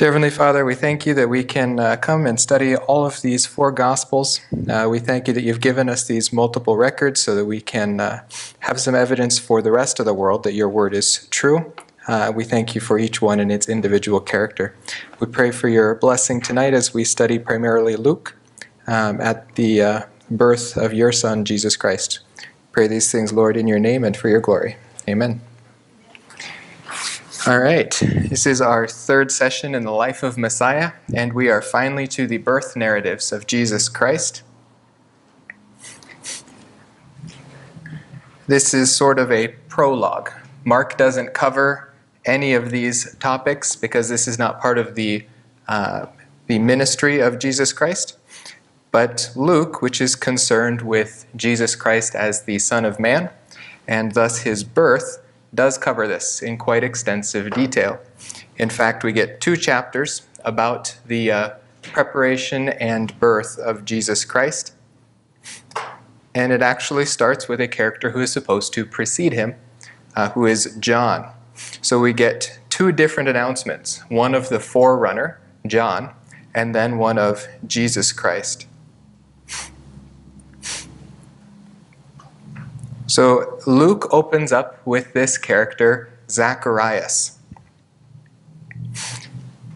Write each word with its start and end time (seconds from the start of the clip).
Dear 0.00 0.12
Heavenly 0.12 0.30
Father, 0.30 0.64
we 0.64 0.74
thank 0.74 1.04
you 1.04 1.12
that 1.12 1.28
we 1.28 1.44
can 1.44 1.78
uh, 1.78 1.94
come 1.96 2.24
and 2.24 2.40
study 2.40 2.74
all 2.74 3.04
of 3.04 3.20
these 3.20 3.44
four 3.44 3.70
Gospels. 3.70 4.40
Uh, 4.66 4.88
we 4.88 4.98
thank 4.98 5.28
you 5.28 5.34
that 5.34 5.42
you've 5.42 5.60
given 5.60 5.90
us 5.90 6.04
these 6.04 6.32
multiple 6.32 6.78
records 6.78 7.20
so 7.20 7.34
that 7.34 7.44
we 7.44 7.60
can 7.60 8.00
uh, 8.00 8.22
have 8.60 8.80
some 8.80 8.94
evidence 8.94 9.38
for 9.38 9.60
the 9.60 9.70
rest 9.70 10.00
of 10.00 10.06
the 10.06 10.14
world 10.14 10.42
that 10.44 10.54
your 10.54 10.70
word 10.70 10.94
is 10.94 11.28
true. 11.30 11.74
Uh, 12.08 12.32
we 12.34 12.44
thank 12.44 12.74
you 12.74 12.80
for 12.80 12.98
each 12.98 13.20
one 13.20 13.38
in 13.40 13.50
its 13.50 13.68
individual 13.68 14.20
character. 14.20 14.74
We 15.18 15.26
pray 15.26 15.50
for 15.50 15.68
your 15.68 15.94
blessing 15.96 16.40
tonight 16.40 16.72
as 16.72 16.94
we 16.94 17.04
study 17.04 17.38
primarily 17.38 17.96
Luke 17.96 18.34
um, 18.86 19.20
at 19.20 19.54
the 19.56 19.82
uh, 19.82 20.02
birth 20.30 20.78
of 20.78 20.94
your 20.94 21.12
Son, 21.12 21.44
Jesus 21.44 21.76
Christ. 21.76 22.20
Pray 22.72 22.86
these 22.86 23.12
things, 23.12 23.34
Lord, 23.34 23.54
in 23.54 23.66
your 23.66 23.78
name 23.78 24.04
and 24.04 24.16
for 24.16 24.30
your 24.30 24.40
glory. 24.40 24.78
Amen. 25.06 25.42
All 27.46 27.58
right, 27.58 27.90
this 28.28 28.44
is 28.44 28.60
our 28.60 28.86
third 28.86 29.32
session 29.32 29.74
in 29.74 29.84
the 29.84 29.92
life 29.92 30.22
of 30.22 30.36
Messiah, 30.36 30.92
and 31.14 31.32
we 31.32 31.48
are 31.48 31.62
finally 31.62 32.06
to 32.08 32.26
the 32.26 32.36
birth 32.36 32.76
narratives 32.76 33.32
of 33.32 33.46
Jesus 33.46 33.88
Christ. 33.88 34.42
This 38.46 38.74
is 38.74 38.94
sort 38.94 39.18
of 39.18 39.32
a 39.32 39.48
prologue. 39.68 40.30
Mark 40.64 40.98
doesn't 40.98 41.32
cover 41.32 41.90
any 42.26 42.52
of 42.52 42.70
these 42.70 43.14
topics 43.16 43.74
because 43.74 44.10
this 44.10 44.28
is 44.28 44.38
not 44.38 44.60
part 44.60 44.76
of 44.76 44.94
the, 44.94 45.24
uh, 45.66 46.06
the 46.46 46.58
ministry 46.58 47.20
of 47.20 47.38
Jesus 47.38 47.72
Christ. 47.72 48.18
But 48.92 49.32
Luke, 49.34 49.80
which 49.80 50.02
is 50.02 50.14
concerned 50.14 50.82
with 50.82 51.24
Jesus 51.34 51.74
Christ 51.74 52.14
as 52.14 52.42
the 52.42 52.58
Son 52.58 52.84
of 52.84 53.00
Man, 53.00 53.30
and 53.88 54.12
thus 54.12 54.40
his 54.40 54.62
birth, 54.62 55.22
does 55.54 55.78
cover 55.78 56.06
this 56.06 56.42
in 56.42 56.56
quite 56.56 56.84
extensive 56.84 57.50
detail. 57.50 57.98
In 58.56 58.70
fact, 58.70 59.02
we 59.02 59.12
get 59.12 59.40
two 59.40 59.56
chapters 59.56 60.22
about 60.44 60.96
the 61.06 61.30
uh, 61.30 61.50
preparation 61.82 62.68
and 62.68 63.18
birth 63.18 63.58
of 63.58 63.84
Jesus 63.84 64.24
Christ. 64.24 64.74
And 66.34 66.52
it 66.52 66.62
actually 66.62 67.06
starts 67.06 67.48
with 67.48 67.60
a 67.60 67.68
character 67.68 68.10
who 68.10 68.20
is 68.20 68.32
supposed 68.32 68.72
to 68.74 68.86
precede 68.86 69.32
him, 69.32 69.56
uh, 70.14 70.30
who 70.30 70.46
is 70.46 70.76
John. 70.78 71.32
So 71.82 71.98
we 71.98 72.12
get 72.12 72.58
two 72.68 72.92
different 72.92 73.28
announcements 73.28 74.02
one 74.08 74.34
of 74.34 74.48
the 74.48 74.60
forerunner, 74.60 75.40
John, 75.66 76.14
and 76.54 76.74
then 76.74 76.98
one 76.98 77.18
of 77.18 77.46
Jesus 77.66 78.12
Christ. 78.12 78.66
So 83.10 83.58
Luke 83.66 84.06
opens 84.12 84.52
up 84.52 84.86
with 84.86 85.14
this 85.14 85.36
character, 85.36 86.12
Zacharias. 86.30 87.40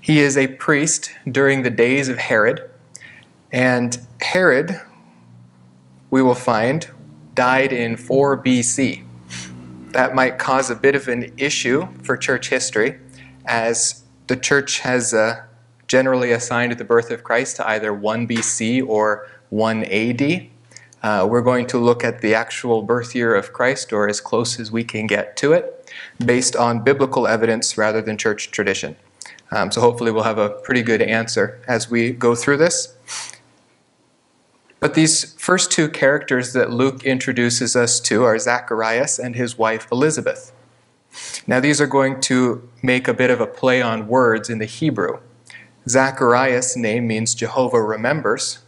He 0.00 0.20
is 0.20 0.36
a 0.36 0.46
priest 0.46 1.10
during 1.28 1.64
the 1.64 1.70
days 1.70 2.08
of 2.08 2.16
Herod, 2.16 2.70
and 3.50 3.98
Herod, 4.20 4.80
we 6.12 6.22
will 6.22 6.36
find, 6.36 6.88
died 7.34 7.72
in 7.72 7.96
4 7.96 8.40
BC. 8.40 9.04
That 9.90 10.14
might 10.14 10.38
cause 10.38 10.70
a 10.70 10.76
bit 10.76 10.94
of 10.94 11.08
an 11.08 11.32
issue 11.36 11.88
for 12.04 12.16
church 12.16 12.50
history, 12.50 13.00
as 13.46 14.04
the 14.28 14.36
church 14.36 14.78
has 14.78 15.12
uh, 15.12 15.42
generally 15.88 16.30
assigned 16.30 16.78
the 16.78 16.84
birth 16.84 17.10
of 17.10 17.24
Christ 17.24 17.56
to 17.56 17.68
either 17.68 17.92
1 17.92 18.28
BC 18.28 18.86
or 18.86 19.26
1 19.50 19.82
AD. 19.86 20.53
Uh, 21.04 21.26
we're 21.30 21.42
going 21.42 21.66
to 21.66 21.76
look 21.76 22.02
at 22.02 22.22
the 22.22 22.34
actual 22.34 22.80
birth 22.80 23.14
year 23.14 23.34
of 23.34 23.52
Christ, 23.52 23.92
or 23.92 24.08
as 24.08 24.22
close 24.22 24.58
as 24.58 24.72
we 24.72 24.84
can 24.84 25.06
get 25.06 25.36
to 25.36 25.52
it, 25.52 25.92
based 26.24 26.56
on 26.56 26.82
biblical 26.82 27.26
evidence 27.26 27.76
rather 27.76 28.00
than 28.00 28.16
church 28.16 28.50
tradition. 28.50 28.96
Um, 29.50 29.70
so 29.70 29.82
hopefully 29.82 30.10
we'll 30.10 30.22
have 30.22 30.38
a 30.38 30.48
pretty 30.48 30.80
good 30.80 31.02
answer 31.02 31.60
as 31.68 31.90
we 31.90 32.10
go 32.10 32.34
through 32.34 32.56
this. 32.56 32.96
But 34.80 34.94
these 34.94 35.34
first 35.34 35.70
two 35.70 35.90
characters 35.90 36.54
that 36.54 36.70
Luke 36.70 37.04
introduces 37.04 37.76
us 37.76 38.00
to 38.00 38.24
are 38.24 38.38
Zacharias 38.38 39.18
and 39.18 39.36
his 39.36 39.58
wife 39.58 39.86
Elizabeth. 39.92 40.52
Now, 41.46 41.60
these 41.60 41.82
are 41.82 41.86
going 41.86 42.22
to 42.22 42.66
make 42.82 43.08
a 43.08 43.14
bit 43.14 43.28
of 43.28 43.42
a 43.42 43.46
play 43.46 43.82
on 43.82 44.08
words 44.08 44.48
in 44.48 44.58
the 44.58 44.64
Hebrew. 44.64 45.20
Zacharias' 45.86 46.78
name 46.78 47.06
means 47.06 47.34
Jehovah 47.34 47.82
remembers, 47.82 48.63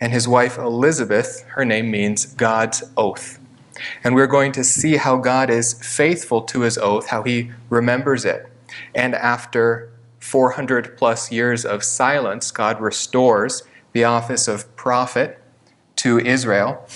and 0.00 0.12
his 0.12 0.28
wife 0.28 0.58
Elizabeth, 0.58 1.44
her 1.50 1.64
name 1.64 1.90
means 1.90 2.26
God's 2.26 2.84
oath. 2.96 3.38
And 4.02 4.14
we're 4.14 4.26
going 4.26 4.52
to 4.52 4.64
see 4.64 4.96
how 4.96 5.16
God 5.16 5.50
is 5.50 5.74
faithful 5.74 6.42
to 6.42 6.60
his 6.60 6.78
oath, 6.78 7.08
how 7.08 7.22
he 7.22 7.52
remembers 7.68 8.24
it. 8.24 8.46
And 8.94 9.14
after 9.14 9.90
400 10.18 10.96
plus 10.96 11.30
years 11.30 11.64
of 11.64 11.84
silence, 11.84 12.50
God 12.50 12.80
restores 12.80 13.62
the 13.92 14.04
office 14.04 14.48
of 14.48 14.74
prophet 14.76 15.42
to 15.96 16.18
Israel 16.18 16.86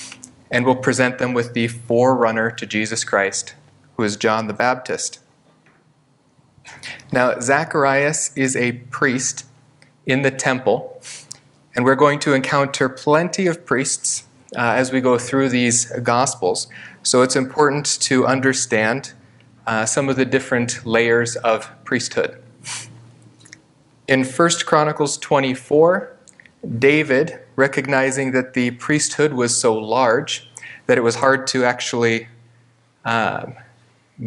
and 0.51 0.67
will 0.67 0.77
present 0.77 1.19
them 1.19 1.33
with 1.33 1.55
the 1.55 1.69
forerunner 1.69 2.51
to 2.51 2.67
Jesus 2.67 3.05
Christ, 3.05 3.55
who 3.97 4.03
is 4.03 4.17
John 4.17 4.49
the 4.49 4.53
Baptist. 4.53 5.21
Now, 7.11 7.41
Zacharias 7.41 8.37
is 8.37 8.55
a 8.55 8.73
priest 8.73 9.47
in 10.07 10.23
the 10.23 10.31
temple 10.31 11.01
and 11.75 11.85
we're 11.85 11.95
going 11.95 12.19
to 12.21 12.35
encounter 12.35 12.89
plenty 12.89 13.47
of 13.47 13.65
priests 13.65 14.25
uh, 14.57 14.61
as 14.61 14.93
we 14.93 15.01
go 15.01 15.19
through 15.19 15.49
these 15.49 15.87
Gospels. 16.03 16.69
So 17.03 17.23
it's 17.23 17.37
important 17.37 17.87
to 18.03 18.27
understand 18.27 19.13
uh, 19.67 19.87
some 19.87 20.09
of 20.09 20.17
the 20.17 20.25
different 20.25 20.85
layers 20.85 21.37
of 21.37 21.71
priesthood. 21.85 22.43
In 24.07 24.25
1 24.25 24.51
Chronicles 24.67 25.17
24, 25.19 26.17
David, 26.79 27.41
recognizing 27.57 28.33
that 28.33 28.55
the 28.55 28.73
priesthood 28.73 29.33
was 29.33 29.59
so 29.59 29.75
large 29.75 30.51
that 30.87 30.99
it 30.99 31.01
was 31.01 31.17
hard 31.17 31.47
to 31.47 31.65
actually 31.65 32.29
uh, 33.05 33.47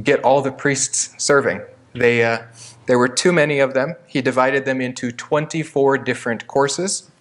get 0.04 0.24
all 0.24 0.42
the 0.42 0.52
priests 0.52 1.14
serving, 1.18 1.62
they, 1.94 2.24
uh, 2.24 2.44
there 2.88 2.98
were 2.98 3.08
too 3.08 3.32
many 3.32 3.60
of 3.60 3.74
them. 3.74 3.96
He 4.08 4.22
divided 4.22 4.66
them 4.66 4.82
into 4.82 5.12
24 5.12 6.00
different 6.00 6.48
courses 6.48 7.12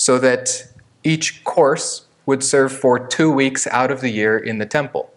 so 0.00 0.18
that 0.18 0.66
each 1.04 1.44
course 1.44 2.06
would 2.24 2.42
serve 2.42 2.72
for 2.72 2.98
two 2.98 3.30
weeks 3.30 3.66
out 3.66 3.90
of 3.90 4.00
the 4.00 4.08
year 4.08 4.38
in 4.38 4.56
the 4.56 4.64
temple. 4.64 5.12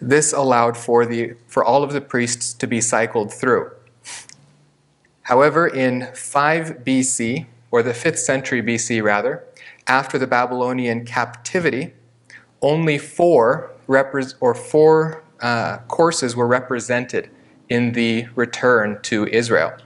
This 0.00 0.32
allowed 0.32 0.76
for, 0.76 1.04
the, 1.04 1.34
for 1.48 1.64
all 1.64 1.82
of 1.82 1.92
the 1.92 2.00
priests 2.00 2.52
to 2.52 2.68
be 2.68 2.80
cycled 2.80 3.32
through. 3.32 3.72
However, 5.22 5.66
in 5.66 6.06
5 6.14 6.84
BC, 6.84 7.46
or 7.72 7.82
the 7.82 7.90
5th 7.90 8.18
century 8.18 8.62
BC 8.62 9.02
rather, 9.02 9.42
after 9.88 10.18
the 10.18 10.28
Babylonian 10.28 11.04
captivity, 11.04 11.92
only 12.62 12.98
four 12.98 13.72
repre- 13.88 14.34
or 14.38 14.54
four 14.54 15.24
uh, 15.40 15.78
courses 15.88 16.36
were 16.36 16.46
represented 16.46 17.28
in 17.68 17.90
the 17.90 18.28
return 18.36 19.00
to 19.02 19.26
Israel. 19.26 19.76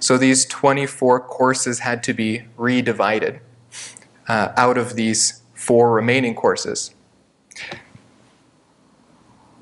So 0.00 0.18
these 0.18 0.46
24 0.46 1.20
courses 1.20 1.78
had 1.78 2.02
to 2.02 2.12
be 2.12 2.42
redivided 2.58 3.38
uh, 4.28 4.52
out 4.56 4.78
of 4.78 4.94
these 4.94 5.42
four 5.54 5.92
remaining 5.92 6.34
courses. 6.34 6.94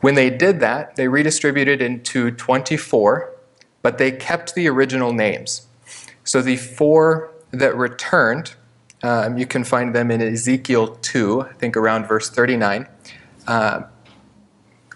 When 0.00 0.14
they 0.14 0.30
did 0.30 0.60
that, 0.60 0.96
they 0.96 1.08
redistributed 1.08 1.82
into 1.82 2.30
24, 2.30 3.34
but 3.82 3.98
they 3.98 4.10
kept 4.10 4.54
the 4.54 4.68
original 4.68 5.12
names. 5.12 5.66
So 6.24 6.40
the 6.40 6.56
four 6.56 7.32
that 7.50 7.76
returned, 7.76 8.54
um, 9.02 9.36
you 9.36 9.46
can 9.46 9.64
find 9.64 9.94
them 9.94 10.10
in 10.10 10.22
Ezekiel 10.22 10.96
2, 11.02 11.42
I 11.42 11.52
think 11.54 11.76
around 11.76 12.06
verse 12.06 12.30
39, 12.30 12.86
uh, 13.46 13.82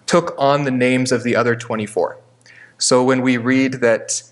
took 0.06 0.34
on 0.38 0.64
the 0.64 0.70
names 0.70 1.12
of 1.12 1.22
the 1.22 1.36
other 1.36 1.56
24. 1.56 2.18
So 2.78 3.04
when 3.04 3.22
we 3.22 3.36
read 3.36 3.74
that 3.74 4.22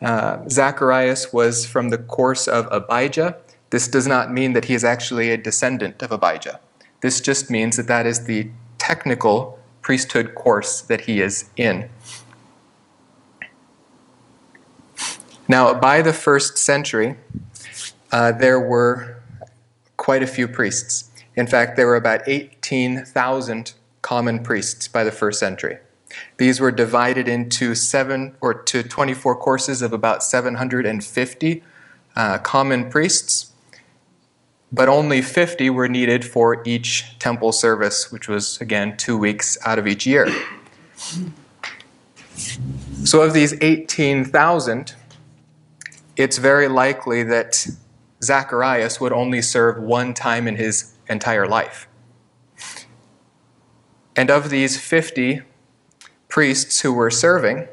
uh, 0.00 0.48
Zacharias 0.48 1.32
was 1.32 1.66
from 1.66 1.90
the 1.90 1.98
course 1.98 2.46
of 2.46 2.68
Abijah, 2.70 3.36
this 3.70 3.88
does 3.88 4.06
not 4.06 4.32
mean 4.32 4.52
that 4.54 4.66
he 4.66 4.74
is 4.74 4.84
actually 4.84 5.30
a 5.30 5.36
descendant 5.36 6.02
of 6.02 6.10
Abijah. 6.10 6.60
This 7.00 7.20
just 7.20 7.50
means 7.50 7.76
that 7.76 7.86
that 7.86 8.06
is 8.06 8.24
the 8.24 8.50
technical 8.78 9.58
priesthood 9.82 10.34
course 10.34 10.80
that 10.82 11.02
he 11.02 11.20
is 11.20 11.50
in. 11.56 11.88
Now, 15.46 15.72
by 15.74 16.02
the 16.02 16.12
first 16.12 16.58
century, 16.58 17.16
uh, 18.12 18.32
there 18.32 18.60
were 18.60 19.22
quite 19.96 20.22
a 20.22 20.26
few 20.26 20.46
priests. 20.46 21.10
In 21.36 21.46
fact, 21.46 21.76
there 21.76 21.86
were 21.86 21.96
about 21.96 22.22
18,000 22.26 23.72
common 24.02 24.42
priests 24.42 24.88
by 24.88 25.04
the 25.04 25.12
first 25.12 25.38
century. 25.38 25.78
These 26.38 26.60
were 26.60 26.70
divided 26.70 27.28
into 27.28 27.74
seven 27.74 28.34
or 28.40 28.54
to 28.54 28.82
24 28.82 29.36
courses 29.36 29.82
of 29.82 29.92
about 29.92 30.22
750 30.22 31.62
uh, 32.16 32.38
common 32.38 32.90
priests 32.90 33.47
but 34.72 34.88
only 34.88 35.22
50 35.22 35.70
were 35.70 35.88
needed 35.88 36.24
for 36.24 36.62
each 36.64 37.18
temple 37.18 37.52
service, 37.52 38.12
which 38.12 38.28
was, 38.28 38.60
again, 38.60 38.96
two 38.96 39.16
weeks 39.16 39.56
out 39.64 39.78
of 39.78 39.86
each 39.86 40.06
year. 40.06 40.28
So, 43.04 43.22
of 43.22 43.32
these 43.32 43.54
18,000, 43.62 44.94
it's 46.16 46.38
very 46.38 46.68
likely 46.68 47.22
that 47.22 47.66
Zacharias 48.22 49.00
would 49.00 49.12
only 49.12 49.40
serve 49.40 49.78
one 49.78 50.12
time 50.12 50.46
in 50.46 50.56
his 50.56 50.94
entire 51.08 51.46
life. 51.46 51.88
And 54.16 54.30
of 54.30 54.50
these 54.50 54.78
50 54.78 55.42
priests 56.28 56.80
who 56.80 56.92
were 56.92 57.10
serving, 57.10 57.68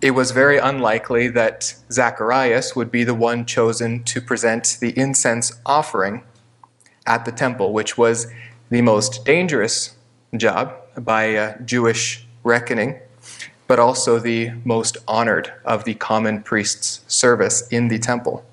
it 0.00 0.12
was 0.12 0.30
very 0.30 0.58
unlikely 0.58 1.28
that 1.28 1.74
Zacharias 1.90 2.76
would 2.76 2.90
be 2.90 3.02
the 3.04 3.14
one 3.14 3.44
chosen 3.44 4.04
to 4.04 4.20
present 4.20 4.78
the 4.80 4.96
incense 4.98 5.58
offering 5.66 6.22
at 7.06 7.24
the 7.24 7.32
temple, 7.32 7.72
which 7.72 7.98
was 7.98 8.28
the 8.70 8.82
most 8.82 9.24
dangerous 9.24 9.96
job 10.36 10.74
by 10.96 11.56
Jewish 11.64 12.26
reckoning, 12.44 12.98
but 13.66 13.78
also 13.78 14.18
the 14.18 14.52
most 14.64 14.96
honored 15.08 15.52
of 15.64 15.84
the 15.84 15.94
common 15.94 16.42
priest's 16.42 17.00
service 17.12 17.66
in 17.68 17.88
the 17.88 17.98
temple. 17.98 18.44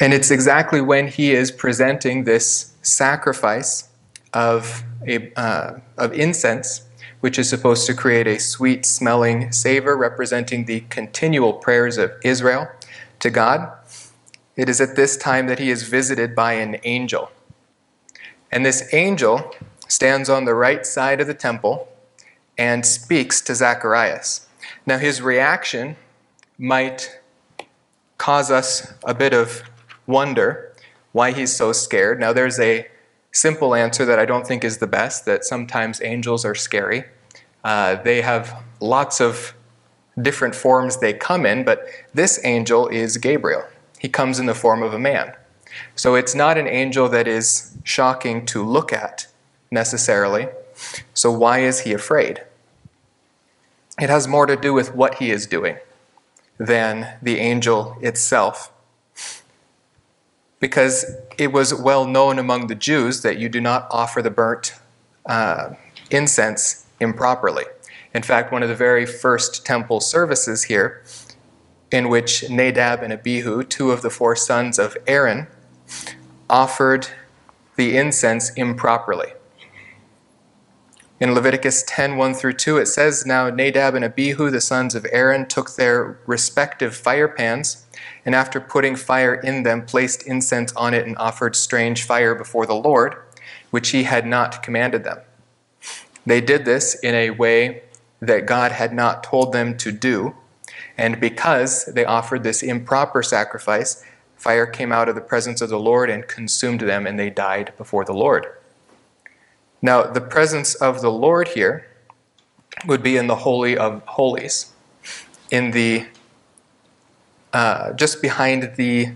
And 0.00 0.12
it's 0.12 0.30
exactly 0.30 0.80
when 0.80 1.08
he 1.08 1.32
is 1.32 1.50
presenting 1.50 2.24
this 2.24 2.72
sacrifice 2.82 3.88
of, 4.32 4.84
a, 5.06 5.32
uh, 5.34 5.80
of 5.96 6.12
incense, 6.12 6.82
which 7.20 7.38
is 7.38 7.48
supposed 7.48 7.86
to 7.86 7.94
create 7.94 8.26
a 8.26 8.38
sweet 8.38 8.86
smelling 8.86 9.52
savor 9.52 9.96
representing 9.96 10.64
the 10.64 10.80
continual 10.88 11.52
prayers 11.52 11.98
of 11.98 12.12
Israel 12.22 12.68
to 13.20 13.30
God. 13.30 13.72
It 14.56 14.68
is 14.68 14.80
at 14.80 14.96
this 14.96 15.16
time 15.16 15.46
that 15.46 15.58
he 15.58 15.70
is 15.70 15.82
visited 15.84 16.34
by 16.34 16.54
an 16.54 16.78
angel. 16.84 17.30
And 18.50 18.64
this 18.64 18.92
angel 18.92 19.54
stands 19.88 20.28
on 20.28 20.44
the 20.44 20.54
right 20.54 20.84
side 20.86 21.20
of 21.20 21.26
the 21.26 21.34
temple 21.34 21.88
and 22.56 22.84
speaks 22.84 23.40
to 23.42 23.54
Zacharias. 23.54 24.46
Now, 24.86 24.98
his 24.98 25.22
reaction 25.22 25.96
might 26.58 27.20
cause 28.18 28.50
us 28.50 28.92
a 29.04 29.14
bit 29.14 29.32
of 29.32 29.62
wonder 30.06 30.74
why 31.12 31.32
he's 31.32 31.54
so 31.54 31.72
scared. 31.72 32.18
Now, 32.18 32.32
there's 32.32 32.58
a 32.58 32.88
simple 33.38 33.74
answer 33.74 34.04
that 34.04 34.18
I 34.18 34.24
don't 34.24 34.46
think 34.46 34.64
is 34.64 34.78
the 34.78 34.86
best 34.86 35.24
that 35.26 35.44
sometimes 35.44 36.02
angels 36.02 36.44
are 36.44 36.54
scary. 36.54 37.04
Uh, 37.62 37.96
they 37.96 38.22
have 38.22 38.62
lots 38.80 39.20
of 39.20 39.54
different 40.20 40.54
forms 40.54 40.96
they 40.96 41.12
come 41.12 41.46
in, 41.46 41.64
but 41.64 41.86
this 42.12 42.40
angel 42.44 42.88
is 42.88 43.16
Gabriel. 43.16 43.64
He 43.98 44.08
comes 44.08 44.38
in 44.38 44.46
the 44.46 44.54
form 44.54 44.82
of 44.82 44.92
a 44.92 44.98
man. 44.98 45.34
So 45.94 46.14
it's 46.14 46.34
not 46.34 46.58
an 46.58 46.66
angel 46.66 47.08
that 47.10 47.28
is 47.28 47.76
shocking 47.84 48.44
to 48.46 48.64
look 48.64 48.92
at 48.92 49.28
necessarily. 49.70 50.48
So 51.14 51.30
why 51.30 51.60
is 51.60 51.80
he 51.80 51.92
afraid? 51.92 52.42
It 54.00 54.10
has 54.10 54.26
more 54.26 54.46
to 54.46 54.56
do 54.56 54.72
with 54.72 54.94
what 54.94 55.16
he 55.16 55.30
is 55.30 55.46
doing 55.46 55.76
than 56.58 57.16
the 57.22 57.38
angel 57.38 57.96
itself 58.00 58.72
because 60.60 61.16
it 61.36 61.52
was 61.52 61.72
well 61.72 62.04
known 62.04 62.38
among 62.38 62.66
the 62.66 62.74
Jews 62.74 63.22
that 63.22 63.38
you 63.38 63.48
do 63.48 63.60
not 63.60 63.86
offer 63.90 64.22
the 64.22 64.30
burnt 64.30 64.74
uh, 65.26 65.74
incense 66.10 66.86
improperly. 67.00 67.64
In 68.14 68.22
fact, 68.22 68.50
one 68.50 68.62
of 68.62 68.68
the 68.68 68.74
very 68.74 69.06
first 69.06 69.64
temple 69.64 70.00
services 70.00 70.64
here, 70.64 71.02
in 71.90 72.08
which 72.08 72.48
Nadab 72.50 73.02
and 73.02 73.12
Abihu, 73.12 73.62
two 73.62 73.90
of 73.92 74.02
the 74.02 74.10
four 74.10 74.34
sons 74.34 74.78
of 74.78 74.96
Aaron, 75.06 75.46
offered 76.50 77.08
the 77.76 77.96
incense 77.96 78.50
improperly. 78.54 79.32
In 81.20 81.34
Leviticus 81.34 81.82
10 81.86 82.16
1 82.16 82.34
through 82.34 82.54
2, 82.54 82.78
it 82.78 82.86
says, 82.86 83.26
Now 83.26 83.50
Nadab 83.50 83.94
and 83.94 84.04
Abihu, 84.04 84.50
the 84.50 84.60
sons 84.60 84.94
of 84.94 85.04
Aaron, 85.10 85.46
took 85.46 85.74
their 85.74 86.18
respective 86.26 86.94
fire 86.94 87.28
pans 87.28 87.86
and 88.24 88.34
after 88.34 88.60
putting 88.60 88.96
fire 88.96 89.34
in 89.34 89.62
them, 89.62 89.84
placed 89.84 90.26
incense 90.26 90.72
on 90.74 90.94
it 90.94 91.06
and 91.06 91.16
offered 91.18 91.56
strange 91.56 92.04
fire 92.04 92.34
before 92.34 92.66
the 92.66 92.74
Lord, 92.74 93.16
which 93.70 93.90
he 93.90 94.04
had 94.04 94.26
not 94.26 94.62
commanded 94.62 95.04
them. 95.04 95.18
They 96.26 96.40
did 96.40 96.64
this 96.64 96.94
in 96.94 97.14
a 97.14 97.30
way 97.30 97.82
that 98.20 98.46
God 98.46 98.72
had 98.72 98.92
not 98.92 99.22
told 99.22 99.52
them 99.52 99.76
to 99.78 99.92
do, 99.92 100.34
and 100.96 101.20
because 101.20 101.86
they 101.86 102.04
offered 102.04 102.42
this 102.42 102.62
improper 102.62 103.22
sacrifice, 103.22 104.04
fire 104.36 104.66
came 104.66 104.92
out 104.92 105.08
of 105.08 105.14
the 105.14 105.20
presence 105.20 105.60
of 105.60 105.68
the 105.68 105.78
Lord 105.78 106.10
and 106.10 106.26
consumed 106.26 106.80
them, 106.80 107.06
and 107.06 107.18
they 107.18 107.30
died 107.30 107.72
before 107.78 108.04
the 108.04 108.12
Lord. 108.12 108.46
Now, 109.80 110.02
the 110.02 110.20
presence 110.20 110.74
of 110.74 111.00
the 111.00 111.10
Lord 111.10 111.48
here 111.48 111.86
would 112.86 113.02
be 113.02 113.16
in 113.16 113.26
the 113.26 113.36
Holy 113.36 113.76
of 113.76 114.02
Holies, 114.06 114.72
in 115.50 115.70
the 115.70 116.06
uh, 117.58 117.92
just 117.94 118.22
behind 118.22 118.76
the 118.76 119.12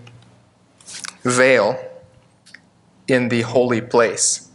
veil 1.22 1.78
in 3.06 3.28
the 3.28 3.42
holy 3.42 3.80
place 3.80 4.48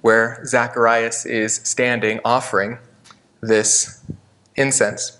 where 0.00 0.44
Zacharias 0.44 1.24
is 1.24 1.54
standing 1.62 2.18
offering 2.24 2.78
this 3.40 4.02
incense. 4.56 5.18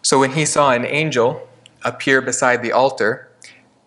So 0.00 0.18
when 0.18 0.32
he 0.32 0.46
saw 0.46 0.70
an 0.70 0.86
angel 0.86 1.46
appear 1.82 2.22
beside 2.22 2.62
the 2.62 2.72
altar, 2.72 3.28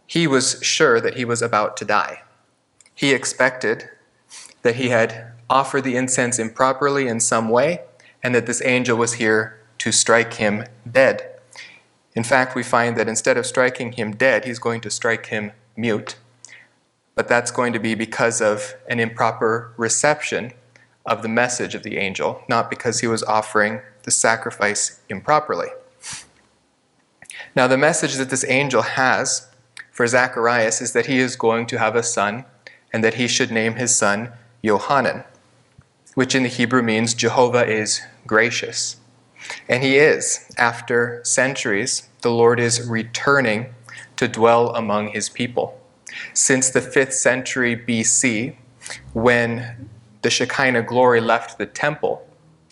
he 0.05 0.27
was 0.27 0.59
sure 0.61 1.01
that 1.01 1.17
he 1.17 1.25
was 1.25 1.41
about 1.41 1.75
to 1.77 1.85
die. 1.85 2.21
He 2.93 3.13
expected 3.13 3.89
that 4.61 4.75
he 4.75 4.89
had 4.89 5.33
offered 5.49 5.85
the 5.85 5.95
incense 5.95 6.37
improperly 6.37 7.07
in 7.07 7.19
some 7.19 7.49
way 7.49 7.81
and 8.21 8.35
that 8.35 8.45
this 8.45 8.61
angel 8.63 8.95
was 8.95 9.13
here 9.13 9.59
to 9.79 9.91
strike 9.91 10.35
him 10.35 10.65
dead. 10.91 11.32
In 12.15 12.23
fact, 12.23 12.55
we 12.55 12.63
find 12.63 12.95
that 12.97 13.07
instead 13.07 13.37
of 13.37 13.45
striking 13.45 13.93
him 13.93 14.15
dead, 14.15 14.45
he's 14.45 14.59
going 14.59 14.81
to 14.81 14.91
strike 14.91 15.27
him 15.27 15.51
mute. 15.75 16.15
But 17.15 17.27
that's 17.27 17.51
going 17.51 17.73
to 17.73 17.79
be 17.79 17.95
because 17.95 18.41
of 18.41 18.75
an 18.87 18.99
improper 18.99 19.73
reception 19.77 20.53
of 21.05 21.21
the 21.21 21.27
message 21.27 21.75
of 21.75 21.83
the 21.83 21.97
angel, 21.97 22.43
not 22.47 22.69
because 22.69 22.99
he 22.99 23.07
was 23.07 23.23
offering 23.23 23.81
the 24.03 24.11
sacrifice 24.11 24.99
improperly. 25.09 25.69
Now, 27.55 27.67
the 27.67 27.77
message 27.77 28.15
that 28.15 28.29
this 28.29 28.45
angel 28.47 28.81
has 28.81 29.47
for 29.91 30.07
Zacharias 30.07 30.81
is 30.81 30.93
that 30.93 31.07
he 31.07 31.19
is 31.19 31.35
going 31.35 31.65
to 31.67 31.79
have 31.79 31.95
a 31.95 32.03
son 32.03 32.45
and 32.91 33.03
that 33.03 33.15
he 33.15 33.27
should 33.27 33.51
name 33.51 33.75
his 33.75 33.95
son 33.95 34.31
Yohanan, 34.61 35.23
which 36.15 36.35
in 36.35 36.43
the 36.43 36.49
Hebrew 36.49 36.81
means 36.81 37.13
Jehovah 37.13 37.65
is 37.65 38.01
gracious. 38.25 38.97
And 39.67 39.83
he 39.83 39.97
is. 39.97 40.51
After 40.57 41.21
centuries, 41.23 42.09
the 42.21 42.31
Lord 42.31 42.59
is 42.59 42.87
returning 42.87 43.73
to 44.15 44.27
dwell 44.27 44.75
among 44.75 45.09
his 45.09 45.29
people. 45.29 45.79
Since 46.33 46.69
the 46.69 46.79
5th 46.79 47.13
century 47.13 47.75
BC, 47.75 48.55
when 49.13 49.89
the 50.21 50.29
Shekinah 50.29 50.83
glory 50.83 51.21
left 51.21 51.57
the 51.57 51.65
temple 51.65 52.27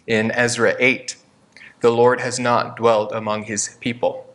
in 0.08 0.32
Ezra 0.32 0.76
8, 0.80 1.16
the 1.82 1.92
Lord 1.92 2.22
has 2.22 2.40
not 2.40 2.78
dwelled 2.78 3.12
among 3.12 3.44
his 3.44 3.78
people. 3.80 4.28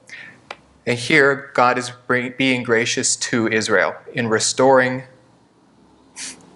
And 0.87 0.99
here, 0.99 1.51
God 1.55 1.79
is 1.79 1.93
being 2.37 2.63
gracious 2.63 3.17
to 3.17 3.49
Israel 3.49 3.95
in 4.13 4.29
restoring 4.29 5.05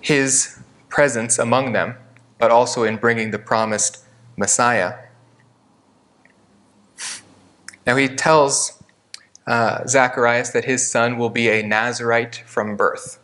his 0.01 0.59
presence 0.89 1.39
among 1.39 1.73
them, 1.73 1.97
but 2.39 2.51
also 2.51 2.85
in 2.85 2.97
bringing 2.97 3.31
the 3.31 3.39
promised 3.39 4.05
Messiah. 4.37 4.95
Now 7.87 7.97
he 7.97 8.09
tells 8.09 8.83
uh, 9.47 9.87
Zacharias 9.87 10.51
that 10.51 10.65
his 10.65 10.91
son 10.91 11.19
will 11.19 11.31
be 11.31 11.49
a 11.49 11.63
Nazarite 11.63 12.43
from 12.47 12.77
birth. 12.77 13.19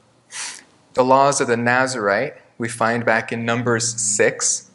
The 0.94 1.04
laws 1.04 1.40
of 1.40 1.48
the 1.48 1.56
Nazarite 1.56 2.34
we 2.58 2.68
find 2.68 3.04
back 3.04 3.32
in 3.32 3.44
Numbers 3.44 4.00
6. 4.00 4.70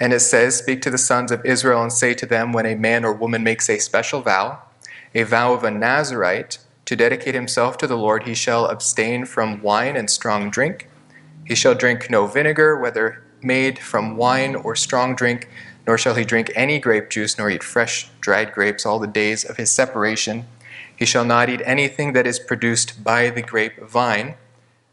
And 0.00 0.12
it 0.12 0.20
says, 0.20 0.56
Speak 0.56 0.82
to 0.82 0.90
the 0.90 0.98
sons 0.98 1.30
of 1.30 1.44
Israel 1.44 1.82
and 1.82 1.92
say 1.92 2.14
to 2.14 2.26
them, 2.26 2.52
when 2.52 2.66
a 2.66 2.74
man 2.74 3.04
or 3.04 3.12
woman 3.12 3.44
makes 3.44 3.68
a 3.68 3.78
special 3.78 4.20
vow, 4.20 4.62
a 5.14 5.22
vow 5.22 5.52
of 5.52 5.64
a 5.64 5.70
Nazarite, 5.70 6.58
to 6.86 6.96
dedicate 6.96 7.34
himself 7.34 7.78
to 7.78 7.86
the 7.86 7.96
Lord, 7.96 8.24
he 8.24 8.34
shall 8.34 8.66
abstain 8.66 9.24
from 9.24 9.62
wine 9.62 9.96
and 9.96 10.10
strong 10.10 10.50
drink. 10.50 10.88
He 11.46 11.54
shall 11.54 11.74
drink 11.74 12.10
no 12.10 12.26
vinegar, 12.26 12.78
whether 12.78 13.22
made 13.42 13.78
from 13.78 14.16
wine 14.16 14.54
or 14.54 14.74
strong 14.74 15.14
drink, 15.14 15.48
nor 15.86 15.98
shall 15.98 16.14
he 16.14 16.24
drink 16.24 16.50
any 16.54 16.78
grape 16.78 17.10
juice, 17.10 17.36
nor 17.38 17.50
eat 17.50 17.62
fresh 17.62 18.08
dried 18.20 18.52
grapes 18.52 18.86
all 18.86 18.98
the 18.98 19.06
days 19.06 19.44
of 19.44 19.56
his 19.56 19.70
separation. 19.70 20.46
He 20.96 21.04
shall 21.04 21.24
not 21.24 21.48
eat 21.48 21.60
anything 21.64 22.12
that 22.12 22.26
is 22.26 22.38
produced 22.38 23.02
by 23.02 23.30
the 23.30 23.42
grape 23.42 23.80
vine, 23.80 24.36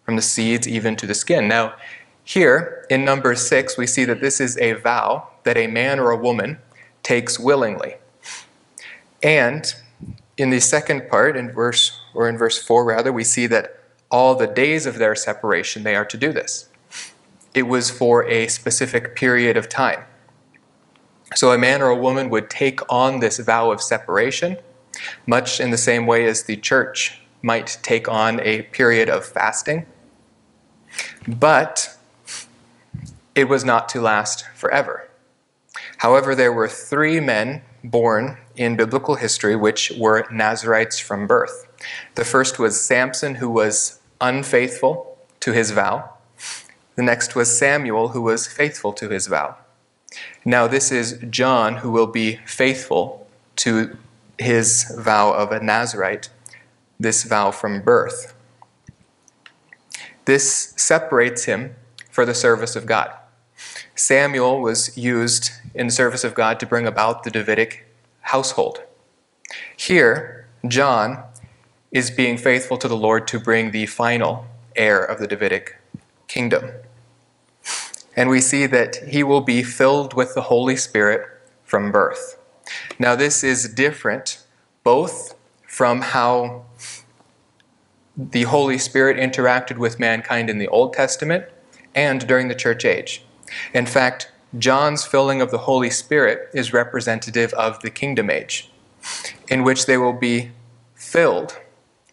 from 0.03 0.15
the 0.15 0.21
seeds 0.21 0.67
even 0.67 0.95
to 0.97 1.05
the 1.05 1.13
skin. 1.13 1.47
Now, 1.47 1.75
here 2.23 2.85
in 2.89 3.05
number 3.05 3.35
six, 3.35 3.77
we 3.77 3.87
see 3.87 4.05
that 4.05 4.21
this 4.21 4.39
is 4.39 4.57
a 4.57 4.73
vow 4.73 5.27
that 5.43 5.57
a 5.57 5.67
man 5.67 5.99
or 5.99 6.11
a 6.11 6.17
woman 6.17 6.59
takes 7.03 7.39
willingly. 7.39 7.95
And 9.23 9.73
in 10.37 10.49
the 10.49 10.59
second 10.59 11.09
part, 11.09 11.37
in 11.37 11.51
verse 11.51 11.99
or 12.13 12.27
in 12.27 12.37
verse 12.37 12.61
four 12.61 12.83
rather, 12.83 13.13
we 13.13 13.23
see 13.23 13.47
that 13.47 13.79
all 14.09 14.35
the 14.35 14.47
days 14.47 14.85
of 14.85 14.97
their 14.97 15.15
separation 15.15 15.83
they 15.83 15.95
are 15.95 16.05
to 16.05 16.17
do 16.17 16.33
this. 16.33 16.67
It 17.53 17.63
was 17.63 17.91
for 17.91 18.25
a 18.25 18.47
specific 18.47 19.15
period 19.15 19.57
of 19.57 19.69
time. 19.69 20.03
So 21.35 21.51
a 21.51 21.57
man 21.57 21.81
or 21.81 21.89
a 21.89 21.95
woman 21.95 22.29
would 22.29 22.49
take 22.49 22.79
on 22.89 23.19
this 23.19 23.39
vow 23.39 23.71
of 23.71 23.81
separation, 23.81 24.57
much 25.25 25.59
in 25.59 25.71
the 25.71 25.77
same 25.77 26.05
way 26.05 26.25
as 26.25 26.43
the 26.43 26.57
church 26.57 27.21
might 27.41 27.77
take 27.81 28.07
on 28.09 28.39
a 28.41 28.63
period 28.63 29.09
of 29.09 29.25
fasting. 29.25 29.85
But 31.27 31.97
it 33.33 33.45
was 33.45 33.63
not 33.63 33.87
to 33.89 34.01
last 34.01 34.45
forever. 34.55 35.09
However, 35.97 36.35
there 36.35 36.51
were 36.51 36.67
three 36.67 37.19
men 37.19 37.61
born 37.83 38.37
in 38.55 38.75
biblical 38.75 39.15
history 39.15 39.55
which 39.55 39.91
were 39.97 40.27
Nazarites 40.31 40.99
from 40.99 41.27
birth. 41.27 41.67
The 42.15 42.25
first 42.25 42.59
was 42.59 42.83
Samson, 42.83 43.35
who 43.35 43.49
was 43.49 43.99
unfaithful 44.19 45.17
to 45.39 45.53
his 45.53 45.71
vow. 45.71 46.13
The 46.95 47.03
next 47.03 47.35
was 47.35 47.57
Samuel, 47.57 48.09
who 48.09 48.21
was 48.21 48.47
faithful 48.47 48.93
to 48.93 49.09
his 49.09 49.27
vow. 49.27 49.57
Now, 50.43 50.67
this 50.67 50.91
is 50.91 51.19
John, 51.29 51.77
who 51.77 51.91
will 51.91 52.07
be 52.07 52.39
faithful 52.45 53.27
to 53.57 53.97
his 54.37 54.91
vow 54.97 55.31
of 55.31 55.51
a 55.51 55.63
Nazarite, 55.63 56.29
this 56.99 57.23
vow 57.23 57.51
from 57.51 57.81
birth. 57.81 58.33
This 60.25 60.73
separates 60.75 61.45
him 61.45 61.75
for 62.09 62.25
the 62.25 62.33
service 62.33 62.75
of 62.75 62.85
God. 62.85 63.11
Samuel 63.95 64.61
was 64.61 64.97
used 64.97 65.51
in 65.73 65.87
the 65.87 65.93
service 65.93 66.23
of 66.23 66.33
God 66.33 66.59
to 66.59 66.65
bring 66.65 66.87
about 66.87 67.23
the 67.23 67.31
Davidic 67.31 67.85
household. 68.21 68.83
Here, 69.75 70.47
John 70.67 71.23
is 71.91 72.09
being 72.09 72.37
faithful 72.37 72.77
to 72.77 72.87
the 72.87 72.97
Lord 72.97 73.27
to 73.27 73.39
bring 73.39 73.71
the 73.71 73.85
final 73.85 74.45
heir 74.75 75.03
of 75.03 75.19
the 75.19 75.27
Davidic 75.27 75.77
kingdom. 76.27 76.71
And 78.15 78.29
we 78.29 78.41
see 78.41 78.65
that 78.65 78.97
he 79.07 79.23
will 79.23 79.41
be 79.41 79.63
filled 79.63 80.13
with 80.13 80.33
the 80.35 80.43
Holy 80.43 80.75
Spirit 80.75 81.27
from 81.63 81.91
birth. 81.91 82.37
Now, 82.99 83.15
this 83.15 83.43
is 83.43 83.73
different 83.73 84.43
both 84.83 85.35
from 85.67 86.01
how 86.01 86.65
the 88.17 88.43
Holy 88.43 88.77
Spirit 88.77 89.17
interacted 89.17 89.77
with 89.77 89.99
mankind 89.99 90.49
in 90.49 90.57
the 90.57 90.67
Old 90.67 90.93
Testament 90.93 91.45
and 91.95 92.27
during 92.27 92.47
the 92.47 92.55
church 92.55 92.85
age. 92.85 93.23
In 93.73 93.85
fact, 93.85 94.31
John's 94.57 95.05
filling 95.05 95.41
of 95.41 95.51
the 95.51 95.59
Holy 95.59 95.89
Spirit 95.89 96.49
is 96.53 96.73
representative 96.73 97.53
of 97.53 97.81
the 97.81 97.89
kingdom 97.89 98.29
age, 98.29 98.69
in 99.47 99.63
which 99.63 99.85
they 99.85 99.97
will 99.97 100.13
be 100.13 100.51
filled 100.93 101.57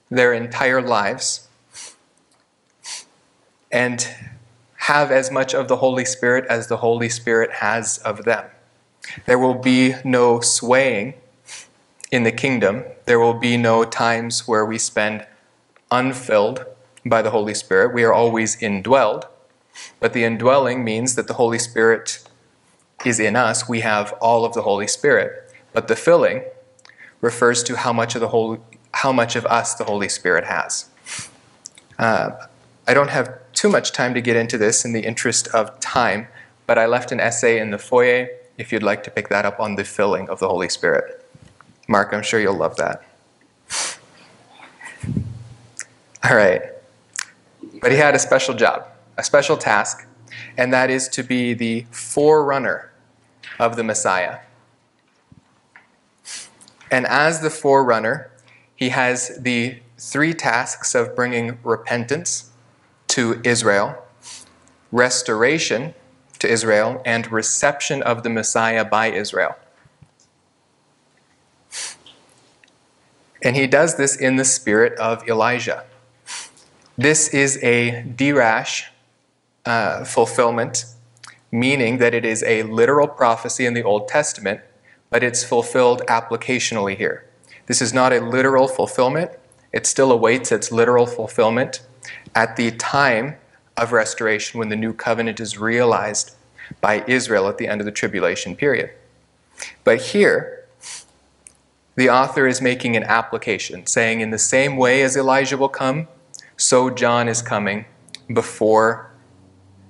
their 0.08 0.32
entire 0.32 0.80
lives 0.80 1.48
and 3.70 4.08
have 4.88 5.12
as 5.12 5.30
much 5.30 5.54
of 5.54 5.68
the 5.68 5.76
Holy 5.76 6.04
Spirit 6.06 6.46
as 6.48 6.68
the 6.68 6.78
Holy 6.78 7.10
Spirit 7.10 7.50
has 7.60 7.98
of 7.98 8.24
them. 8.24 8.46
There 9.26 9.38
will 9.38 9.60
be 9.72 9.94
no 10.02 10.40
swaying 10.40 11.12
in 12.10 12.22
the 12.22 12.32
kingdom. 12.32 12.84
There 13.04 13.20
will 13.20 13.34
be 13.34 13.58
no 13.58 13.84
times 13.84 14.48
where 14.48 14.64
we 14.64 14.78
spend 14.78 15.26
unfilled 15.90 16.64
by 17.04 17.20
the 17.20 17.32
Holy 17.32 17.52
Spirit. 17.52 17.92
We 17.92 18.02
are 18.02 18.14
always 18.14 18.56
indwelled. 18.56 19.26
But 20.00 20.14
the 20.14 20.24
indwelling 20.24 20.84
means 20.84 21.16
that 21.16 21.28
the 21.28 21.34
Holy 21.34 21.58
Spirit 21.58 22.26
is 23.04 23.20
in 23.20 23.36
us. 23.36 23.68
We 23.68 23.80
have 23.80 24.14
all 24.22 24.46
of 24.46 24.54
the 24.54 24.62
Holy 24.62 24.88
Spirit. 24.88 25.52
But 25.74 25.88
the 25.88 25.96
filling 25.96 26.44
refers 27.20 27.62
to 27.64 27.76
how 27.76 27.92
much 27.92 28.14
of 28.14 28.22
the 28.22 28.28
Holy, 28.28 28.58
how 28.94 29.12
much 29.12 29.36
of 29.36 29.44
us 29.44 29.74
the 29.74 29.84
Holy 29.84 30.08
Spirit 30.08 30.44
has. 30.46 30.88
Uh, 31.98 32.30
I 32.86 32.94
don't 32.94 33.10
have 33.10 33.38
too 33.58 33.68
much 33.68 33.90
time 33.90 34.14
to 34.14 34.20
get 34.20 34.36
into 34.36 34.56
this 34.56 34.84
in 34.84 34.92
the 34.92 35.00
interest 35.00 35.48
of 35.48 35.80
time, 35.80 36.28
but 36.68 36.78
I 36.78 36.86
left 36.86 37.10
an 37.10 37.18
essay 37.18 37.58
in 37.58 37.72
the 37.72 37.78
foyer 37.78 38.28
if 38.56 38.70
you'd 38.70 38.84
like 38.84 39.02
to 39.02 39.10
pick 39.10 39.30
that 39.30 39.44
up 39.44 39.58
on 39.58 39.74
the 39.74 39.82
filling 39.82 40.28
of 40.28 40.38
the 40.38 40.48
Holy 40.48 40.68
Spirit. 40.68 41.26
Mark, 41.88 42.14
I'm 42.14 42.22
sure 42.22 42.38
you'll 42.38 42.54
love 42.54 42.76
that. 42.76 43.02
All 46.22 46.36
right. 46.36 46.62
But 47.80 47.90
he 47.90 47.98
had 47.98 48.14
a 48.14 48.20
special 48.20 48.54
job, 48.54 48.86
a 49.16 49.24
special 49.24 49.56
task, 49.56 50.06
and 50.56 50.72
that 50.72 50.88
is 50.88 51.08
to 51.08 51.24
be 51.24 51.52
the 51.52 51.84
forerunner 51.90 52.92
of 53.58 53.74
the 53.74 53.82
Messiah. 53.82 54.38
And 56.92 57.08
as 57.08 57.40
the 57.40 57.50
forerunner, 57.50 58.30
he 58.76 58.90
has 58.90 59.36
the 59.36 59.80
three 59.98 60.32
tasks 60.32 60.94
of 60.94 61.16
bringing 61.16 61.58
repentance 61.64 62.52
to 63.18 63.40
Israel, 63.42 64.00
restoration 64.92 65.92
to 66.38 66.48
Israel, 66.48 67.02
and 67.04 67.32
reception 67.32 68.00
of 68.00 68.22
the 68.22 68.30
Messiah 68.30 68.84
by 68.84 69.10
Israel. 69.10 69.56
And 73.42 73.56
he 73.56 73.66
does 73.66 73.96
this 73.96 74.14
in 74.14 74.36
the 74.36 74.44
spirit 74.44 74.96
of 75.00 75.28
Elijah. 75.28 75.82
This 76.96 77.34
is 77.34 77.58
a 77.60 78.04
dirash 78.06 78.84
uh, 79.66 80.04
fulfillment, 80.04 80.84
meaning 81.50 81.98
that 81.98 82.14
it 82.14 82.24
is 82.24 82.44
a 82.44 82.62
literal 82.62 83.08
prophecy 83.08 83.66
in 83.66 83.74
the 83.74 83.82
Old 83.82 84.06
Testament, 84.06 84.60
but 85.10 85.24
it's 85.24 85.42
fulfilled 85.42 86.02
applicationally 86.06 86.96
here. 86.96 87.26
This 87.66 87.82
is 87.82 87.92
not 87.92 88.12
a 88.12 88.20
literal 88.20 88.68
fulfillment, 88.68 89.32
it 89.72 89.86
still 89.88 90.12
awaits 90.12 90.52
its 90.52 90.70
literal 90.70 91.06
fulfillment 91.06 91.80
at 92.34 92.56
the 92.56 92.70
time 92.72 93.36
of 93.76 93.92
restoration 93.92 94.58
when 94.58 94.68
the 94.68 94.76
new 94.76 94.92
covenant 94.92 95.40
is 95.40 95.58
realized 95.58 96.34
by 96.80 97.04
Israel 97.06 97.48
at 97.48 97.58
the 97.58 97.68
end 97.68 97.80
of 97.80 97.84
the 97.84 97.92
tribulation 97.92 98.56
period. 98.56 98.90
But 99.84 100.00
here, 100.00 100.66
the 101.96 102.10
author 102.10 102.46
is 102.46 102.60
making 102.60 102.96
an 102.96 103.04
application, 103.04 103.86
saying, 103.86 104.20
in 104.20 104.30
the 104.30 104.38
same 104.38 104.76
way 104.76 105.02
as 105.02 105.16
Elijah 105.16 105.56
will 105.56 105.68
come, 105.68 106.06
so 106.56 106.90
John 106.90 107.28
is 107.28 107.42
coming 107.42 107.86
before 108.32 109.10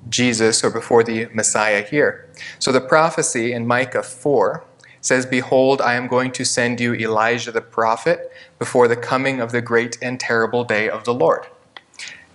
Jesus 0.08 0.64
or 0.64 0.70
before 0.70 1.02
the 1.02 1.26
Messiah 1.34 1.82
here. 1.82 2.28
So 2.58 2.72
the 2.72 2.80
prophecy 2.80 3.52
in 3.52 3.66
Micah 3.66 4.02
4 4.02 4.64
says, 5.00 5.26
Behold, 5.26 5.80
I 5.80 5.94
am 5.94 6.06
going 6.06 6.32
to 6.32 6.44
send 6.44 6.80
you 6.80 6.94
Elijah 6.94 7.52
the 7.52 7.60
prophet 7.60 8.32
before 8.58 8.88
the 8.88 8.96
coming 8.96 9.40
of 9.40 9.52
the 9.52 9.60
great 9.60 9.98
and 10.00 10.18
terrible 10.18 10.64
day 10.64 10.88
of 10.88 11.04
the 11.04 11.14
Lord. 11.14 11.46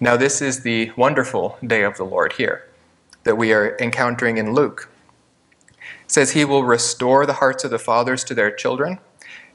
Now, 0.04 0.18
this 0.18 0.42
is 0.42 0.64
the 0.64 0.92
wonderful 0.98 1.58
day 1.66 1.82
of 1.82 1.96
the 1.96 2.04
Lord 2.04 2.34
here 2.34 2.68
that 3.24 3.38
we 3.38 3.54
are 3.54 3.78
encountering 3.80 4.36
in 4.36 4.54
Luke. 4.54 4.90
It 5.80 6.12
says, 6.12 6.32
He 6.32 6.44
will 6.44 6.66
restore 6.66 7.26
the 7.26 7.40
hearts 7.40 7.64
of 7.64 7.72
the 7.72 7.80
fathers 7.80 8.26
to 8.26 8.34
their 8.34 8.52
children 8.52 9.00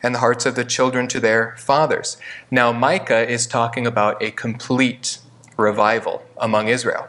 and 0.03 0.15
the 0.15 0.21
hearts 0.21 0.47
of 0.47 0.55
the 0.55 0.65
children 0.65 1.07
to 1.09 1.21
their 1.21 1.55
fathers. 1.59 2.17
Now, 2.51 2.73
Micah 2.73 3.31
is 3.31 3.47
talking 3.47 3.87
about 3.87 4.23
a 4.23 4.31
complete 4.31 5.19
revival 5.59 6.25
among 6.39 6.69
Israel. 6.69 7.09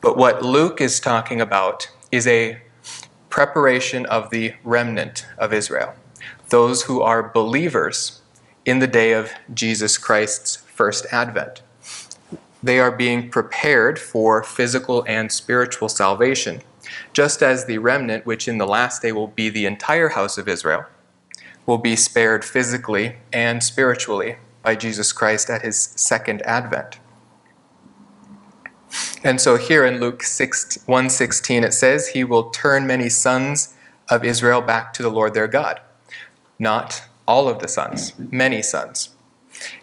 But 0.00 0.16
what 0.16 0.42
Luke 0.42 0.80
is 0.80 0.98
talking 0.98 1.42
about 1.42 1.90
is 2.10 2.26
a 2.26 2.62
preparation 3.28 4.06
of 4.06 4.30
the 4.30 4.54
remnant 4.64 5.26
of 5.36 5.52
Israel, 5.52 5.92
those 6.48 6.84
who 6.84 7.02
are 7.02 7.22
believers 7.22 8.22
in 8.64 8.78
the 8.78 8.86
day 8.86 9.12
of 9.12 9.32
Jesus 9.52 9.98
Christ's 9.98 10.62
first 10.80 11.04
advent. 11.12 11.60
They 12.62 12.80
are 12.80 12.90
being 12.90 13.28
prepared 13.28 13.98
for 13.98 14.42
physical 14.42 15.04
and 15.06 15.30
spiritual 15.30 15.90
salvation, 15.90 16.62
just 17.12 17.42
as 17.42 17.66
the 17.66 17.76
remnant, 17.76 18.24
which 18.24 18.48
in 18.48 18.56
the 18.56 18.66
last 18.66 19.02
day 19.02 19.12
will 19.12 19.26
be 19.26 19.50
the 19.50 19.66
entire 19.66 20.08
house 20.08 20.38
of 20.38 20.48
Israel, 20.48 20.86
will 21.66 21.76
be 21.76 21.96
spared 21.96 22.46
physically 22.46 23.16
and 23.30 23.62
spiritually 23.62 24.36
by 24.62 24.74
Jesus 24.74 25.12
Christ 25.12 25.50
at 25.50 25.60
his 25.60 25.76
second 25.96 26.40
advent. 26.46 26.98
And 29.22 29.38
so 29.38 29.58
here 29.58 29.84
in 29.84 30.00
Luke 30.00 30.22
6, 30.22 30.78
1:16 30.86 31.62
it 31.62 31.74
says 31.74 32.08
he 32.08 32.24
will 32.24 32.44
turn 32.48 32.86
many 32.86 33.10
sons 33.10 33.74
of 34.08 34.24
Israel 34.24 34.62
back 34.62 34.94
to 34.94 35.02
the 35.02 35.10
Lord 35.10 35.34
their 35.34 35.46
God. 35.60 35.78
Not 36.58 37.02
all 37.28 37.50
of 37.50 37.58
the 37.58 37.68
sons, 37.68 38.14
many 38.18 38.62
sons. 38.62 39.10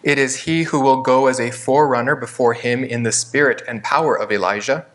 It 0.02 0.18
is 0.18 0.44
he 0.44 0.64
who 0.64 0.80
will 0.80 1.02
go 1.02 1.26
as 1.26 1.38
a 1.38 1.50
forerunner 1.50 2.16
before 2.16 2.54
him 2.54 2.84
in 2.84 3.02
the 3.02 3.12
spirit 3.12 3.62
and 3.68 3.82
power 3.82 4.18
of 4.18 4.32
Elijah 4.32 4.86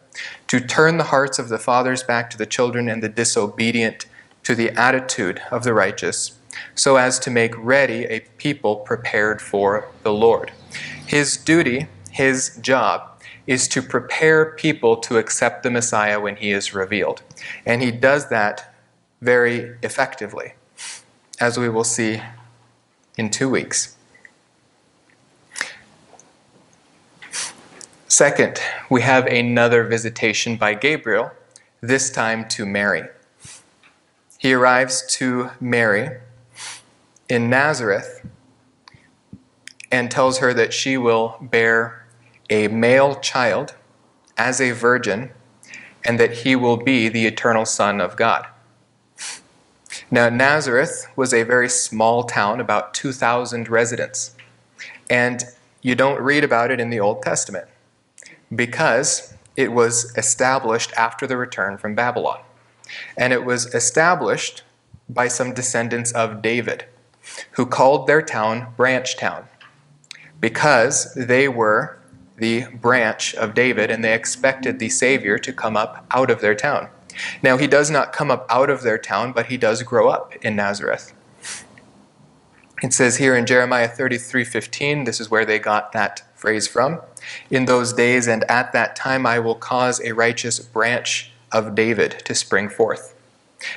to 0.48 0.60
turn 0.60 0.98
the 0.98 1.06
hearts 1.06 1.40
of 1.40 1.50
the 1.50 1.58
fathers 1.58 2.04
back 2.04 2.30
to 2.30 2.38
the 2.38 2.46
children 2.46 2.88
and 2.90 3.02
the 3.02 3.10
disobedient 3.10 4.06
to 4.44 4.56
the 4.56 4.72
attitude 4.72 5.42
of 5.52 5.64
the 5.64 5.74
righteous 5.74 6.38
so 6.76 6.98
as 6.98 7.20
to 7.20 7.32
make 7.32 7.54
ready 7.58 8.06
a 8.06 8.20
people 8.38 8.78
prepared 8.78 9.42
for 9.42 9.90
the 10.04 10.14
Lord. 10.14 10.52
His 11.06 11.38
duty, 11.38 11.88
his 12.12 12.58
job, 12.62 13.22
is 13.48 13.68
to 13.70 13.82
prepare 13.82 14.52
people 14.54 14.98
to 14.98 15.18
accept 15.18 15.64
the 15.64 15.72
Messiah 15.72 16.20
when 16.20 16.38
he 16.38 16.52
is 16.52 16.74
revealed. 16.74 17.22
And 17.66 17.82
he 17.82 17.92
does 17.92 18.30
that 18.30 18.74
very 19.22 19.76
effectively, 19.82 20.54
as 21.40 21.58
we 21.58 21.70
will 21.70 21.84
see 21.84 22.22
in 23.18 23.30
two 23.30 23.50
weeks. 23.50 23.98
Second, 28.14 28.62
we 28.92 29.02
have 29.02 29.26
another 29.26 29.84
visitation 29.84 30.56
by 30.56 30.76
Gabriel, 30.76 31.32
this 31.82 32.12
time 32.12 32.48
to 32.50 32.64
Mary. 32.64 33.10
he 34.38 34.54
arrives 34.54 35.04
to 35.16 35.50
Mary 35.60 36.20
in 37.28 37.50
Nazareth 37.50 38.24
and 39.92 40.12
tells 40.12 40.38
her 40.38 40.54
that 40.54 40.76
she 40.76 40.96
will 40.96 41.40
bear 41.42 42.06
a 42.52 42.68
male 42.68 43.16
child 43.16 43.74
as 44.38 44.62
a 44.62 44.74
virgin 44.74 45.32
and 46.06 46.20
that 46.20 46.34
he 46.44 46.56
will 46.56 46.78
be 46.78 47.10
the 47.10 47.26
eternal 47.26 47.66
Son 47.66 48.00
of 48.00 48.16
God. 48.16 48.46
Now, 50.12 50.30
Nazareth 50.30 51.08
was 51.16 51.34
a 51.34 51.42
very 51.42 51.68
small 51.68 52.26
town, 52.26 52.62
about 52.62 52.94
2,000 52.94 53.68
residents. 53.70 54.36
And 55.10 55.46
you 55.82 55.96
don't 55.96 56.22
read 56.22 56.44
about 56.44 56.70
it 56.70 56.80
in 56.80 56.92
the 56.92 57.00
Old 57.00 57.24
Testament 57.24 57.70
because 58.56 59.34
it 59.56 59.72
was 59.72 60.14
established 60.18 60.92
after 60.98 61.28
the 61.28 61.38
return 61.38 61.78
from 61.78 61.96
Babylon. 61.96 62.40
And 63.18 63.34
it 63.34 63.46
was 63.46 63.74
established 63.74 64.64
by 65.10 65.28
some 65.28 65.54
descendants 65.54 66.12
of 66.12 66.42
David, 66.42 66.86
who 67.52 67.66
called 67.66 68.08
their 68.08 68.22
town 68.22 68.74
Branch 68.76 69.16
Town 69.16 69.46
because 70.44 71.14
they 71.14 71.48
were 71.48 71.98
the 72.36 72.66
branch 72.82 73.34
of 73.36 73.54
David 73.54 73.90
and 73.90 74.04
they 74.04 74.14
expected 74.14 74.78
the 74.78 74.90
Savior 74.90 75.38
to 75.38 75.54
come 75.54 75.78
up 75.78 76.06
out 76.12 76.30
of 76.30 76.42
their 76.42 76.54
town. 76.54 76.90
Now, 77.42 77.56
he 77.58 77.66
does 77.66 77.90
not 77.90 78.12
come 78.12 78.30
up 78.30 78.46
out 78.50 78.70
of 78.70 78.82
their 78.82 78.98
town, 78.98 79.32
but 79.32 79.46
he 79.46 79.56
does 79.56 79.84
grow 79.84 80.10
up 80.10 80.36
in 80.42 80.58
Nazareth. 80.58 81.14
It 82.82 82.92
says 82.92 83.16
here 83.16 83.38
in 83.38 83.46
Jeremiah 83.46 83.88
33:15, 83.88 85.06
this 85.06 85.22
is 85.22 85.32
where 85.32 85.46
they 85.46 85.60
got 85.60 85.94
that 85.94 86.24
phrase 86.36 86.68
from. 86.68 87.00
In 87.50 87.66
those 87.66 87.94
days 87.94 88.28
and 88.28 88.44
at 88.50 88.74
that 88.74 88.96
time 88.96 89.26
I 89.26 89.40
will 89.40 89.56
cause 89.56 90.02
a 90.02 90.14
righteous 90.14 90.60
branch 90.60 91.32
of 91.52 91.76
David 91.76 92.22
to 92.26 92.36
spring 92.36 92.70
forth, 92.70 93.16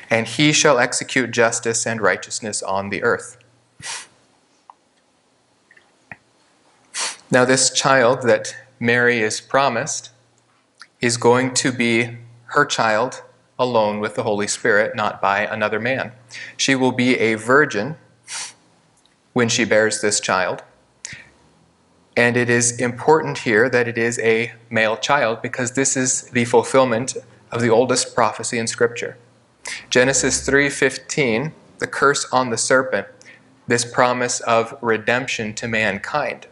and 0.09 0.27
he 0.27 0.53
shall 0.53 0.79
execute 0.79 1.31
justice 1.31 1.87
and 1.87 2.01
righteousness 2.01 2.63
on 2.63 2.91
the 2.91 3.03
earth. 3.03 3.37
Now, 7.31 7.45
this 7.45 7.71
child 7.71 8.23
that 8.23 8.55
Mary 8.79 9.21
is 9.21 9.41
promised 9.41 10.11
is 11.01 11.17
going 11.17 11.55
to 11.55 11.73
be 11.73 12.19
her 12.47 12.65
child 12.65 13.23
alone 13.59 14.01
with 14.01 14.15
the 14.15 14.23
Holy 14.23 14.47
Spirit, 14.47 14.95
not 14.95 15.21
by 15.21 15.41
another 15.41 15.81
man. 15.81 16.13
She 16.57 16.75
will 16.75 16.93
be 16.93 17.19
a 17.19 17.35
virgin 17.35 17.97
when 19.33 19.49
she 19.49 19.65
bears 19.65 20.01
this 20.01 20.21
child. 20.21 20.63
And 22.17 22.37
it 22.37 22.49
is 22.49 22.73
important 22.81 23.39
here 23.39 23.69
that 23.69 23.87
it 23.87 23.99
is 23.99 24.19
a 24.21 24.53
male 24.71 24.97
child 24.97 25.43
because 25.43 25.73
this 25.73 25.97
is 25.97 26.23
the 26.31 26.47
fulfillment 26.47 27.17
of 27.53 27.61
the 27.61 27.69
oldest 27.69 28.15
prophecy 28.15 28.59
in 28.59 28.67
scripture. 28.67 29.19
Genesis 29.91 30.47
3:15, 30.47 31.53
the 31.79 31.87
curse 31.87 32.27
on 32.33 32.51
the 32.51 32.57
serpent, 32.57 33.07
this 33.67 33.85
promise 33.85 34.41
of 34.41 34.79
redemption 34.81 35.53
to 35.55 35.69
mankind. 35.69 36.47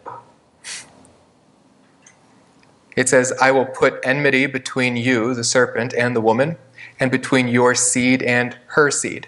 It 2.97 3.09
says, 3.09 3.33
I 3.41 3.51
will 3.51 3.67
put 3.67 3.99
enmity 4.05 4.47
between 4.47 4.97
you, 4.97 5.35
the 5.35 5.45
serpent, 5.45 5.95
and 5.95 6.15
the 6.15 6.21
woman, 6.21 6.57
and 7.01 7.11
between 7.11 7.49
your 7.49 7.75
seed 7.75 8.23
and 8.23 8.57
her 8.69 8.91
seed. 8.91 9.27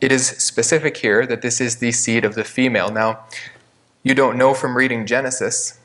It 0.00 0.12
is 0.12 0.26
specific 0.26 0.98
here 0.98 1.26
that 1.26 1.42
this 1.42 1.60
is 1.60 1.76
the 1.76 1.90
seed 1.90 2.24
of 2.24 2.34
the 2.34 2.44
female. 2.44 2.90
Now, 2.90 3.24
you 4.04 4.14
don't 4.14 4.38
know 4.38 4.54
from 4.54 4.76
reading 4.76 5.06
Genesis 5.06 5.78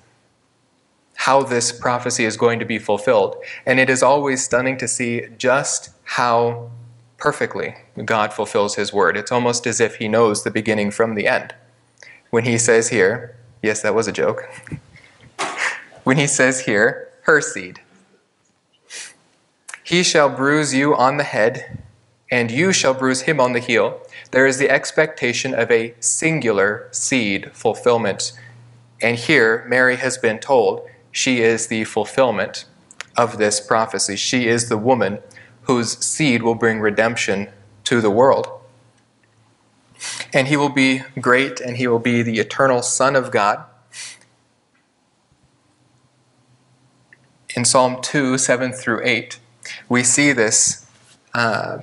how 1.15 1.41
this 1.41 1.71
prophecy 1.71 2.23
is 2.23 2.37
going 2.37 2.59
to 2.59 2.65
be 2.65 2.77
fulfilled. 2.77 3.35
And 3.65 3.79
it 3.79 3.89
is 3.89 4.03
always 4.03 4.43
stunning 4.43 4.77
to 4.77 4.87
see 4.87 5.27
just 5.37 5.89
how 6.03 6.69
perfectly 7.17 7.75
God 8.05 8.31
fulfills 8.31 8.75
his 8.75 8.93
word. 8.93 9.17
It's 9.17 9.31
almost 9.31 9.67
as 9.67 9.81
if 9.81 9.95
he 9.95 10.07
knows 10.07 10.43
the 10.43 10.51
beginning 10.51 10.91
from 10.91 11.15
the 11.15 11.27
end. 11.27 11.53
When 12.29 12.45
he 12.45 12.57
says 12.57 12.89
here, 12.89 13.35
yes, 13.61 13.81
that 13.81 13.95
was 13.95 14.07
a 14.07 14.11
joke. 14.11 14.49
when 16.03 16.17
he 16.17 16.27
says 16.27 16.61
here, 16.61 17.09
her 17.23 17.41
seed. 17.41 17.81
He 19.83 20.03
shall 20.03 20.29
bruise 20.29 20.73
you 20.73 20.95
on 20.95 21.17
the 21.17 21.23
head, 21.23 21.79
and 22.31 22.51
you 22.51 22.71
shall 22.71 22.93
bruise 22.93 23.21
him 23.21 23.39
on 23.39 23.53
the 23.53 23.59
heel. 23.59 24.01
There 24.31 24.45
is 24.45 24.57
the 24.57 24.69
expectation 24.69 25.53
of 25.53 25.71
a 25.71 25.95
singular 25.99 26.87
seed 26.91 27.51
fulfillment. 27.53 28.33
And 29.01 29.17
here, 29.17 29.65
Mary 29.67 29.95
has 29.95 30.17
been 30.17 30.39
told 30.39 30.87
she 31.11 31.41
is 31.41 31.67
the 31.67 31.85
fulfillment 31.85 32.65
of 33.17 33.37
this 33.37 33.59
prophecy. 33.59 34.15
She 34.15 34.47
is 34.47 34.69
the 34.69 34.77
woman 34.77 35.19
whose 35.63 35.97
seed 35.97 36.43
will 36.43 36.55
bring 36.55 36.79
redemption 36.79 37.49
to 37.85 38.01
the 38.01 38.11
world. 38.11 38.47
And 40.31 40.47
he 40.47 40.55
will 40.55 40.69
be 40.69 41.01
great, 41.19 41.59
and 41.59 41.77
he 41.77 41.87
will 41.87 41.99
be 41.99 42.21
the 42.21 42.39
eternal 42.39 42.81
Son 42.81 43.15
of 43.15 43.31
God. 43.31 43.65
In 47.55 47.65
Psalm 47.65 48.01
2 48.01 48.37
7 48.37 48.71
through 48.71 49.01
8, 49.03 49.39
we 49.89 50.03
see 50.03 50.31
this 50.31 50.85
uh, 51.33 51.79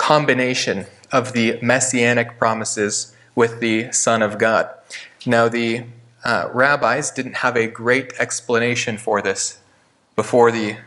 combination 0.00 0.86
of 1.12 1.34
the 1.34 1.58
messianic 1.60 2.38
promises 2.38 3.14
with 3.34 3.60
the 3.60 3.92
Son 3.92 4.22
of 4.22 4.38
God. 4.38 4.70
Now, 5.26 5.46
the 5.46 5.84
uh, 6.24 6.48
rabbis 6.54 7.10
didn't 7.10 7.36
have 7.44 7.54
a 7.54 7.66
great 7.66 8.14
explanation 8.18 8.96
for 8.96 9.20
this 9.20 9.58
before 10.16 10.50
the 10.50 10.78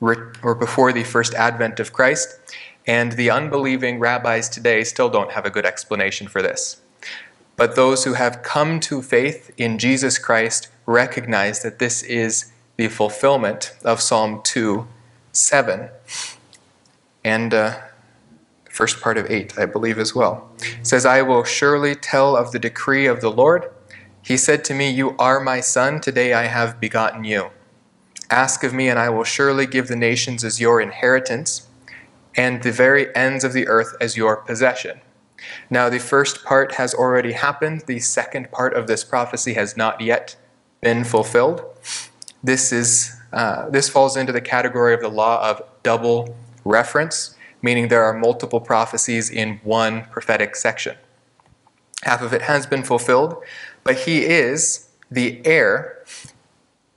or 0.00 0.54
before 0.54 0.90
the 0.94 1.04
first 1.04 1.34
advent 1.34 1.78
of 1.78 1.92
Christ, 1.92 2.28
and 2.86 3.12
the 3.12 3.30
unbelieving 3.30 3.98
rabbis 3.98 4.48
today 4.48 4.84
still 4.84 5.10
don't 5.10 5.32
have 5.32 5.44
a 5.44 5.50
good 5.50 5.66
explanation 5.66 6.26
for 6.26 6.40
this. 6.40 6.80
But 7.56 7.76
those 7.76 8.04
who 8.04 8.14
have 8.14 8.42
come 8.42 8.80
to 8.80 9.02
faith 9.02 9.50
in 9.58 9.78
Jesus 9.78 10.18
Christ 10.18 10.68
recognize 10.86 11.60
that 11.62 11.78
this 11.78 12.02
is 12.02 12.50
the 12.78 12.88
fulfillment 12.88 13.74
of 13.84 14.00
Psalm 14.00 14.40
2 14.42 14.88
7, 15.32 15.90
and 17.22 17.52
uh, 17.52 17.78
first 18.80 19.02
part 19.02 19.18
of 19.18 19.30
8, 19.30 19.58
I 19.58 19.66
believe, 19.66 19.98
as 19.98 20.14
well. 20.14 20.50
It 20.62 20.86
says, 20.86 21.04
I 21.04 21.20
will 21.20 21.44
surely 21.44 21.94
tell 21.94 22.34
of 22.34 22.50
the 22.50 22.58
decree 22.58 23.04
of 23.04 23.20
the 23.20 23.30
Lord. 23.30 23.70
He 24.22 24.38
said 24.38 24.64
to 24.64 24.74
me, 24.74 24.90
You 24.90 25.14
are 25.18 25.38
my 25.38 25.60
son, 25.60 26.00
today 26.00 26.32
I 26.32 26.44
have 26.44 26.80
begotten 26.80 27.24
you. 27.24 27.50
Ask 28.30 28.64
of 28.64 28.72
me, 28.72 28.88
and 28.88 28.98
I 28.98 29.10
will 29.10 29.24
surely 29.24 29.66
give 29.66 29.88
the 29.88 29.96
nations 29.96 30.44
as 30.44 30.62
your 30.62 30.80
inheritance, 30.80 31.68
and 32.34 32.62
the 32.62 32.72
very 32.72 33.14
ends 33.14 33.44
of 33.44 33.52
the 33.52 33.68
earth 33.68 33.94
as 34.00 34.16
your 34.16 34.36
possession. 34.36 35.02
Now, 35.68 35.90
the 35.90 35.98
first 35.98 36.42
part 36.42 36.76
has 36.76 36.94
already 36.94 37.32
happened. 37.32 37.82
The 37.86 38.00
second 38.00 38.50
part 38.50 38.72
of 38.72 38.86
this 38.86 39.04
prophecy 39.04 39.52
has 39.54 39.76
not 39.76 40.00
yet 40.00 40.36
been 40.80 41.04
fulfilled. 41.04 41.62
This 42.42 42.72
is 42.72 43.14
uh, 43.34 43.68
this 43.68 43.90
falls 43.90 44.16
into 44.16 44.32
the 44.32 44.40
category 44.40 44.94
of 44.94 45.02
the 45.02 45.10
law 45.10 45.46
of 45.46 45.62
double 45.82 46.34
reference, 46.64 47.36
meaning 47.62 47.88
there 47.88 48.02
are 48.02 48.12
multiple 48.12 48.60
prophecies 48.60 49.30
in 49.30 49.60
one 49.62 50.04
prophetic 50.06 50.56
section. 50.56 50.96
Half 52.02 52.22
of 52.22 52.32
it 52.32 52.42
has 52.42 52.66
been 52.66 52.82
fulfilled, 52.82 53.36
but 53.84 54.00
he 54.00 54.24
is 54.24 54.88
the 55.10 55.40
heir 55.44 56.04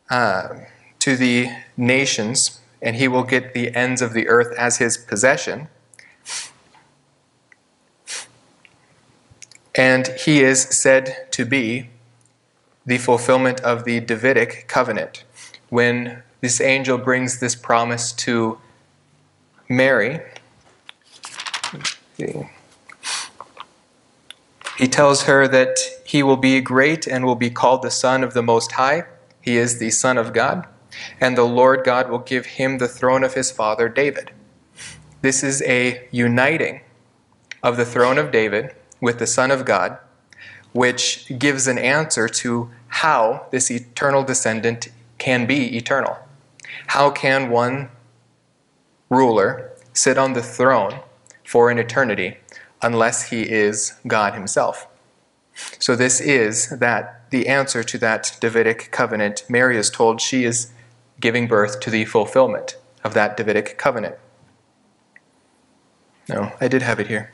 uh, 0.09 0.49
to 0.99 1.15
the 1.15 1.49
nations, 1.75 2.59
and 2.81 2.95
he 2.95 3.07
will 3.07 3.23
get 3.23 3.53
the 3.53 3.73
ends 3.75 4.01
of 4.01 4.13
the 4.13 4.27
earth 4.27 4.55
as 4.57 4.77
his 4.77 4.97
possession. 4.97 5.67
And 9.75 10.07
he 10.25 10.41
is 10.41 10.61
said 10.61 11.27
to 11.31 11.45
be 11.45 11.89
the 12.85 12.97
fulfillment 12.97 13.59
of 13.61 13.85
the 13.85 13.99
Davidic 13.99 14.67
covenant 14.67 15.23
when 15.69 16.21
this 16.41 16.61
angel 16.61 16.97
brings 16.97 17.39
this 17.39 17.55
promise 17.55 18.11
to 18.11 18.59
Mary. 19.69 20.21
He 22.17 22.47
tells 24.87 25.23
her 25.23 25.47
that 25.47 25.77
he 26.05 26.23
will 26.23 26.37
be 26.37 26.59
great 26.61 27.07
and 27.07 27.25
will 27.25 27.35
be 27.35 27.49
called 27.49 27.81
the 27.81 27.91
Son 27.91 28.23
of 28.23 28.33
the 28.33 28.43
Most 28.43 28.73
High. 28.73 29.05
He 29.41 29.57
is 29.57 29.79
the 29.79 29.91
Son 29.91 30.17
of 30.17 30.33
God. 30.33 30.67
And 31.19 31.37
the 31.37 31.43
Lord 31.43 31.83
God 31.83 32.09
will 32.09 32.19
give 32.19 32.45
him 32.45 32.77
the 32.77 32.87
throne 32.87 33.23
of 33.23 33.33
his 33.33 33.51
father 33.51 33.89
David. 33.89 34.31
This 35.21 35.43
is 35.43 35.61
a 35.63 36.07
uniting 36.11 36.81
of 37.61 37.77
the 37.77 37.85
throne 37.85 38.17
of 38.17 38.31
David 38.31 38.75
with 38.99 39.19
the 39.19 39.27
Son 39.27 39.51
of 39.51 39.65
God, 39.65 39.97
which 40.71 41.31
gives 41.39 41.67
an 41.67 41.77
answer 41.77 42.27
to 42.27 42.69
how 42.87 43.47
this 43.51 43.71
eternal 43.71 44.23
descendant 44.23 44.89
can 45.17 45.45
be 45.45 45.75
eternal. 45.77 46.17
How 46.87 47.09
can 47.09 47.49
one 47.49 47.89
ruler 49.09 49.71
sit 49.93 50.17
on 50.17 50.33
the 50.33 50.43
throne 50.43 50.99
for 51.45 51.69
an 51.69 51.79
eternity 51.79 52.37
unless 52.81 53.29
he 53.29 53.43
is 53.43 53.93
God 54.07 54.33
himself? 54.33 54.87
So, 55.79 55.95
this 55.95 56.19
is 56.19 56.69
that 56.79 57.29
the 57.29 57.47
answer 57.47 57.83
to 57.83 57.97
that 57.99 58.37
Davidic 58.39 58.89
covenant. 58.91 59.43
Mary 59.47 59.77
is 59.77 59.89
told 59.89 60.19
she 60.19 60.45
is 60.45 60.71
giving 61.19 61.47
birth 61.47 61.79
to 61.81 61.89
the 61.89 62.05
fulfillment 62.05 62.75
of 63.03 63.13
that 63.13 63.37
Davidic 63.37 63.77
covenant. 63.77 64.15
No, 66.27 66.53
I 66.59 66.67
did 66.67 66.81
have 66.81 66.99
it 66.99 67.07
here. 67.07 67.31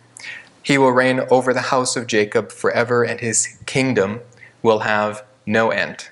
He 0.61 0.77
will 0.77 0.91
reign 0.91 1.21
over 1.31 1.53
the 1.53 1.61
house 1.61 1.95
of 1.95 2.07
Jacob 2.07 2.51
forever, 2.51 3.03
and 3.03 3.19
his 3.19 3.57
kingdom 3.65 4.21
will 4.61 4.79
have 4.79 5.23
no 5.45 5.71
end. 5.71 6.09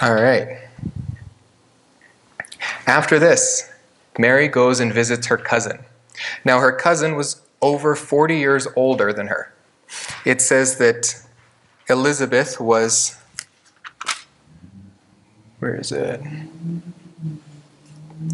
All 0.00 0.14
right. 0.14 0.67
After 2.88 3.18
this, 3.18 3.70
Mary 4.18 4.48
goes 4.48 4.80
and 4.80 4.90
visits 4.90 5.26
her 5.26 5.36
cousin. 5.36 5.80
Now, 6.42 6.58
her 6.60 6.72
cousin 6.72 7.16
was 7.16 7.42
over 7.60 7.94
40 7.94 8.38
years 8.38 8.66
older 8.74 9.12
than 9.12 9.26
her. 9.26 9.52
It 10.24 10.40
says 10.40 10.78
that 10.78 11.22
Elizabeth 11.90 12.58
was, 12.58 13.18
where 15.58 15.76
is 15.76 15.92
it? 15.92 16.22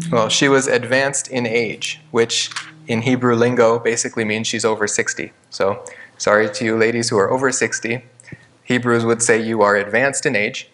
Well, 0.09 0.29
she 0.29 0.47
was 0.47 0.67
advanced 0.67 1.27
in 1.27 1.45
age, 1.45 1.99
which 2.11 2.49
in 2.87 3.01
Hebrew 3.01 3.35
lingo 3.35 3.77
basically 3.77 4.23
means 4.23 4.47
she's 4.47 4.63
over 4.63 4.87
60. 4.87 5.33
So, 5.49 5.83
sorry 6.17 6.49
to 6.49 6.65
you 6.65 6.77
ladies 6.77 7.09
who 7.09 7.17
are 7.17 7.29
over 7.29 7.51
60. 7.51 8.05
Hebrews 8.63 9.03
would 9.03 9.21
say 9.21 9.41
you 9.41 9.61
are 9.61 9.75
advanced 9.75 10.25
in 10.25 10.33
age, 10.33 10.69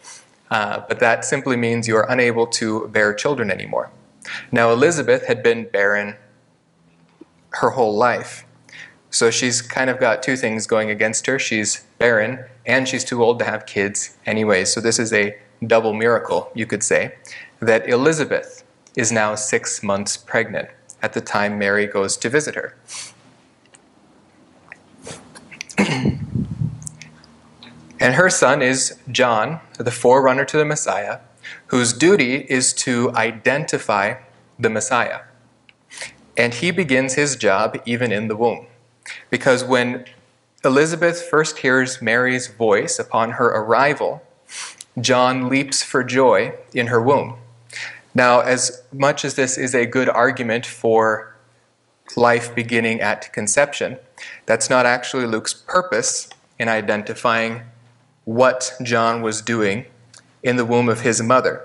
uh, 0.52 0.84
but 0.88 1.00
that 1.00 1.26
simply 1.26 1.56
means 1.56 1.88
you 1.88 1.96
are 1.96 2.10
unable 2.10 2.46
to 2.46 2.88
bear 2.90 3.14
children 3.14 3.50
anymore. 3.50 3.90
Now, 4.52 4.72
Elizabeth 4.72 5.26
had 5.26 5.42
been 5.42 5.68
barren 5.72 6.16
her 7.54 7.72
whole 7.72 7.96
life. 7.96 8.46
So 9.10 9.32
she's 9.32 9.62
kind 9.62 9.90
of 9.90 10.00
got 10.00 10.22
two 10.22 10.38
things 10.38 10.68
going 10.68 10.90
against 10.90 11.26
her. 11.28 11.40
She's 11.40 11.84
barren 11.98 12.46
and 12.66 12.88
she's 12.88 13.04
too 13.04 13.24
old 13.24 13.40
to 13.40 13.46
have 13.46 13.66
kids 13.66 14.18
anyway. 14.26 14.66
So 14.66 14.80
this 14.80 15.00
is 15.00 15.12
a 15.12 15.38
double 15.66 15.94
miracle, 15.94 16.52
you 16.54 16.66
could 16.66 16.84
say, 16.84 17.16
that 17.60 17.88
Elizabeth 17.90 18.64
is 18.96 19.12
now 19.12 19.36
six 19.36 19.82
months 19.84 20.16
pregnant 20.16 20.70
at 21.02 21.14
the 21.14 21.22
time 21.22 21.58
Mary 21.58 21.88
goes 21.88 22.16
to 22.18 22.30
visit 22.30 22.56
her. 22.56 22.76
And 28.02 28.16
her 28.16 28.32
son 28.32 28.64
is 28.64 28.98
John, 29.12 29.60
the 29.78 29.92
forerunner 29.92 30.44
to 30.46 30.58
the 30.58 30.66
Messiah, 30.66 31.20
whose 31.68 31.94
duty 31.94 32.48
is 32.50 32.74
to 32.74 33.12
identify 33.12 34.16
the 34.58 34.70
Messiah. 34.70 35.22
And 36.36 36.56
he 36.56 36.72
begins 36.72 37.14
his 37.14 37.36
job 37.36 37.80
even 37.86 38.12
in 38.12 38.28
the 38.28 38.36
womb. 38.36 38.66
Because 39.30 39.64
when 39.64 40.06
Elizabeth 40.66 41.22
first 41.22 41.60
hears 41.60 42.02
Mary's 42.02 42.48
voice 42.48 42.98
upon 42.98 43.32
her 43.32 43.48
arrival, 43.48 44.24
John 45.00 45.48
leaps 45.48 45.84
for 45.84 46.04
joy 46.04 46.54
in 46.74 46.88
her 46.88 47.02
womb. 47.02 47.38
Now, 48.16 48.42
as 48.42 48.82
much 48.92 49.24
as 49.24 49.36
this 49.36 49.58
is 49.58 49.76
a 49.76 49.86
good 49.86 50.10
argument 50.10 50.66
for 50.66 51.36
life 52.16 52.54
beginning 52.54 53.00
at 53.00 53.32
conception, 53.32 53.98
that's 54.46 54.70
not 54.70 54.86
actually 54.86 55.28
Luke's 55.28 55.54
purpose 55.54 56.30
in 56.60 56.68
identifying 56.68 57.62
what 58.26 58.74
John 58.84 59.22
was 59.22 59.42
doing 59.42 59.86
in 60.44 60.56
the 60.56 60.66
womb 60.66 60.90
of 60.90 61.02
his 61.02 61.22
mother. 61.22 61.62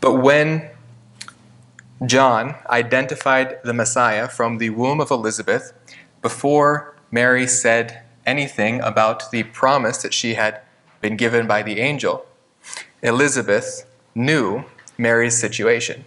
But 0.00 0.14
when 0.14 0.70
John 2.06 2.54
identified 2.70 3.58
the 3.62 3.74
Messiah 3.74 4.26
from 4.26 4.58
the 4.58 4.70
womb 4.70 5.00
of 5.00 5.10
Elizabeth 5.10 5.72
before 6.22 6.96
Mary 7.10 7.46
said 7.46 8.02
anything 8.24 8.80
about 8.80 9.30
the 9.30 9.42
promise 9.42 10.02
that 10.02 10.14
she 10.14 10.34
had 10.34 10.60
been 11.00 11.16
given 11.16 11.46
by 11.46 11.62
the 11.62 11.80
angel. 11.80 12.26
Elizabeth 13.02 13.86
knew 14.14 14.64
Mary's 14.96 15.38
situation. 15.38 16.04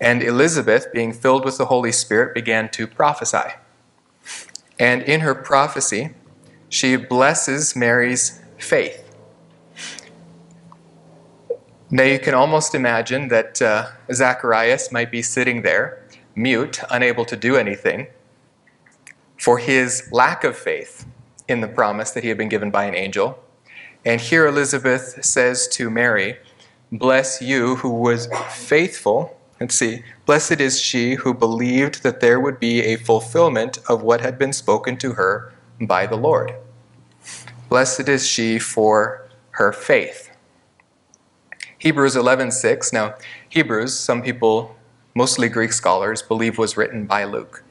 And 0.00 0.22
Elizabeth, 0.22 0.92
being 0.92 1.12
filled 1.12 1.44
with 1.44 1.58
the 1.58 1.66
Holy 1.66 1.92
Spirit, 1.92 2.34
began 2.34 2.68
to 2.70 2.86
prophesy. 2.86 3.54
And 4.78 5.02
in 5.02 5.20
her 5.20 5.34
prophecy, 5.34 6.10
she 6.72 6.96
blesses 6.96 7.76
Mary's 7.76 8.40
faith. 8.56 9.14
Now 11.90 12.04
you 12.04 12.18
can 12.18 12.32
almost 12.32 12.74
imagine 12.74 13.28
that 13.28 13.60
uh, 13.60 13.90
Zacharias 14.10 14.90
might 14.90 15.10
be 15.10 15.20
sitting 15.20 15.60
there, 15.60 16.02
mute, 16.34 16.80
unable 16.88 17.26
to 17.26 17.36
do 17.36 17.56
anything, 17.56 18.06
for 19.38 19.58
his 19.58 20.08
lack 20.12 20.44
of 20.44 20.56
faith 20.56 21.04
in 21.46 21.60
the 21.60 21.68
promise 21.68 22.12
that 22.12 22.22
he 22.22 22.30
had 22.30 22.38
been 22.38 22.48
given 22.48 22.70
by 22.70 22.86
an 22.86 22.94
angel. 22.94 23.38
And 24.06 24.18
here 24.18 24.46
Elizabeth 24.46 25.22
says 25.22 25.68
to 25.68 25.90
Mary, 25.90 26.38
Bless 26.90 27.42
you 27.42 27.76
who 27.76 27.90
was 27.90 28.28
faithful. 28.48 29.38
Let's 29.60 29.74
see. 29.74 30.04
Blessed 30.24 30.58
is 30.62 30.80
she 30.80 31.16
who 31.16 31.34
believed 31.34 32.02
that 32.02 32.20
there 32.20 32.40
would 32.40 32.58
be 32.58 32.80
a 32.80 32.96
fulfillment 32.96 33.78
of 33.90 34.02
what 34.02 34.22
had 34.22 34.38
been 34.38 34.54
spoken 34.54 34.96
to 34.96 35.12
her 35.12 35.52
by 35.78 36.06
the 36.06 36.16
Lord. 36.16 36.54
Blessed 37.72 38.06
is 38.10 38.28
she 38.28 38.58
for 38.58 39.26
her 39.52 39.72
faith. 39.72 40.28
Hebrews 41.78 42.14
11:6. 42.14 42.92
Now, 42.92 43.14
Hebrews, 43.48 43.98
some 43.98 44.20
people, 44.20 44.76
mostly 45.14 45.48
Greek 45.48 45.72
scholars, 45.72 46.20
believe 46.20 46.58
was 46.58 46.76
written 46.76 47.06
by 47.06 47.24
Luke. 47.24 47.64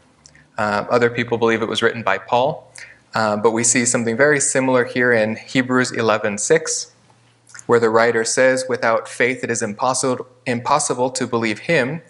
Uh, 0.58 0.86
other 0.90 1.12
people 1.12 1.38
believe 1.38 1.62
it 1.62 1.70
was 1.70 1.84
written 1.84 2.02
by 2.02 2.18
Paul. 2.18 2.74
Uh, 3.14 3.38
but 3.38 3.52
we 3.52 3.64
see 3.64 3.86
something 3.86 4.18
very 4.18 4.40
similar 4.40 4.86
here 4.86 5.12
in 5.12 5.36
Hebrews 5.36 5.92
11:6, 5.92 6.94
where 7.68 7.80
the 7.80 7.92
writer 7.92 8.26
says, 8.26 8.66
"Without 8.68 9.08
faith 9.08 9.44
it 9.44 9.52
is 9.52 9.62
impossible 9.62 10.26
impossible 10.48 11.12
to 11.12 11.28
believe 11.28 11.60
him, 11.70 12.02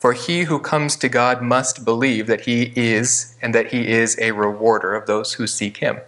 for 0.00 0.14
he 0.14 0.46
who 0.48 0.58
comes 0.58 0.96
to 0.96 1.08
God 1.08 1.42
must 1.42 1.84
believe 1.84 2.26
that 2.26 2.40
he 2.40 2.72
is 2.74 3.36
and 3.40 3.54
that 3.54 3.68
he 3.68 3.86
is 3.86 4.18
a 4.18 4.32
rewarder 4.32 4.96
of 4.96 5.06
those 5.06 5.34
who 5.34 5.46
seek 5.46 5.76
him." 5.76 6.00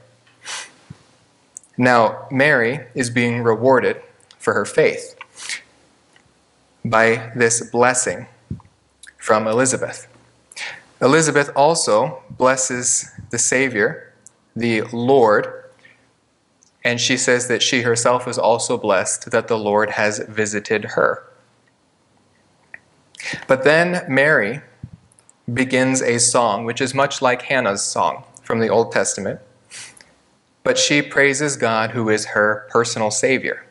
Now, 1.79 2.27
Mary 2.33 2.81
is 2.95 3.09
being 3.09 3.43
rewarded 3.43 4.03
for 4.37 4.53
her 4.53 4.65
faith 4.65 5.17
by 6.85 7.31
this 7.37 7.71
blessing 7.71 8.27
from 9.17 9.47
Elizabeth. 9.47 10.09
Elizabeth 11.01 11.51
also 11.55 12.23
blesses 12.31 13.09
the 13.31 13.39
Savior, 13.39 14.13
the 14.57 14.83
Lord, 14.93 15.65
and 16.83 17.01
she 17.01 17.17
says 17.17 17.47
that 17.47 17.63
she 17.63 17.83
herself 17.83 18.27
is 18.27 18.39
also 18.39 18.77
blessed 18.77 19.31
that 19.31 19.47
the 19.47 19.59
Lord 19.59 19.91
has 19.91 20.19
visited 20.29 20.85
her. 20.85 21.23
But 23.47 23.63
then 23.63 24.05
Mary 24.09 24.63
begins 25.53 26.03
a 26.03 26.19
song, 26.19 26.65
which 26.65 26.81
is 26.81 26.93
much 26.93 27.23
like 27.23 27.43
Hannah's 27.43 27.83
song 27.83 28.25
from 28.43 28.59
the 28.59 28.69
Old 28.69 28.91
Testament, 28.91 29.41
but 30.63 30.79
she 30.79 31.03
praises 31.03 31.57
God 31.57 31.91
who 31.91 32.09
is 32.09 32.27
her 32.27 32.67
personal 32.71 33.11
Savior. 33.11 33.67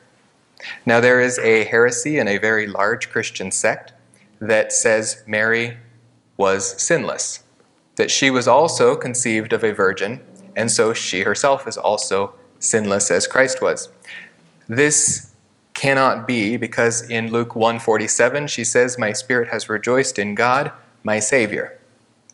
Now, 0.86 1.00
there 1.00 1.22
is 1.22 1.38
a 1.40 1.66
heresy 1.66 2.18
in 2.18 2.28
a 2.28 2.38
very 2.38 2.68
large 2.68 3.10
Christian 3.10 3.52
sect 3.52 3.94
that 4.40 4.72
says 4.72 5.24
Mary 5.28 5.78
was 6.36 6.82
sinless, 6.82 7.44
that 7.96 8.12
she 8.12 8.30
was 8.30 8.48
also 8.48 8.96
conceived 8.96 9.54
of 9.54 9.64
a 9.64 9.74
virgin, 9.74 10.22
and 10.56 10.72
so 10.72 10.94
she 10.94 11.22
herself 11.22 11.68
is 11.68 11.78
also 11.78 12.34
sinless 12.60 13.12
as 13.12 13.28
Christ 13.28 13.62
was. 13.62 13.90
This 14.68 15.34
cannot 15.74 16.28
be 16.28 16.58
because 16.58 17.08
in 17.08 17.32
Luke 17.32 17.56
147 17.56 18.48
she 18.48 18.64
says 18.64 18.98
my 18.98 19.14
spirit 19.14 19.50
has 19.50 19.70
rejoiced 19.70 20.18
in 20.18 20.34
God 20.34 20.72
my 21.04 21.20
savior. 21.20 21.80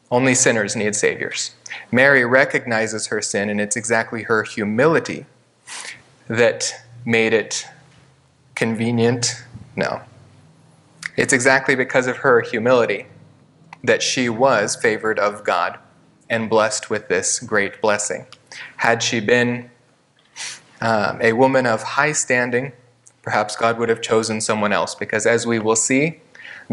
Only 0.10 0.34
sinners 0.34 0.76
need 0.76 0.96
saviors. 0.96 1.54
Mary 1.92 2.26
recognizes 2.26 3.08
her 3.08 3.22
sin 3.22 3.50
and 3.50 3.62
it's 3.62 3.76
exactly 3.76 4.24
her 4.24 4.44
humility 4.44 5.26
that 6.28 6.74
made 7.06 7.34
it 7.34 7.68
convenient? 8.56 9.44
No. 9.76 10.02
It's 11.16 11.34
exactly 11.34 11.76
because 11.76 12.08
of 12.08 12.18
her 12.18 12.42
humility 12.42 13.08
that 13.84 14.02
she 14.02 14.30
was 14.30 14.76
favored 14.76 15.20
of 15.20 15.44
God 15.44 15.78
and 16.30 16.50
blessed 16.50 16.90
with 16.90 17.10
this 17.10 17.40
great 17.40 17.82
blessing. 17.82 18.26
Had 18.78 19.04
she 19.04 19.20
been 19.20 19.70
um, 20.82 21.20
a 21.22 21.34
woman 21.34 21.66
of 21.66 21.84
high 21.84 22.12
standing, 22.14 22.74
perhaps 23.22 23.56
God 23.56 23.78
would 23.78 23.90
have 23.90 24.02
chosen 24.02 24.42
someone 24.42 24.74
else, 24.74 24.96
because 24.96 25.26
as 25.26 25.46
we 25.46 25.60
will 25.60 25.76
see, 25.76 26.20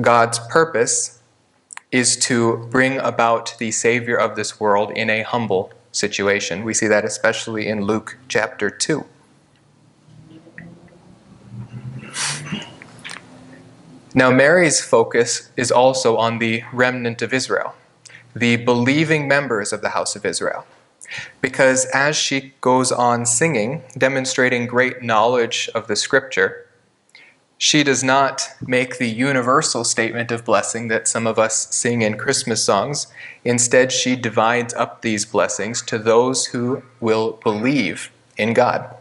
God's 0.00 0.38
purpose 0.38 1.19
is 1.92 2.16
to 2.16 2.68
bring 2.70 2.98
about 2.98 3.56
the 3.58 3.70
Savior 3.70 4.16
of 4.16 4.36
this 4.36 4.60
world 4.60 4.92
in 4.92 5.10
a 5.10 5.22
humble 5.22 5.72
situation. 5.92 6.64
We 6.64 6.74
see 6.74 6.86
that 6.86 7.04
especially 7.04 7.66
in 7.66 7.82
Luke 7.82 8.16
chapter 8.28 8.70
2. 8.70 9.04
Now, 14.12 14.30
Mary's 14.30 14.80
focus 14.80 15.50
is 15.56 15.70
also 15.70 16.16
on 16.16 16.38
the 16.38 16.64
remnant 16.72 17.22
of 17.22 17.32
Israel, 17.32 17.74
the 18.34 18.56
believing 18.56 19.28
members 19.28 19.72
of 19.72 19.82
the 19.82 19.90
house 19.90 20.16
of 20.16 20.24
Israel. 20.24 20.66
Because 21.40 21.86
as 21.86 22.16
she 22.16 22.54
goes 22.60 22.92
on 22.92 23.26
singing, 23.26 23.82
demonstrating 23.96 24.66
great 24.66 25.02
knowledge 25.02 25.68
of 25.74 25.86
the 25.86 25.96
scripture, 25.96 26.66
She 27.62 27.82
does 27.84 28.02
not 28.02 28.48
make 28.66 28.96
the 28.96 29.10
universal 29.10 29.84
statement 29.84 30.30
of 30.30 30.46
blessing 30.46 30.88
that 30.88 31.06
some 31.06 31.26
of 31.26 31.38
us 31.38 31.68
sing 31.74 32.00
in 32.00 32.16
Christmas 32.16 32.64
songs. 32.64 33.06
Instead, 33.44 33.92
she 33.92 34.16
divides 34.16 34.72
up 34.72 35.02
these 35.02 35.26
blessings 35.26 35.82
to 35.82 35.98
those 35.98 36.46
who 36.46 36.82
will 37.00 37.32
believe 37.44 38.10
in 38.38 38.54
God. 38.54 38.96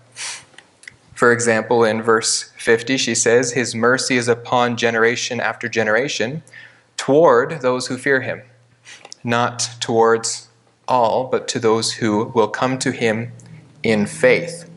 For 1.15 1.31
example, 1.31 1.85
in 1.85 2.01
verse 2.01 2.51
50, 2.57 2.97
she 2.97 3.15
says, 3.15 3.53
His 3.53 3.73
mercy 3.73 4.17
is 4.17 4.27
upon 4.27 4.75
generation 4.75 5.39
after 5.39 5.69
generation 5.69 6.43
toward 6.97 7.61
those 7.61 7.87
who 7.87 7.97
fear 7.97 8.19
him, 8.19 8.41
not 9.23 9.69
towards 9.79 10.49
all, 10.85 11.27
but 11.27 11.47
to 11.47 11.59
those 11.59 11.93
who 11.93 12.25
will 12.35 12.49
come 12.49 12.77
to 12.79 12.91
him 12.91 13.31
in 13.83 14.05
faith. 14.05 14.68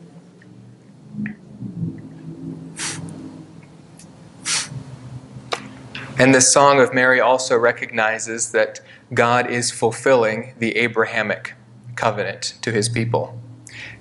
And 6.19 6.33
the 6.33 6.41
Song 6.41 6.79
of 6.79 6.93
Mary 6.93 7.19
also 7.19 7.57
recognizes 7.57 8.51
that 8.51 8.81
God 9.15 9.49
is 9.49 9.71
fulfilling 9.71 10.53
the 10.59 10.77
Abrahamic 10.77 11.55
covenant 11.95 12.53
to 12.61 12.71
his 12.71 12.87
people. 12.87 13.39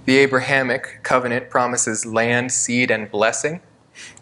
The 0.05 0.19
Abrahamic 0.19 1.01
covenant 1.05 1.49
promises 1.49 2.05
land, 2.05 2.53
seed, 2.53 2.91
and 2.91 3.11
blessing, 3.11 3.63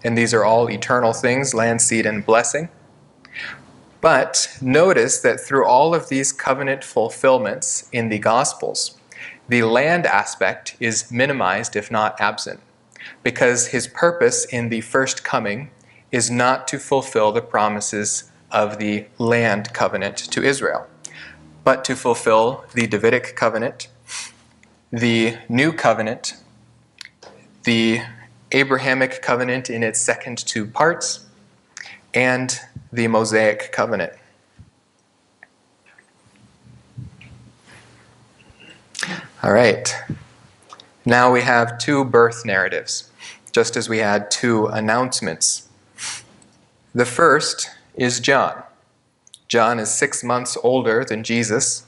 and 0.04 0.16
these 0.16 0.32
are 0.32 0.44
all 0.44 0.70
eternal 0.70 1.12
things 1.12 1.52
land, 1.52 1.82
seed, 1.82 2.06
and 2.06 2.24
blessing. 2.24 2.68
But 4.00 4.56
notice 4.60 5.20
that 5.20 5.40
through 5.40 5.66
all 5.66 5.92
of 5.92 6.08
these 6.08 6.32
covenant 6.32 6.84
fulfillments 6.84 7.88
in 7.92 8.08
the 8.08 8.20
Gospels, 8.20 8.98
the 9.48 9.64
land 9.64 10.06
aspect 10.06 10.76
is 10.78 11.10
minimized, 11.10 11.74
if 11.74 11.90
not 11.90 12.20
absent, 12.20 12.60
because 13.24 13.68
his 13.68 13.88
purpose 13.88 14.44
in 14.44 14.68
the 14.68 14.80
first 14.80 15.24
coming 15.24 15.70
is 16.12 16.30
not 16.30 16.66
to 16.68 16.78
fulfill 16.78 17.32
the 17.32 17.42
promises 17.42 18.30
of 18.50 18.78
the 18.78 19.06
land 19.18 19.72
covenant 19.72 20.16
to 20.16 20.42
Israel, 20.42 20.86
but 21.62 21.84
to 21.84 21.94
fulfill 21.94 22.64
the 22.74 22.86
Davidic 22.86 23.36
covenant, 23.36 23.88
the 24.90 25.36
new 25.48 25.72
covenant, 25.72 26.34
the 27.64 28.00
Abrahamic 28.52 29.22
covenant 29.22 29.70
in 29.70 29.82
its 29.82 30.00
second 30.00 30.38
two 30.38 30.66
parts, 30.66 31.26
and 32.12 32.58
the 32.92 33.06
Mosaic 33.06 33.70
covenant. 33.70 34.12
All 39.42 39.52
right. 39.52 39.94
Now 41.06 41.32
we 41.32 41.42
have 41.42 41.78
two 41.78 42.04
birth 42.04 42.44
narratives, 42.44 43.10
just 43.52 43.76
as 43.76 43.88
we 43.88 43.98
had 43.98 44.30
two 44.30 44.66
announcements 44.66 45.69
the 46.94 47.04
first 47.04 47.70
is 47.94 48.20
John. 48.20 48.62
John 49.48 49.78
is 49.78 49.90
six 49.90 50.22
months 50.22 50.56
older 50.62 51.04
than 51.04 51.24
Jesus. 51.24 51.84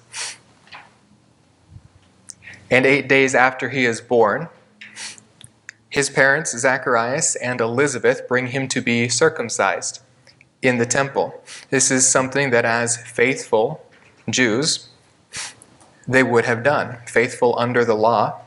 And 2.71 2.87
eight 2.87 3.09
days 3.09 3.35
after 3.35 3.69
he 3.69 3.85
is 3.85 4.01
born, 4.01 4.49
his 5.88 6.09
parents, 6.09 6.57
Zacharias 6.57 7.37
and 7.37 7.61
Elizabeth, 7.61 8.27
bring 8.27 8.49
him 8.49 8.67
to 8.69 8.81
be 8.81 9.09
circumcised 9.09 10.01
in 10.62 10.79
the 10.79 10.87
temple. 10.87 11.43
This 11.69 11.91
is 11.91 12.09
something 12.09 12.51
that, 12.51 12.65
as 12.65 12.97
faithful 12.97 13.85
Jews, 14.31 14.88
they 16.09 16.23
would 16.23 16.47
have 16.47 16.62
done, 16.62 16.99
faithful 17.07 17.55
under 17.59 17.85
the 17.85 17.95
law, 17.95 18.41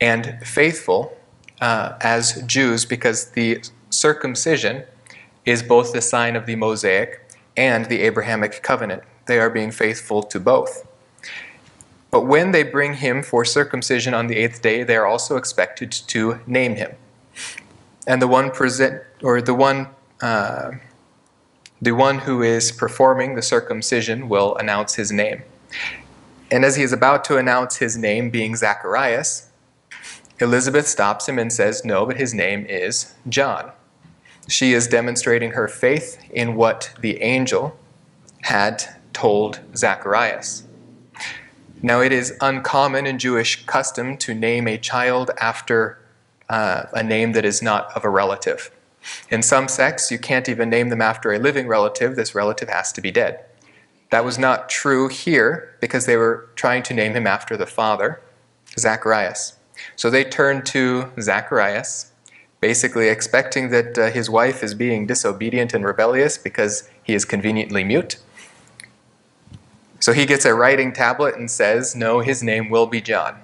and 0.00 0.38
faithful 0.42 1.16
uh, 1.60 1.98
as 2.00 2.42
Jews, 2.46 2.86
because 2.86 3.32
the 3.32 3.62
circumcision 3.90 4.84
is 5.46 5.62
both 5.62 5.92
the 5.92 6.02
sign 6.02 6.36
of 6.36 6.44
the 6.44 6.56
Mosaic 6.56 7.22
and 7.56 7.86
the 7.86 8.02
Abrahamic 8.02 8.62
covenant. 8.62 9.02
They 9.26 9.38
are 9.38 9.48
being 9.48 9.70
faithful 9.70 10.22
to 10.24 10.38
both. 10.40 10.86
But 12.10 12.26
when 12.26 12.52
they 12.52 12.62
bring 12.62 12.94
him 12.94 13.22
for 13.22 13.44
circumcision 13.44 14.14
on 14.14 14.26
the 14.26 14.36
eighth 14.36 14.60
day, 14.62 14.82
they 14.82 14.96
are 14.96 15.06
also 15.06 15.36
expected 15.36 15.90
to 15.92 16.40
name 16.46 16.76
him. 16.76 16.92
And 18.06 18.20
the 18.22 18.28
one 18.28 18.50
present, 18.50 19.02
or 19.22 19.40
the 19.40 19.54
one, 19.54 19.88
uh, 20.20 20.72
the 21.80 21.92
one 21.92 22.20
who 22.20 22.42
is 22.42 22.72
performing 22.72 23.34
the 23.34 23.42
circumcision 23.42 24.28
will 24.28 24.56
announce 24.56 24.94
his 24.94 25.12
name. 25.12 25.42
And 26.50 26.64
as 26.64 26.76
he 26.76 26.82
is 26.82 26.92
about 26.92 27.24
to 27.24 27.38
announce 27.38 27.76
his 27.76 27.96
name, 27.96 28.30
being 28.30 28.54
Zacharias, 28.54 29.48
Elizabeth 30.38 30.86
stops 30.86 31.28
him 31.28 31.38
and 31.38 31.52
says, 31.52 31.84
No, 31.84 32.06
but 32.06 32.16
his 32.16 32.32
name 32.32 32.64
is 32.66 33.14
John. 33.28 33.72
She 34.48 34.72
is 34.72 34.86
demonstrating 34.86 35.52
her 35.52 35.68
faith 35.68 36.18
in 36.30 36.54
what 36.54 36.92
the 37.00 37.20
angel 37.20 37.76
had 38.42 38.84
told 39.12 39.60
Zacharias. 39.74 40.64
Now, 41.82 42.00
it 42.00 42.12
is 42.12 42.36
uncommon 42.40 43.06
in 43.06 43.18
Jewish 43.18 43.66
custom 43.66 44.16
to 44.18 44.34
name 44.34 44.66
a 44.66 44.78
child 44.78 45.30
after 45.40 45.98
uh, 46.48 46.84
a 46.92 47.02
name 47.02 47.32
that 47.32 47.44
is 47.44 47.60
not 47.60 47.94
of 47.96 48.04
a 48.04 48.08
relative. 48.08 48.70
In 49.30 49.42
some 49.42 49.68
sects, 49.68 50.10
you 50.10 50.18
can't 50.18 50.48
even 50.48 50.70
name 50.70 50.88
them 50.88 51.02
after 51.02 51.32
a 51.32 51.38
living 51.38 51.66
relative, 51.66 52.16
this 52.16 52.34
relative 52.34 52.68
has 52.68 52.92
to 52.92 53.00
be 53.00 53.10
dead. 53.10 53.44
That 54.10 54.24
was 54.24 54.38
not 54.38 54.68
true 54.68 55.08
here 55.08 55.76
because 55.80 56.06
they 56.06 56.16
were 56.16 56.48
trying 56.54 56.82
to 56.84 56.94
name 56.94 57.12
him 57.12 57.26
after 57.26 57.56
the 57.56 57.66
father, 57.66 58.20
Zacharias. 58.78 59.54
So 59.96 60.10
they 60.10 60.24
turned 60.24 60.66
to 60.66 61.10
Zacharias 61.20 62.12
basically 62.66 63.08
expecting 63.08 63.68
that 63.70 63.96
uh, 63.96 64.10
his 64.10 64.28
wife 64.28 64.60
is 64.60 64.74
being 64.74 65.06
disobedient 65.06 65.72
and 65.72 65.84
rebellious 65.84 66.36
because 66.36 66.90
he 67.04 67.14
is 67.14 67.24
conveniently 67.24 67.84
mute. 67.84 68.16
So 70.00 70.12
he 70.12 70.26
gets 70.26 70.44
a 70.44 70.52
writing 70.52 70.92
tablet 70.92 71.36
and 71.36 71.48
says, 71.48 71.94
No, 71.94 72.18
his 72.18 72.42
name 72.42 72.68
will 72.68 72.88
be 72.88 73.00
John. 73.00 73.36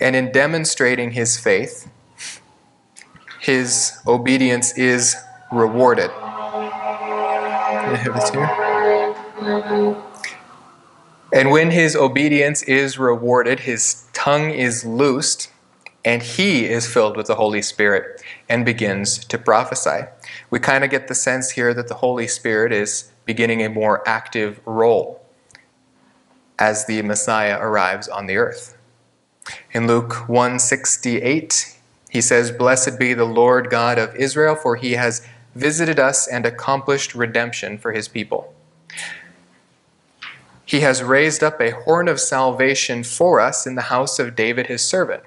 And 0.00 0.16
in 0.16 0.32
demonstrating 0.32 1.10
his 1.10 1.38
faith, 1.38 1.90
his 3.42 3.92
obedience 4.06 4.72
is 4.78 5.16
rewarded. 5.52 6.10
And 11.30 11.50
when 11.50 11.72
his 11.72 11.94
obedience 11.94 12.62
is 12.62 12.98
rewarded, 12.98 13.60
his 13.60 14.06
tongue 14.14 14.50
is 14.50 14.86
loosed 14.86 15.50
and 16.04 16.22
he 16.22 16.66
is 16.66 16.86
filled 16.86 17.16
with 17.16 17.26
the 17.26 17.34
Holy 17.34 17.62
Spirit 17.62 18.22
and 18.48 18.64
begins 18.64 19.18
to 19.26 19.38
prophesy. 19.38 20.06
We 20.48 20.58
kind 20.58 20.82
of 20.82 20.90
get 20.90 21.08
the 21.08 21.14
sense 21.14 21.50
here 21.50 21.74
that 21.74 21.88
the 21.88 21.94
Holy 21.94 22.26
Spirit 22.26 22.72
is 22.72 23.10
beginning 23.26 23.62
a 23.62 23.68
more 23.68 24.06
active 24.08 24.60
role 24.64 25.22
as 26.58 26.86
the 26.86 27.02
Messiah 27.02 27.58
arrives 27.60 28.08
on 28.08 28.26
the 28.26 28.36
earth. 28.36 28.76
In 29.72 29.86
Luke 29.86 30.28
168, 30.28 31.78
he 32.10 32.20
says, 32.20 32.50
Blessed 32.50 32.98
be 32.98 33.14
the 33.14 33.24
Lord 33.24 33.70
God 33.70 33.98
of 33.98 34.14
Israel, 34.16 34.54
for 34.54 34.76
he 34.76 34.92
has 34.92 35.26
visited 35.54 35.98
us 35.98 36.26
and 36.26 36.46
accomplished 36.46 37.14
redemption 37.14 37.76
for 37.76 37.92
his 37.92 38.08
people. 38.08 38.54
He 40.64 40.80
has 40.80 41.02
raised 41.02 41.42
up 41.42 41.60
a 41.60 41.70
horn 41.70 42.06
of 42.08 42.20
salvation 42.20 43.02
for 43.02 43.40
us 43.40 43.66
in 43.66 43.74
the 43.74 43.82
house 43.82 44.18
of 44.18 44.36
David 44.36 44.68
his 44.68 44.86
servant 44.86 45.24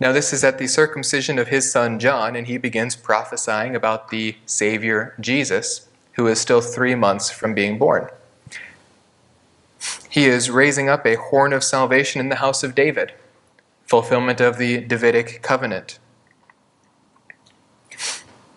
now, 0.00 0.12
this 0.12 0.32
is 0.32 0.42
at 0.42 0.56
the 0.56 0.66
circumcision 0.66 1.38
of 1.38 1.48
his 1.48 1.70
son 1.70 1.98
John, 1.98 2.34
and 2.34 2.46
he 2.46 2.56
begins 2.56 2.96
prophesying 2.96 3.76
about 3.76 4.08
the 4.08 4.36
Savior 4.46 5.14
Jesus, 5.20 5.88
who 6.12 6.26
is 6.26 6.40
still 6.40 6.62
three 6.62 6.94
months 6.94 7.30
from 7.30 7.52
being 7.52 7.76
born. 7.76 8.08
He 10.08 10.24
is 10.24 10.48
raising 10.48 10.88
up 10.88 11.06
a 11.06 11.16
horn 11.16 11.52
of 11.52 11.62
salvation 11.62 12.18
in 12.18 12.30
the 12.30 12.36
house 12.36 12.62
of 12.62 12.74
David, 12.74 13.12
fulfillment 13.84 14.40
of 14.40 14.56
the 14.56 14.80
Davidic 14.80 15.42
covenant. 15.42 15.98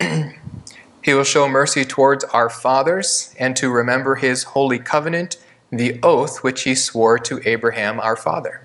he 0.00 1.12
will 1.12 1.24
show 1.24 1.46
mercy 1.46 1.84
towards 1.84 2.24
our 2.24 2.48
fathers 2.48 3.34
and 3.38 3.54
to 3.56 3.70
remember 3.70 4.14
his 4.14 4.44
holy 4.44 4.78
covenant, 4.78 5.36
the 5.70 6.00
oath 6.02 6.42
which 6.42 6.62
he 6.62 6.74
swore 6.74 7.18
to 7.18 7.42
Abraham 7.46 8.00
our 8.00 8.16
father 8.16 8.62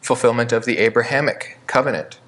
fulfillment 0.00 0.52
of 0.52 0.64
the 0.64 0.78
Abrahamic 0.78 1.58
covenant. 1.66 2.19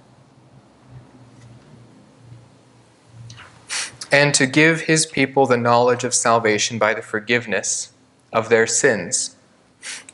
And 4.12 4.34
to 4.34 4.46
give 4.46 4.82
his 4.82 5.06
people 5.06 5.46
the 5.46 5.56
knowledge 5.56 6.04
of 6.04 6.14
salvation 6.14 6.78
by 6.78 6.92
the 6.94 7.02
forgiveness 7.02 7.92
of 8.32 8.50
their 8.50 8.66
sins. 8.66 9.36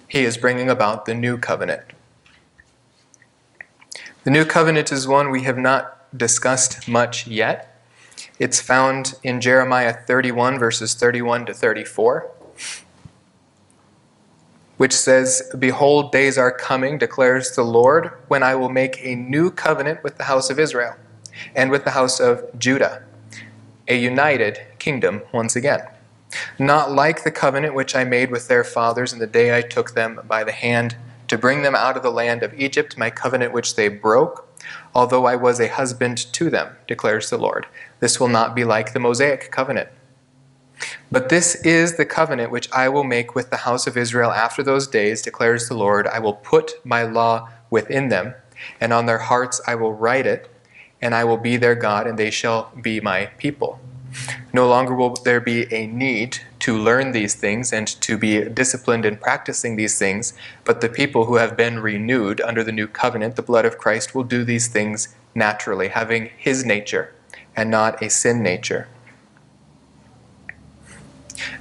He 0.06 0.20
is 0.20 0.38
bringing 0.38 0.70
about 0.70 1.04
the 1.04 1.14
new 1.14 1.36
covenant. 1.36 1.82
The 4.22 4.30
new 4.30 4.44
covenant 4.44 4.92
is 4.92 5.08
one 5.08 5.30
we 5.30 5.42
have 5.42 5.58
not 5.58 6.16
discussed 6.16 6.88
much 6.88 7.26
yet. 7.26 7.82
It's 8.38 8.60
found 8.60 9.14
in 9.22 9.40
Jeremiah 9.40 9.92
31, 9.92 10.58
verses 10.58 10.94
31 10.94 11.46
to 11.46 11.54
34 11.54 12.30
which 14.78 14.92
says, 14.92 15.42
Behold, 15.58 16.12
days 16.12 16.38
are 16.38 16.52
coming, 16.52 16.98
declares 16.98 17.54
the 17.54 17.64
Lord, 17.64 18.12
when 18.28 18.44
I 18.44 18.54
will 18.54 18.70
make 18.70 19.04
a 19.04 19.16
new 19.16 19.50
covenant 19.50 20.04
with 20.04 20.16
the 20.16 20.24
house 20.24 20.50
of 20.50 20.58
Israel 20.58 20.94
and 21.54 21.70
with 21.70 21.84
the 21.84 21.90
house 21.90 22.20
of 22.20 22.56
Judah. 22.58 23.04
A 23.88 23.96
united 23.96 24.60
kingdom 24.78 25.22
once 25.32 25.56
again. 25.56 25.80
Not 26.58 26.92
like 26.92 27.24
the 27.24 27.30
covenant 27.30 27.74
which 27.74 27.96
I 27.96 28.04
made 28.04 28.30
with 28.30 28.48
their 28.48 28.64
fathers 28.64 29.12
in 29.12 29.18
the 29.18 29.26
day 29.26 29.56
I 29.56 29.62
took 29.62 29.94
them 29.94 30.20
by 30.28 30.44
the 30.44 30.52
hand 30.52 30.96
to 31.28 31.38
bring 31.38 31.62
them 31.62 31.74
out 31.74 31.96
of 31.96 32.02
the 32.02 32.10
land 32.10 32.42
of 32.42 32.54
Egypt, 32.54 32.98
my 32.98 33.10
covenant 33.10 33.52
which 33.52 33.76
they 33.76 33.88
broke, 33.88 34.48
although 34.94 35.26
I 35.26 35.36
was 35.36 35.60
a 35.60 35.68
husband 35.68 36.18
to 36.32 36.50
them, 36.50 36.76
declares 36.86 37.30
the 37.30 37.38
Lord. 37.38 37.66
This 38.00 38.18
will 38.18 38.28
not 38.28 38.54
be 38.54 38.64
like 38.64 38.92
the 38.92 39.00
Mosaic 39.00 39.50
covenant. 39.50 39.88
But 41.10 41.28
this 41.28 41.54
is 41.56 41.96
the 41.96 42.06
covenant 42.06 42.50
which 42.50 42.70
I 42.72 42.88
will 42.88 43.04
make 43.04 43.34
with 43.34 43.50
the 43.50 43.58
house 43.58 43.86
of 43.86 43.96
Israel 43.96 44.30
after 44.30 44.62
those 44.62 44.86
days, 44.86 45.22
declares 45.22 45.68
the 45.68 45.74
Lord. 45.74 46.06
I 46.06 46.18
will 46.18 46.34
put 46.34 46.84
my 46.84 47.02
law 47.02 47.48
within 47.70 48.08
them, 48.08 48.34
and 48.80 48.92
on 48.92 49.06
their 49.06 49.18
hearts 49.18 49.60
I 49.66 49.74
will 49.74 49.92
write 49.92 50.26
it, 50.26 50.50
and 51.00 51.14
I 51.14 51.24
will 51.24 51.36
be 51.36 51.56
their 51.56 51.74
God, 51.74 52.06
and 52.06 52.18
they 52.18 52.30
shall 52.30 52.72
be 52.80 53.00
my 53.00 53.26
people. 53.38 53.80
No 54.52 54.66
longer 54.68 54.94
will 54.94 55.10
there 55.10 55.40
be 55.40 55.72
a 55.72 55.86
need 55.86 56.38
to 56.60 56.76
learn 56.76 57.12
these 57.12 57.34
things 57.34 57.72
and 57.72 57.86
to 57.86 58.16
be 58.16 58.48
disciplined 58.48 59.04
in 59.04 59.16
practicing 59.16 59.76
these 59.76 59.98
things, 59.98 60.32
but 60.64 60.80
the 60.80 60.88
people 60.88 61.26
who 61.26 61.36
have 61.36 61.56
been 61.56 61.80
renewed 61.80 62.40
under 62.40 62.64
the 62.64 62.72
new 62.72 62.86
covenant, 62.86 63.36
the 63.36 63.42
blood 63.42 63.64
of 63.64 63.78
Christ, 63.78 64.14
will 64.14 64.24
do 64.24 64.44
these 64.44 64.66
things 64.66 65.14
naturally, 65.34 65.88
having 65.88 66.30
his 66.36 66.64
nature 66.64 67.14
and 67.54 67.70
not 67.70 68.02
a 68.02 68.10
sin 68.10 68.42
nature. 68.42 68.88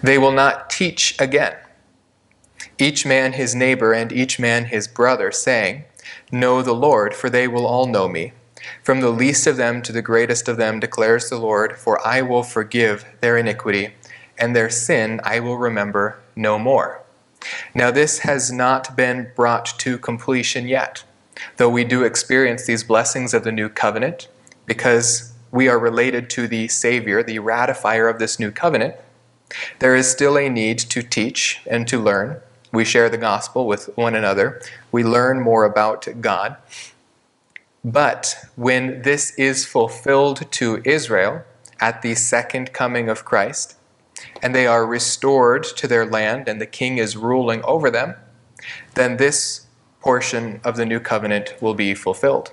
They 0.01 0.17
will 0.17 0.31
not 0.31 0.69
teach 0.69 1.15
again, 1.19 1.55
each 2.79 3.05
man 3.05 3.33
his 3.33 3.53
neighbor 3.53 3.93
and 3.93 4.11
each 4.11 4.39
man 4.39 4.65
his 4.65 4.87
brother, 4.87 5.31
saying, 5.31 5.83
Know 6.31 6.61
the 6.61 6.73
Lord, 6.73 7.13
for 7.13 7.29
they 7.29 7.47
will 7.47 7.67
all 7.67 7.85
know 7.85 8.07
me 8.07 8.31
from 8.83 9.01
the 9.01 9.09
least 9.09 9.47
of 9.47 9.57
them 9.57 9.81
to 9.83 9.91
the 9.91 10.01
greatest 10.01 10.47
of 10.47 10.57
them, 10.57 10.79
declares 10.79 11.29
the 11.29 11.37
Lord, 11.37 11.77
for 11.77 12.05
I 12.05 12.21
will 12.21 12.43
forgive 12.43 13.05
their 13.21 13.37
iniquity, 13.37 13.93
and 14.37 14.55
their 14.55 14.69
sin 14.69 15.19
I 15.23 15.39
will 15.39 15.57
remember 15.57 16.19
no 16.35 16.57
more. 16.59 17.01
Now, 17.73 17.91
this 17.91 18.19
has 18.19 18.51
not 18.51 18.95
been 18.95 19.31
brought 19.35 19.65
to 19.79 19.97
completion 19.97 20.67
yet, 20.67 21.03
though 21.57 21.69
we 21.69 21.83
do 21.83 22.03
experience 22.03 22.65
these 22.65 22.83
blessings 22.83 23.33
of 23.33 23.43
the 23.43 23.51
new 23.51 23.69
covenant, 23.69 24.27
because 24.65 25.33
we 25.51 25.67
are 25.67 25.79
related 25.79 26.29
to 26.31 26.47
the 26.47 26.67
Savior, 26.67 27.23
the 27.23 27.39
ratifier 27.39 28.09
of 28.09 28.19
this 28.19 28.39
new 28.39 28.51
covenant. 28.51 28.95
There 29.79 29.95
is 29.95 30.11
still 30.11 30.37
a 30.37 30.49
need 30.49 30.77
to 30.79 31.01
teach 31.01 31.61
and 31.65 31.87
to 31.87 32.01
learn. 32.01 32.41
We 32.73 32.83
share 32.83 33.09
the 33.09 33.17
gospel 33.17 33.65
with 33.65 33.85
one 33.95 34.13
another. 34.13 34.61
We 34.91 35.03
learn 35.03 35.39
more 35.39 35.63
about 35.63 36.07
God. 36.19 36.57
But 37.83 38.35
when 38.55 39.01
this 39.03 39.31
is 39.35 39.65
fulfilled 39.65 40.51
to 40.53 40.81
Israel 40.83 41.43
at 41.79 42.01
the 42.01 42.15
second 42.15 42.73
coming 42.73 43.09
of 43.09 43.25
Christ, 43.25 43.75
and 44.41 44.53
they 44.53 44.67
are 44.67 44.85
restored 44.85 45.63
to 45.63 45.87
their 45.87 46.05
land 46.05 46.47
and 46.47 46.59
the 46.59 46.65
king 46.65 46.97
is 46.97 47.15
ruling 47.15 47.63
over 47.63 47.89
them, 47.89 48.15
then 48.95 49.17
this 49.17 49.67
portion 50.01 50.59
of 50.63 50.75
the 50.75 50.85
new 50.85 50.99
covenant 50.99 51.53
will 51.61 51.73
be 51.73 51.93
fulfilled. 51.93 52.51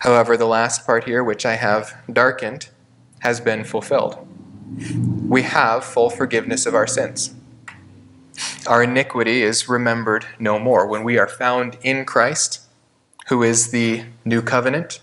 However, 0.00 0.36
the 0.36 0.46
last 0.46 0.84
part 0.86 1.04
here, 1.04 1.22
which 1.22 1.46
I 1.46 1.54
have 1.54 1.96
darkened, 2.12 2.68
has 3.20 3.40
been 3.40 3.64
fulfilled. 3.64 4.26
We 5.28 5.42
have 5.42 5.84
full 5.84 6.10
forgiveness 6.10 6.66
of 6.66 6.74
our 6.74 6.86
sins. 6.86 7.34
Our 8.66 8.82
iniquity 8.82 9.42
is 9.42 9.68
remembered 9.68 10.26
no 10.38 10.58
more. 10.58 10.86
When 10.86 11.04
we 11.04 11.18
are 11.18 11.28
found 11.28 11.76
in 11.82 12.04
Christ, 12.04 12.59
who 13.30 13.44
is 13.44 13.70
the 13.70 14.02
new 14.24 14.42
covenant, 14.42 14.98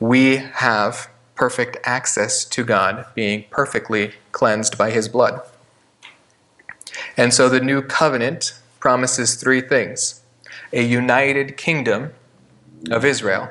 we 0.00 0.38
have 0.38 1.10
perfect 1.34 1.76
access 1.84 2.42
to 2.46 2.64
God, 2.64 3.04
being 3.14 3.44
perfectly 3.50 4.14
cleansed 4.32 4.78
by 4.78 4.90
his 4.90 5.08
blood. 5.08 5.42
And 7.18 7.34
so 7.34 7.50
the 7.50 7.60
new 7.60 7.82
covenant 7.82 8.58
promises 8.80 9.34
three 9.34 9.60
things 9.60 10.22
a 10.72 10.82
united 10.82 11.58
kingdom 11.58 12.14
of 12.90 13.04
Israel, 13.04 13.50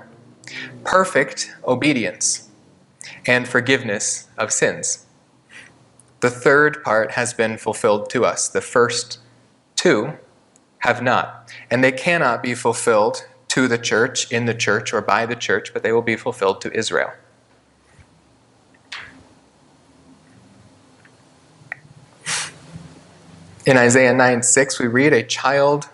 perfect 0.84 1.54
obedience, 1.68 2.50
and 3.28 3.48
forgiveness 3.48 4.28
of 4.40 4.52
sins. 4.52 5.06
The 6.22 6.32
third 6.32 6.84
part 6.84 7.12
has 7.12 7.36
been 7.36 7.60
fulfilled 7.60 8.10
to 8.10 8.26
us. 8.26 8.50
The 8.50 8.62
first 8.62 9.20
two 9.76 10.14
have 10.80 11.04
not. 11.04 11.54
And 11.70 11.84
they 11.84 11.92
cannot 11.92 12.42
be 12.42 12.56
fulfilled 12.56 13.28
to 13.50 13.68
the 13.68 13.78
church, 13.78 14.32
in 14.32 14.46
the 14.46 14.54
church, 14.54 14.94
or 14.94 15.02
by 15.02 15.26
the 15.26 15.36
church, 15.36 15.74
but 15.74 15.84
they 15.84 15.92
will 15.92 16.02
be 16.02 16.16
fulfilled 16.16 16.62
to 16.62 16.72
Israel. 16.74 17.12
In 23.66 23.78
Isaiah 23.78 24.14
9 24.14 24.42
6, 24.42 24.80
we 24.80 24.88
read, 24.88 25.14
A 25.14 25.24
child 25.24 25.90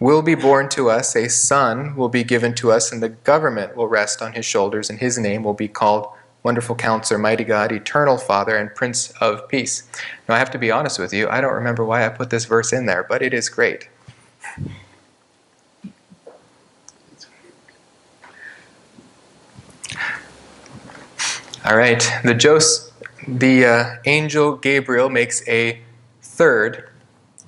will 0.00 0.22
be 0.22 0.34
born 0.34 0.68
to 0.70 0.90
us, 0.90 1.14
a 1.14 1.28
son 1.28 1.94
will 1.96 2.08
be 2.08 2.24
given 2.24 2.54
to 2.54 2.72
us, 2.72 2.90
and 2.90 3.02
the 3.02 3.08
government 3.08 3.76
will 3.76 3.88
rest 3.88 4.22
on 4.22 4.32
his 4.32 4.46
shoulders, 4.46 4.88
and 4.88 4.98
his 4.98 5.18
name 5.18 5.42
will 5.42 5.54
be 5.54 5.68
called 5.68 6.08
Wonderful 6.42 6.76
Counselor, 6.76 7.18
Mighty 7.18 7.44
God, 7.44 7.72
Eternal 7.72 8.16
Father, 8.16 8.56
and 8.56 8.74
Prince 8.74 9.10
of 9.20 9.48
Peace. 9.48 9.88
Now, 10.28 10.36
I 10.36 10.38
have 10.38 10.50
to 10.52 10.58
be 10.58 10.70
honest 10.70 10.98
with 10.98 11.12
you, 11.12 11.28
I 11.28 11.40
don't 11.40 11.54
remember 11.54 11.84
why 11.84 12.06
I 12.06 12.08
put 12.08 12.30
this 12.30 12.44
verse 12.44 12.72
in 12.72 12.86
there, 12.86 13.04
but 13.04 13.22
it 13.22 13.34
is 13.34 13.48
great. 13.48 13.88
All 21.64 21.76
right, 21.76 22.08
the, 22.22 22.34
Jos- 22.34 22.92
the 23.26 23.64
uh, 23.64 23.96
angel 24.04 24.56
Gabriel 24.56 25.10
makes 25.10 25.46
a 25.48 25.80
third 26.22 26.88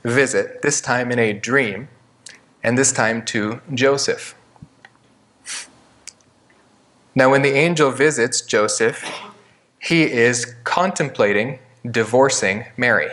visit, 0.03 0.63
this 0.63 0.81
time 0.81 1.13
in 1.13 1.21
a 1.21 1.33
dream, 1.33 1.89
and 2.63 2.77
this 2.77 2.91
time 2.91 3.25
to 3.27 3.61
Joseph. 3.73 4.35
Now, 7.15 7.31
when 7.31 7.43
the 7.43 7.53
angel 7.53 7.93
visits 7.93 8.41
Joseph, 8.41 9.09
he 9.79 10.03
is 10.03 10.57
contemplating 10.65 11.61
divorcing 11.89 12.67
Mary. 12.77 13.11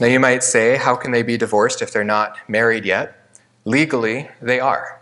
Now, 0.00 0.08
you 0.08 0.18
might 0.18 0.42
say, 0.42 0.76
how 0.78 0.96
can 0.96 1.12
they 1.12 1.22
be 1.22 1.36
divorced 1.36 1.80
if 1.80 1.92
they're 1.92 2.02
not 2.02 2.38
married 2.48 2.84
yet? 2.84 3.30
Legally, 3.64 4.28
they 4.42 4.58
are. 4.58 5.00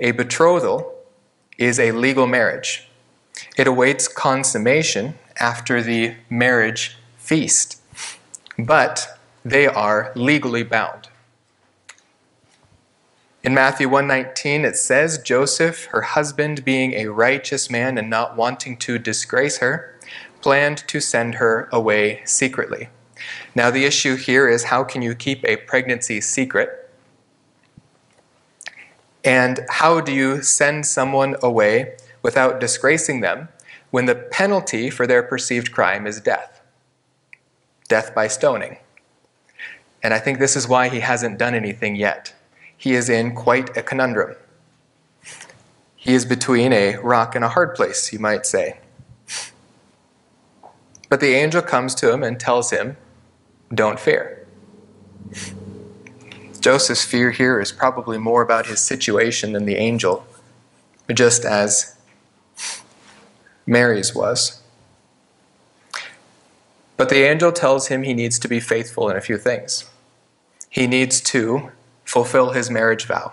A 0.00 0.10
betrothal 0.10 0.92
is 1.56 1.78
a 1.78 1.92
legal 1.92 2.26
marriage. 2.26 2.88
It 3.62 3.68
awaits 3.68 4.08
consummation 4.08 5.14
after 5.38 5.80
the 5.80 6.16
marriage 6.28 6.96
feast, 7.16 7.80
but 8.58 9.20
they 9.44 9.68
are 9.68 10.10
legally 10.16 10.64
bound. 10.64 11.10
In 13.44 13.54
Matthew 13.54 13.88
1:19 13.88 14.64
it 14.64 14.76
says 14.76 15.16
Joseph, 15.18 15.84
her 15.92 16.02
husband 16.02 16.64
being 16.64 16.94
a 16.94 17.06
righteous 17.06 17.70
man 17.70 17.98
and 17.98 18.10
not 18.10 18.36
wanting 18.36 18.76
to 18.78 18.98
disgrace 18.98 19.58
her, 19.58 19.94
planned 20.40 20.78
to 20.88 20.98
send 20.98 21.36
her 21.36 21.68
away 21.70 22.22
secretly. 22.24 22.88
Now 23.54 23.70
the 23.70 23.84
issue 23.84 24.16
here 24.16 24.48
is 24.48 24.64
how 24.64 24.82
can 24.82 25.02
you 25.02 25.14
keep 25.14 25.44
a 25.44 25.54
pregnancy 25.54 26.20
secret? 26.20 26.90
And 29.22 29.64
how 29.68 30.00
do 30.00 30.12
you 30.12 30.42
send 30.42 30.84
someone 30.84 31.36
away 31.40 31.94
without 32.22 32.60
disgracing 32.60 33.20
them 33.20 33.48
when 33.90 34.06
the 34.06 34.14
penalty 34.14 34.88
for 34.88 35.06
their 35.06 35.22
perceived 35.22 35.72
crime 35.72 36.06
is 36.06 36.20
death 36.20 36.62
death 37.92 38.14
by 38.14 38.26
stoning. 38.26 38.78
And 40.02 40.14
I 40.14 40.18
think 40.18 40.38
this 40.38 40.56
is 40.56 40.66
why 40.66 40.88
he 40.88 41.00
hasn't 41.00 41.38
done 41.38 41.54
anything 41.54 41.94
yet. 41.94 42.32
He 42.74 42.94
is 42.94 43.10
in 43.10 43.34
quite 43.34 43.76
a 43.76 43.82
conundrum. 43.82 44.34
He 45.94 46.14
is 46.14 46.24
between 46.24 46.72
a 46.72 46.96
rock 46.96 47.36
and 47.36 47.44
a 47.44 47.50
hard 47.50 47.74
place, 47.74 48.10
you 48.10 48.18
might 48.18 48.46
say. 48.46 48.78
But 51.10 51.20
the 51.20 51.34
angel 51.34 51.60
comes 51.60 51.94
to 51.96 52.10
him 52.10 52.22
and 52.22 52.40
tells 52.40 52.70
him, 52.70 52.96
Don't 53.72 54.00
fear. 54.00 54.48
Joseph's 56.60 57.04
fear 57.04 57.30
here 57.30 57.60
is 57.60 57.72
probably 57.72 58.16
more 58.16 58.40
about 58.40 58.66
his 58.66 58.80
situation 58.80 59.52
than 59.52 59.66
the 59.66 59.76
angel, 59.76 60.26
just 61.12 61.44
as 61.44 61.96
Mary's 63.66 64.14
was. 64.14 64.60
But 66.96 67.08
the 67.08 67.24
angel 67.24 67.52
tells 67.52 67.88
him 67.88 68.02
he 68.02 68.14
needs 68.14 68.38
to 68.38 68.48
be 68.48 68.60
faithful 68.60 69.08
in 69.08 69.16
a 69.16 69.20
few 69.20 69.38
things. 69.38 69.90
He 70.68 70.86
needs 70.86 71.20
to 71.22 71.72
fulfill 72.04 72.50
his 72.52 72.70
marriage 72.70 73.06
vow. 73.06 73.32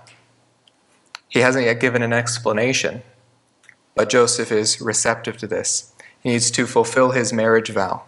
He 1.27 1.39
hasn't 1.39 1.65
yet 1.65 1.79
given 1.79 2.01
an 2.01 2.13
explanation, 2.13 3.03
but 3.95 4.09
Joseph 4.09 4.51
is 4.51 4.81
receptive 4.81 5.37
to 5.37 5.47
this. 5.47 5.93
He 6.21 6.29
needs 6.29 6.49
to 6.51 6.65
fulfill 6.65 7.11
his 7.11 7.31
marriage 7.31 7.69
vow 7.69 8.03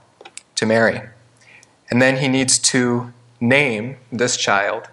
to 0.55 0.65
Mary. 0.65 1.01
And 1.89 2.01
then 2.01 2.17
he 2.17 2.28
needs 2.28 2.57
to 2.59 3.13
name 3.39 3.97
this 4.11 4.38
child 4.38 4.89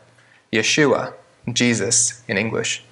Yeshua, 0.53 1.15
Jesus 1.53 2.23
in 2.29 2.37
English. 2.37 2.85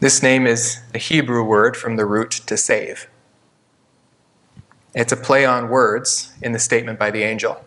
This 0.00 0.22
name 0.22 0.46
is 0.46 0.78
a 0.94 0.98
Hebrew 0.98 1.42
word 1.42 1.76
from 1.76 1.96
the 1.96 2.06
root 2.06 2.30
to 2.30 2.56
save. 2.56 3.08
It's 4.94 5.10
a 5.10 5.16
play 5.16 5.44
on 5.44 5.70
words 5.70 6.32
in 6.40 6.52
the 6.52 6.60
statement 6.60 7.00
by 7.00 7.10
the 7.10 7.24
angel. 7.24 7.64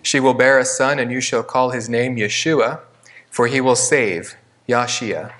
She 0.00 0.20
will 0.20 0.34
bear 0.34 0.56
a 0.60 0.64
son, 0.64 1.00
and 1.00 1.10
you 1.10 1.20
shall 1.20 1.42
call 1.42 1.70
his 1.70 1.88
name 1.88 2.14
Yeshua, 2.14 2.78
for 3.28 3.48
he 3.48 3.60
will 3.60 3.74
save, 3.74 4.36
Yashia, 4.68 5.32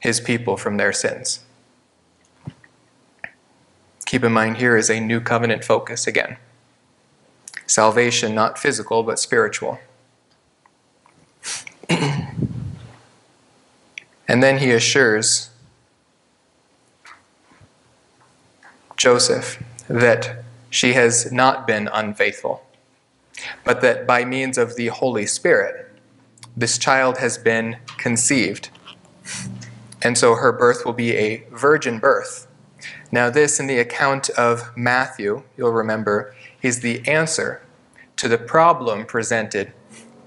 his 0.00 0.18
people 0.18 0.56
from 0.56 0.76
their 0.76 0.92
sins. 0.92 1.44
Keep 4.06 4.24
in 4.24 4.32
mind, 4.32 4.56
here 4.56 4.76
is 4.76 4.90
a 4.90 4.98
new 4.98 5.20
covenant 5.20 5.64
focus 5.64 6.08
again. 6.08 6.36
Salvation, 7.68 8.34
not 8.34 8.58
physical, 8.58 9.04
but 9.04 9.20
spiritual. 9.20 9.78
and 11.88 12.32
then 14.26 14.58
he 14.58 14.72
assures 14.72 15.50
Joseph 18.96 19.62
that 19.88 20.42
she 20.70 20.94
has 20.94 21.30
not 21.30 21.66
been 21.66 21.88
unfaithful, 21.92 22.66
but 23.64 23.80
that 23.80 24.06
by 24.06 24.24
means 24.24 24.58
of 24.58 24.76
the 24.76 24.88
Holy 24.88 25.26
Spirit, 25.26 25.90
this 26.56 26.78
child 26.78 27.18
has 27.18 27.38
been 27.38 27.76
conceived. 27.98 28.70
And 30.02 30.16
so 30.16 30.34
her 30.34 30.52
birth 30.52 30.84
will 30.84 30.92
be 30.92 31.14
a 31.14 31.44
virgin 31.50 31.98
birth. 31.98 32.46
Now, 33.12 33.30
this 33.30 33.60
in 33.60 33.66
the 33.66 33.78
account 33.78 34.28
of 34.30 34.76
Matthew, 34.76 35.42
you'll 35.56 35.72
remember, 35.72 36.34
is 36.62 36.80
the 36.80 37.06
answer 37.06 37.62
to 38.16 38.28
the 38.28 38.38
problem 38.38 39.06
presented 39.06 39.72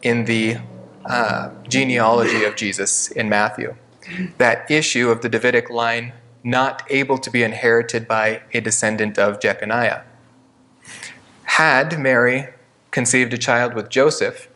in 0.02 0.26
the 0.26 0.58
uh, 1.06 1.50
genealogy 1.68 2.44
of 2.44 2.56
Jesus 2.56 3.10
in 3.12 3.30
Matthew. 3.30 3.76
That 4.38 4.70
issue 4.72 5.10
of 5.10 5.22
the 5.22 5.30
Davidic 5.30 5.70
line 5.70 6.14
not 6.44 6.84
able 6.90 7.18
to 7.18 7.30
be 7.30 7.44
inherited 7.44 8.08
by 8.08 8.42
a 8.54 8.62
descendant 8.62 9.18
of 9.18 9.40
Jeconiah. 9.40 10.04
Had 11.44 12.00
Mary 12.00 12.50
conceived 12.92 13.34
a 13.34 13.38
child 13.38 13.74
with 13.74 13.90
Joseph, 13.90 14.48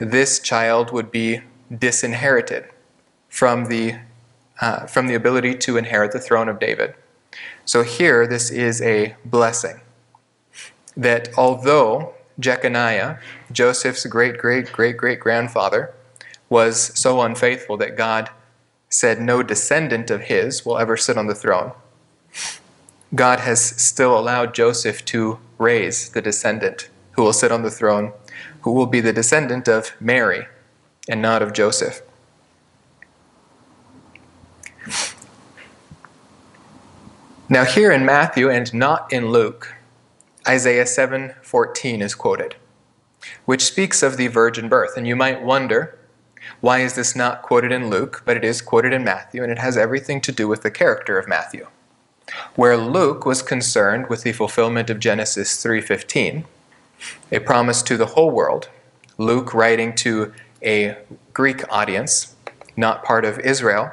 this 0.00 0.38
child 0.40 0.92
would 0.92 1.10
be 1.10 1.42
disinherited 1.76 2.64
from 3.28 3.66
the, 3.66 3.96
uh, 4.60 4.86
from 4.86 5.06
the 5.06 5.14
ability 5.14 5.54
to 5.54 5.76
inherit 5.76 6.12
the 6.12 6.20
throne 6.20 6.48
of 6.48 6.58
David. 6.58 6.94
So 7.64 7.82
here, 7.82 8.26
this 8.26 8.50
is 8.50 8.82
a 8.82 9.16
blessing. 9.24 9.80
That 10.96 11.30
although 11.38 12.14
Jeconiah, 12.38 13.18
Joseph's 13.50 14.04
great 14.06 14.38
great 14.38 14.72
great 14.72 14.96
great 14.96 15.20
grandfather, 15.20 15.94
was 16.48 16.98
so 16.98 17.22
unfaithful 17.22 17.76
that 17.78 17.96
God 17.96 18.30
said 18.92 19.22
no 19.22 19.42
descendant 19.42 20.10
of 20.10 20.22
his 20.22 20.66
will 20.66 20.76
ever 20.76 20.98
sit 20.98 21.16
on 21.16 21.26
the 21.26 21.34
throne, 21.34 21.72
God 23.14 23.40
has 23.40 23.62
still 23.82 24.18
allowed 24.18 24.54
Joseph 24.54 25.02
to 25.06 25.38
raise 25.58 26.10
the 26.10 26.20
descendant 26.20 26.90
who 27.12 27.22
will 27.22 27.32
sit 27.32 27.50
on 27.50 27.62
the 27.62 27.70
throne, 27.70 28.12
who 28.60 28.72
will 28.72 28.86
be 28.86 29.00
the 29.00 29.12
descendant 29.12 29.66
of 29.66 29.92
Mary 29.98 30.46
and 31.08 31.22
not 31.22 31.42
of 31.42 31.54
Joseph. 31.54 32.02
Now 37.48 37.64
here 37.64 37.90
in 37.90 38.04
Matthew 38.04 38.50
and 38.50 38.72
not 38.74 39.10
in 39.10 39.30
Luke, 39.30 39.74
Isaiah 40.46 40.86
7:14 40.86 42.02
is 42.02 42.14
quoted, 42.14 42.56
which 43.46 43.64
speaks 43.64 44.02
of 44.02 44.16
the 44.16 44.26
virgin 44.26 44.68
birth. 44.68 44.96
And 44.96 45.06
you 45.06 45.16
might 45.16 45.42
wonder, 45.42 45.98
why 46.62 46.78
is 46.78 46.94
this 46.94 47.16
not 47.16 47.42
quoted 47.42 47.72
in 47.72 47.90
Luke, 47.90 48.22
but 48.24 48.36
it 48.36 48.44
is 48.44 48.62
quoted 48.62 48.92
in 48.92 49.02
Matthew, 49.02 49.42
and 49.42 49.50
it 49.50 49.58
has 49.58 49.76
everything 49.76 50.20
to 50.20 50.30
do 50.30 50.46
with 50.46 50.62
the 50.62 50.70
character 50.70 51.18
of 51.18 51.26
Matthew. 51.26 51.66
Where 52.54 52.76
Luke 52.76 53.26
was 53.26 53.42
concerned 53.42 54.08
with 54.08 54.22
the 54.22 54.32
fulfillment 54.32 54.88
of 54.88 55.00
Genesis 55.00 55.60
3:15, 55.60 56.44
a 57.32 57.40
promise 57.40 57.82
to 57.82 57.96
the 57.96 58.14
whole 58.14 58.30
world, 58.30 58.68
Luke 59.18 59.52
writing 59.52 59.92
to 59.96 60.32
a 60.62 60.98
Greek 61.32 61.64
audience, 61.68 62.36
not 62.76 63.04
part 63.04 63.24
of 63.24 63.40
Israel, 63.40 63.90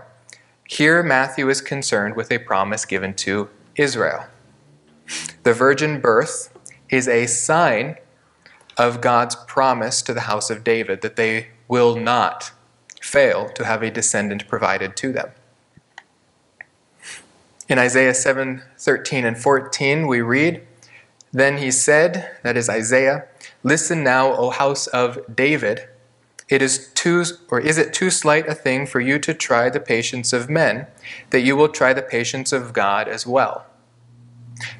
here 0.63 1.01
Matthew 1.01 1.49
is 1.49 1.61
concerned 1.61 2.15
with 2.15 2.31
a 2.31 2.37
promise 2.37 2.85
given 2.85 3.15
to 3.15 3.49
Israel. 3.75 4.25
The 5.41 5.53
virgin 5.53 5.99
birth 5.99 6.51
is 6.91 7.07
a 7.07 7.25
sign 7.25 7.95
of 8.77 9.01
God's 9.01 9.35
promise 9.35 10.03
to 10.03 10.13
the 10.13 10.21
house 10.21 10.51
of 10.51 10.63
David 10.63 11.01
that 11.01 11.15
they 11.15 11.47
will 11.67 11.95
not 11.95 12.51
fail 13.01 13.49
to 13.49 13.65
have 13.65 13.81
a 13.81 13.91
descendant 13.91 14.47
provided 14.47 14.95
to 14.97 15.11
them. 15.11 15.31
In 17.67 17.77
Isaiah 17.77 18.13
7 18.13 18.63
13 18.77 19.25
and 19.25 19.37
14, 19.37 20.07
we 20.07 20.21
read, 20.21 20.65
Then 21.31 21.57
he 21.57 21.69
said, 21.69 22.37
that 22.43 22.57
is 22.57 22.69
Isaiah, 22.69 23.27
Listen 23.63 24.03
now, 24.03 24.33
O 24.33 24.49
house 24.49 24.87
of 24.87 25.19
David. 25.33 25.87
It 26.47 26.61
is 26.61 26.91
too, 26.93 27.25
or 27.51 27.59
is 27.59 27.77
it 27.77 27.93
too 27.93 28.09
slight 28.09 28.47
a 28.47 28.55
thing 28.55 28.87
for 28.87 28.99
you 28.99 29.19
to 29.19 29.33
try 29.33 29.69
the 29.69 29.79
patience 29.79 30.33
of 30.33 30.49
men, 30.49 30.87
that 31.29 31.41
you 31.41 31.55
will 31.55 31.69
try 31.69 31.93
the 31.93 32.01
patience 32.01 32.51
of 32.51 32.73
God 32.73 33.07
as 33.07 33.27
well? 33.27 33.65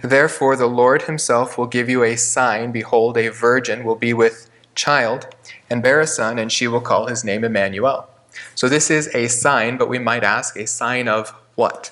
Therefore, 0.01 0.55
the 0.55 0.67
Lord 0.67 1.03
himself 1.03 1.57
will 1.57 1.67
give 1.67 1.89
you 1.89 2.03
a 2.03 2.15
sign. 2.15 2.71
Behold, 2.71 3.17
a 3.17 3.29
virgin 3.29 3.83
will 3.83 3.95
be 3.95 4.13
with 4.13 4.49
child 4.75 5.27
and 5.69 5.83
bear 5.83 5.99
a 5.99 6.07
son, 6.07 6.39
and 6.39 6.51
she 6.51 6.67
will 6.67 6.81
call 6.81 7.07
his 7.07 7.23
name 7.23 7.43
Emmanuel. 7.43 8.09
So 8.55 8.69
this 8.69 8.89
is 8.89 9.13
a 9.15 9.27
sign, 9.27 9.77
but 9.77 9.89
we 9.89 9.99
might 9.99 10.23
ask 10.23 10.55
a 10.55 10.67
sign 10.67 11.07
of 11.07 11.29
what? 11.55 11.91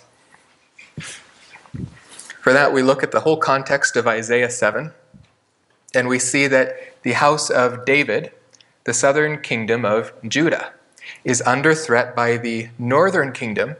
For 2.41 2.53
that, 2.53 2.71
we 2.71 2.81
look 2.81 3.03
at 3.03 3.11
the 3.11 3.21
whole 3.21 3.37
context 3.37 3.95
of 3.95 4.07
Isaiah 4.07 4.49
7, 4.49 4.91
and 5.93 6.07
we 6.07 6.19
see 6.19 6.47
that 6.47 7.01
the 7.03 7.13
house 7.13 7.49
of 7.49 7.85
David, 7.85 8.31
the 8.85 8.93
southern 8.93 9.41
kingdom 9.41 9.83
of 9.83 10.13
Judah, 10.27 10.73
is 11.23 11.41
under 11.41 11.73
threat 11.73 12.15
by 12.15 12.37
the 12.37 12.69
northern 12.77 13.31
kingdom, 13.31 13.75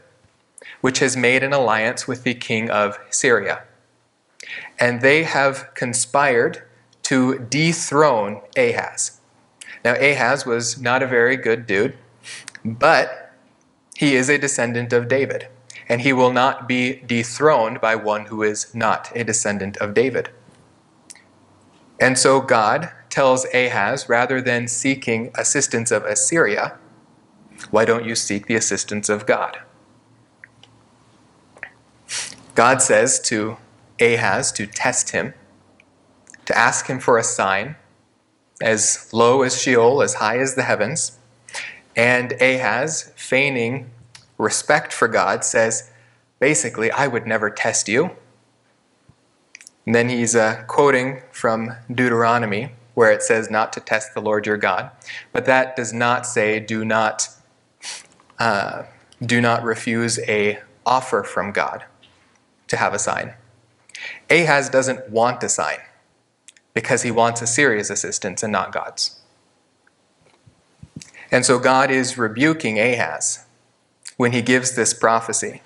which 0.80 0.98
has 0.98 1.16
made 1.16 1.42
an 1.42 1.52
alliance 1.52 2.06
with 2.06 2.24
the 2.24 2.34
king 2.34 2.70
of 2.70 2.98
Syria. 3.10 3.62
And 4.78 5.00
they 5.00 5.24
have 5.24 5.70
conspired 5.74 6.62
to 7.04 7.38
dethrone 7.38 8.42
Ahaz. 8.56 9.17
Now, 9.84 9.94
Ahaz 9.94 10.44
was 10.44 10.80
not 10.80 11.02
a 11.02 11.06
very 11.06 11.36
good 11.36 11.66
dude. 11.66 11.96
But 12.64 13.32
he 13.96 14.14
is 14.14 14.28
a 14.28 14.38
descendant 14.38 14.92
of 14.92 15.08
David, 15.08 15.48
and 15.88 16.00
he 16.00 16.12
will 16.12 16.32
not 16.32 16.68
be 16.68 16.96
dethroned 17.06 17.80
by 17.80 17.94
one 17.94 18.26
who 18.26 18.42
is 18.42 18.74
not 18.74 19.10
a 19.14 19.24
descendant 19.24 19.76
of 19.78 19.94
David. 19.94 20.30
And 22.00 22.18
so 22.18 22.40
God 22.40 22.90
tells 23.10 23.46
Ahaz, 23.54 24.08
rather 24.08 24.40
than 24.40 24.68
seeking 24.68 25.30
assistance 25.34 25.90
of 25.90 26.04
Assyria, 26.04 26.76
why 27.70 27.84
don't 27.84 28.04
you 28.04 28.14
seek 28.14 28.46
the 28.46 28.54
assistance 28.54 29.08
of 29.08 29.26
God? 29.26 29.58
God 32.54 32.82
says 32.82 33.18
to 33.20 33.56
Ahaz 34.00 34.52
to 34.52 34.66
test 34.66 35.10
him, 35.10 35.34
to 36.44 36.56
ask 36.56 36.86
him 36.86 37.00
for 37.00 37.18
a 37.18 37.24
sign, 37.24 37.76
as 38.60 39.08
low 39.12 39.42
as 39.42 39.60
Sheol, 39.60 40.02
as 40.02 40.14
high 40.14 40.38
as 40.38 40.54
the 40.54 40.62
heavens, 40.62 41.18
and 41.96 42.32
Ahaz, 42.40 43.12
feigning 43.16 43.90
respect 44.36 44.92
for 44.92 45.08
God, 45.08 45.44
says, 45.44 45.90
basically, 46.38 46.90
I 46.92 47.08
would 47.08 47.26
never 47.26 47.50
test 47.50 47.88
you. 47.88 48.10
And 49.84 49.94
then 49.94 50.08
he's 50.08 50.36
uh, 50.36 50.64
quoting 50.68 51.22
from 51.32 51.72
Deuteronomy, 51.92 52.72
where 52.94 53.10
it 53.10 53.22
says 53.22 53.50
not 53.50 53.72
to 53.72 53.80
test 53.80 54.14
the 54.14 54.20
Lord 54.20 54.46
your 54.46 54.56
God. 54.56 54.90
But 55.32 55.44
that 55.46 55.74
does 55.74 55.92
not 55.92 56.26
say 56.26 56.60
do 56.60 56.84
not, 56.84 57.28
uh, 58.38 58.84
do 59.20 59.40
not 59.40 59.64
refuse 59.64 60.18
a 60.20 60.60
offer 60.84 61.22
from 61.22 61.52
God 61.52 61.84
to 62.68 62.76
have 62.76 62.94
a 62.94 62.98
sign. 62.98 63.34
Ahaz 64.30 64.68
doesn't 64.68 65.10
want 65.10 65.42
a 65.42 65.48
sign 65.48 65.78
because 66.74 67.02
he 67.02 67.10
wants 67.10 67.42
Assyria's 67.42 67.90
assistance 67.90 68.42
and 68.42 68.52
not 68.52 68.72
God's. 68.72 69.20
And 71.30 71.44
so 71.44 71.58
God 71.58 71.90
is 71.90 72.16
rebuking 72.16 72.78
Ahaz 72.78 73.44
when 74.16 74.32
he 74.32 74.42
gives 74.42 74.74
this 74.74 74.94
prophecy. 74.94 75.62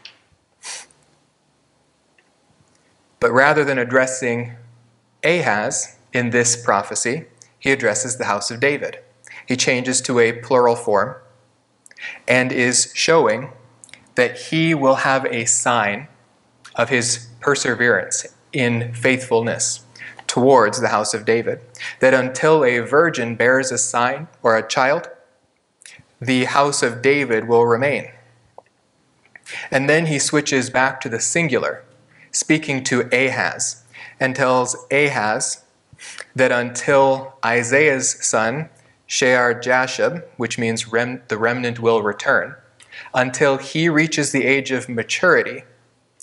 But 3.21 3.33
rather 3.33 3.65
than 3.65 3.79
addressing 3.79 4.55
Ahaz 5.23 5.97
in 6.13 6.31
this 6.31 6.63
prophecy, 6.63 7.27
he 7.59 7.71
addresses 7.71 8.17
the 8.17 8.25
house 8.25 8.51
of 8.51 8.59
David. 8.59 8.99
He 9.47 9.57
changes 9.57 10.01
to 10.03 10.19
a 10.19 10.33
plural 10.33 10.75
form 10.75 11.15
and 12.27 12.51
is 12.51 12.93
showing 12.95 13.53
that 14.17 14.37
he 14.37 14.75
will 14.75 14.97
have 14.97 15.25
a 15.27 15.45
sign 15.45 16.09
of 16.75 16.89
his 16.89 17.29
perseverance 17.41 18.27
in 18.53 18.93
faithfulness 18.93 19.82
towards 20.33 20.81
the 20.81 20.89
house 20.89 21.13
of 21.13 21.27
David. 21.27 21.61
That 22.01 22.15
until 22.15 22.65
a 22.65 22.79
virgin 22.79 23.37
bears 23.37 23.71
a 23.71 23.77
sign 23.77 24.29
or 24.43 24.57
a 24.57 24.67
child, 24.67 25.11
the 26.23 26.45
house 26.45 26.83
of 26.83 27.03
David 27.03 27.49
will 27.49 27.67
remain. 27.67 28.11
And 29.71 29.91
then 29.91 30.07
he 30.07 30.19
switches 30.19 30.71
back 30.71 31.03
to 31.03 31.11
the 31.11 31.21
singular, 31.21 31.85
speaking 32.31 32.83
to 32.85 33.11
Ahaz, 33.13 33.85
and 34.19 34.35
tells 34.35 34.75
Ahaz 34.91 35.65
that 36.35 36.51
until 36.51 37.35
Isaiah's 37.45 38.25
son, 38.25 38.71
Shear 39.07 39.61
Jashub, 39.61 40.25
which 40.39 40.59
means 40.59 40.89
rem- 40.91 41.21
the 41.29 41.37
remnant 41.37 41.79
will 41.79 42.03
return, 42.03 42.57
until 43.13 43.59
he 43.59 43.91
reaches 43.91 44.33
the 44.33 44.47
age 44.47 44.71
of 44.71 44.89
maturity, 44.89 45.65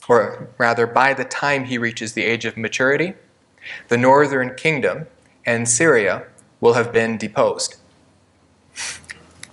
or 0.07 0.49
rather, 0.57 0.87
by 0.87 1.13
the 1.13 1.25
time 1.25 1.65
he 1.65 1.77
reaches 1.77 2.13
the 2.13 2.23
age 2.23 2.45
of 2.45 2.57
maturity, 2.57 3.13
the 3.87 3.97
northern 3.97 4.55
kingdom 4.55 5.07
and 5.45 5.67
Syria 5.67 6.27
will 6.61 6.73
have 6.73 6.91
been 6.91 7.17
deposed. 7.17 7.77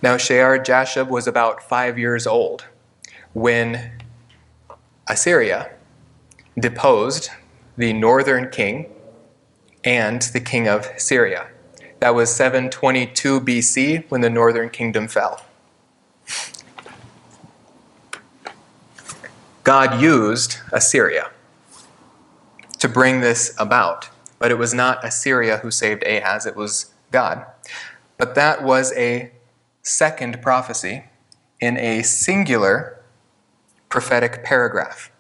Now, 0.03 0.17
Shear 0.17 0.59
Jashub 0.59 1.09
was 1.09 1.27
about 1.27 1.63
five 1.63 1.99
years 1.99 2.27
old 2.27 2.67
when 3.33 3.93
Assyria 5.09 5.71
deposed 6.59 7.31
the 7.77 7.93
northern 7.93 8.51
king 8.51 8.87
and 9.85 10.23
the 10.23 10.41
king 10.41 10.69
of 10.69 10.89
Syria. 10.97 11.49
That 12.01 12.15
was 12.15 12.35
722 12.35 13.41
BC 13.41 14.11
when 14.11 14.21
the 14.21 14.31
northern 14.31 14.69
kingdom 14.69 15.09
fell. 15.09 15.43
God 19.65 20.01
used 20.01 20.59
Assyria 20.73 21.31
to 22.79 22.89
bring 22.89 23.21
this 23.21 23.55
about, 23.59 24.09
but 24.39 24.51
it 24.51 24.59
was 24.59 24.75
not 24.75 25.05
Assyria 25.05 25.59
who 25.59 25.71
saved 25.71 26.05
Ahaz, 26.07 26.47
it 26.47 26.57
was 26.57 26.93
God. 27.11 27.47
But 28.19 28.35
that 28.35 28.63
was 28.63 28.93
a 28.95 29.33
second 29.83 30.43
prophecy 30.43 31.05
in 31.61 31.77
a 31.77 32.03
singular 32.03 33.01
prophetic 33.89 34.45
paragraph. 34.45 35.11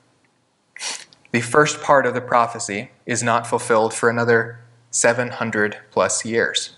The 1.33 1.41
first 1.41 1.83
part 1.83 2.07
of 2.07 2.15
the 2.15 2.21
prophecy 2.21 2.91
is 3.05 3.23
not 3.23 3.47
fulfilled 3.47 3.93
for 3.95 4.09
another 4.09 4.61
700 4.91 5.79
plus 5.91 6.25
years. 6.25 6.77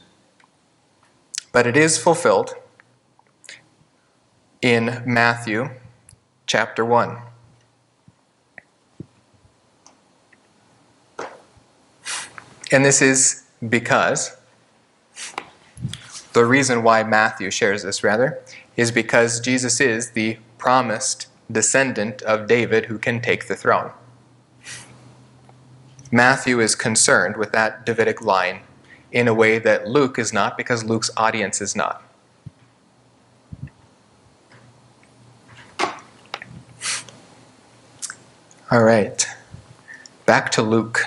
But 1.52 1.66
it 1.66 1.76
is 1.76 1.98
fulfilled 1.98 2.54
in 4.60 5.02
Matthew 5.06 5.70
chapter 6.46 6.84
1. 6.84 7.18
And 12.70 12.84
this 12.84 13.00
is 13.00 13.44
because 13.66 14.36
the 16.34 16.44
reason 16.44 16.82
why 16.82 17.02
Matthew 17.02 17.50
shares 17.50 17.82
this, 17.82 18.04
rather, 18.04 18.40
is 18.76 18.92
because 18.92 19.40
Jesus 19.40 19.80
is 19.80 20.10
the 20.10 20.38
promised 20.58 21.28
descendant 21.50 22.20
of 22.22 22.46
David 22.46 22.86
who 22.86 22.98
can 22.98 23.20
take 23.20 23.48
the 23.48 23.56
throne. 23.56 23.90
Matthew 26.12 26.60
is 26.60 26.74
concerned 26.74 27.36
with 27.36 27.52
that 27.52 27.84
Davidic 27.86 28.22
line 28.22 28.60
in 29.10 29.28
a 29.28 29.34
way 29.34 29.58
that 29.58 29.88
Luke 29.88 30.18
is 30.18 30.32
not 30.32 30.56
because 30.56 30.84
Luke's 30.84 31.10
audience 31.16 31.60
is 31.60 31.74
not. 31.74 32.02
All 38.70 38.82
right, 38.82 39.26
back 40.26 40.50
to 40.52 40.62
Luke. 40.62 41.00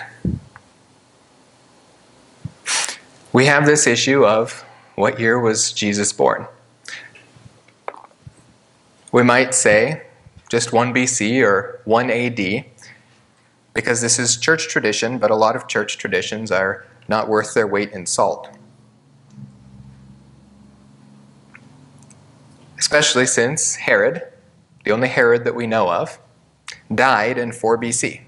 We 3.33 3.45
have 3.45 3.65
this 3.65 3.87
issue 3.87 4.25
of 4.25 4.65
what 4.95 5.17
year 5.17 5.39
was 5.39 5.71
Jesus 5.71 6.11
born? 6.11 6.47
We 9.13 9.23
might 9.23 9.55
say 9.55 10.01
just 10.49 10.73
1 10.73 10.93
BC 10.93 11.41
or 11.41 11.79
1 11.85 12.11
AD, 12.11 12.65
because 13.73 14.01
this 14.01 14.19
is 14.19 14.35
church 14.35 14.67
tradition, 14.67 15.17
but 15.17 15.31
a 15.31 15.35
lot 15.35 15.55
of 15.55 15.69
church 15.69 15.97
traditions 15.97 16.51
are 16.51 16.85
not 17.07 17.29
worth 17.29 17.53
their 17.53 17.67
weight 17.67 17.93
in 17.93 18.05
salt. 18.05 18.49
Especially 22.77 23.25
since 23.25 23.75
Herod, 23.75 24.23
the 24.83 24.91
only 24.91 25.07
Herod 25.07 25.45
that 25.45 25.55
we 25.55 25.67
know 25.67 25.89
of, 25.89 26.19
died 26.93 27.37
in 27.37 27.53
4 27.53 27.77
BC. 27.77 28.23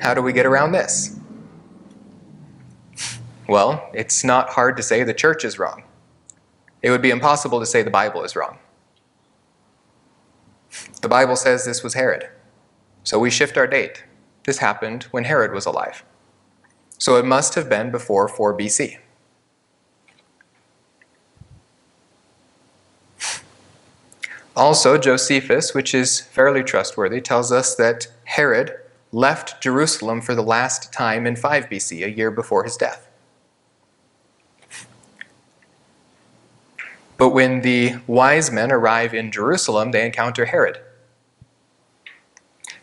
How 0.00 0.12
do 0.12 0.22
we 0.22 0.32
get 0.32 0.44
around 0.44 0.72
this? 0.72 1.19
Well, 3.50 3.90
it's 3.92 4.22
not 4.22 4.50
hard 4.50 4.76
to 4.76 4.82
say 4.84 5.02
the 5.02 5.12
church 5.12 5.44
is 5.44 5.58
wrong. 5.58 5.82
It 6.82 6.90
would 6.90 7.02
be 7.02 7.10
impossible 7.10 7.58
to 7.58 7.66
say 7.66 7.82
the 7.82 7.90
Bible 7.90 8.22
is 8.22 8.36
wrong. 8.36 8.58
The 11.02 11.08
Bible 11.08 11.34
says 11.34 11.64
this 11.64 11.82
was 11.82 11.94
Herod. 11.94 12.28
So 13.02 13.18
we 13.18 13.28
shift 13.28 13.58
our 13.58 13.66
date. 13.66 14.04
This 14.44 14.58
happened 14.58 15.08
when 15.10 15.24
Herod 15.24 15.52
was 15.52 15.66
alive. 15.66 16.04
So 16.96 17.16
it 17.16 17.24
must 17.24 17.56
have 17.56 17.68
been 17.68 17.90
before 17.90 18.28
4 18.28 18.56
BC. 18.56 18.98
Also, 24.54 24.96
Josephus, 24.96 25.74
which 25.74 25.92
is 25.92 26.20
fairly 26.20 26.62
trustworthy, 26.62 27.20
tells 27.20 27.50
us 27.50 27.74
that 27.74 28.06
Herod 28.26 28.78
left 29.10 29.60
Jerusalem 29.60 30.20
for 30.20 30.36
the 30.36 30.40
last 30.40 30.92
time 30.92 31.26
in 31.26 31.34
5 31.34 31.68
BC, 31.68 32.04
a 32.04 32.16
year 32.16 32.30
before 32.30 32.62
his 32.62 32.76
death. 32.76 33.08
But 37.20 37.34
when 37.34 37.60
the 37.60 37.96
wise 38.06 38.50
men 38.50 38.72
arrive 38.72 39.12
in 39.12 39.30
Jerusalem, 39.30 39.90
they 39.90 40.06
encounter 40.06 40.46
Herod. 40.46 40.78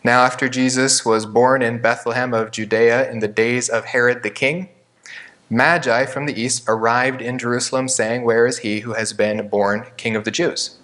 Now, 0.03 0.23
after 0.25 0.47
Jesus 0.47 1.03
was 1.03 1.25
born 1.25 1.63
in 1.63 1.81
Bethlehem 1.81 2.35
of 2.35 2.51
Judea 2.51 3.09
in 3.09 3.17
the 3.17 3.27
days 3.27 3.67
of 3.67 3.85
Herod 3.85 4.21
the 4.21 4.29
king, 4.29 4.69
Magi 5.49 6.05
from 6.05 6.27
the 6.27 6.39
east 6.39 6.65
arrived 6.67 7.19
in 7.19 7.39
Jerusalem, 7.39 7.87
saying, 7.87 8.25
Where 8.25 8.45
is 8.45 8.59
he 8.59 8.81
who 8.81 8.93
has 8.93 9.11
been 9.11 9.47
born 9.47 9.87
king 9.97 10.15
of 10.15 10.23
the 10.23 10.29
Jews? 10.29 10.77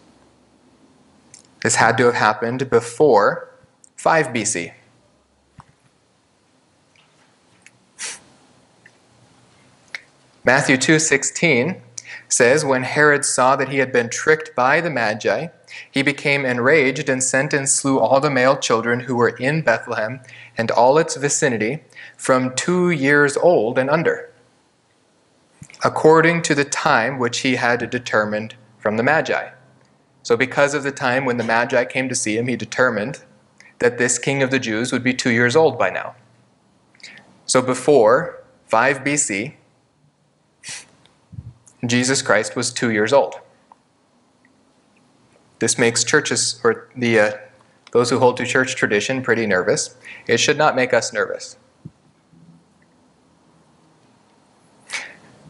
This 1.62 1.76
had 1.76 1.96
to 2.00 2.06
have 2.06 2.16
happened 2.16 2.72
before 2.72 3.52
5 3.98 4.30
BC. 4.30 4.74
Matthew 10.44 10.76
2:16 10.76 11.80
says, 12.34 12.66
When 12.66 12.84
Herod 12.84 13.24
saw 13.24 13.56
that 13.56 13.70
he 13.70 13.78
had 13.78 13.92
been 13.92 14.10
tricked 14.10 14.56
by 14.56 14.82
the 14.82 14.90
Magi, 14.90 15.48
he 15.90 16.02
became 16.02 16.46
enraged 16.46 17.08
and 17.10 17.24
sent 17.24 17.54
and 17.54 17.70
slew 17.70 18.00
all 18.00 18.20
the 18.20 18.30
male 18.30 18.58
children 18.58 19.02
who 19.02 19.16
were 19.16 19.38
in 19.38 19.62
Bethlehem 19.62 20.20
and 20.58 20.72
all 20.72 20.98
its 20.98 21.16
vicinity 21.16 21.84
from 22.18 22.56
two 22.56 22.90
years 22.90 23.38
old 23.38 23.78
and 23.78 23.90
under, 23.90 24.32
according 25.84 26.42
to 26.44 26.56
the 26.56 26.66
time 26.66 27.20
which 27.20 27.40
he 27.40 27.56
had 27.56 27.90
determined 27.90 28.56
from 28.78 28.98
the 28.98 29.04
Magi. 29.04 29.52
So, 30.24 30.38
because 30.38 30.74
of 30.74 30.84
the 30.84 30.92
time 30.92 31.26
when 31.26 31.38
the 31.38 31.44
Magi 31.44 31.84
came 31.86 32.08
to 32.08 32.16
see 32.16 32.38
him, 32.38 32.48
he 32.48 32.56
determined 32.56 33.24
that 33.80 33.98
this 33.98 34.18
king 34.18 34.42
of 34.42 34.52
the 34.52 34.60
Jews 34.60 34.92
would 34.92 35.04
be 35.04 35.14
two 35.14 35.32
years 35.32 35.56
old 35.56 35.78
by 35.78 35.90
now. 35.90 36.16
So, 37.46 37.62
before 37.62 38.42
5 38.68 39.00
BC, 39.00 39.56
Jesus 41.86 42.22
Christ 42.22 42.56
was 42.56 42.72
two 42.72 42.92
years 42.92 43.12
old. 43.12 43.36
This 45.60 45.78
makes 45.78 46.04
churches, 46.04 46.60
or 46.64 46.90
the, 46.96 47.20
uh, 47.20 47.32
those 47.92 48.10
who 48.10 48.20
hold 48.20 48.38
to 48.38 48.46
church 48.46 48.76
tradition, 48.76 49.22
pretty 49.22 49.46
nervous. 49.46 49.96
It 50.28 50.38
should 50.40 50.58
not 50.58 50.76
make 50.76 50.94
us 50.94 51.14
nervous. 51.14 51.58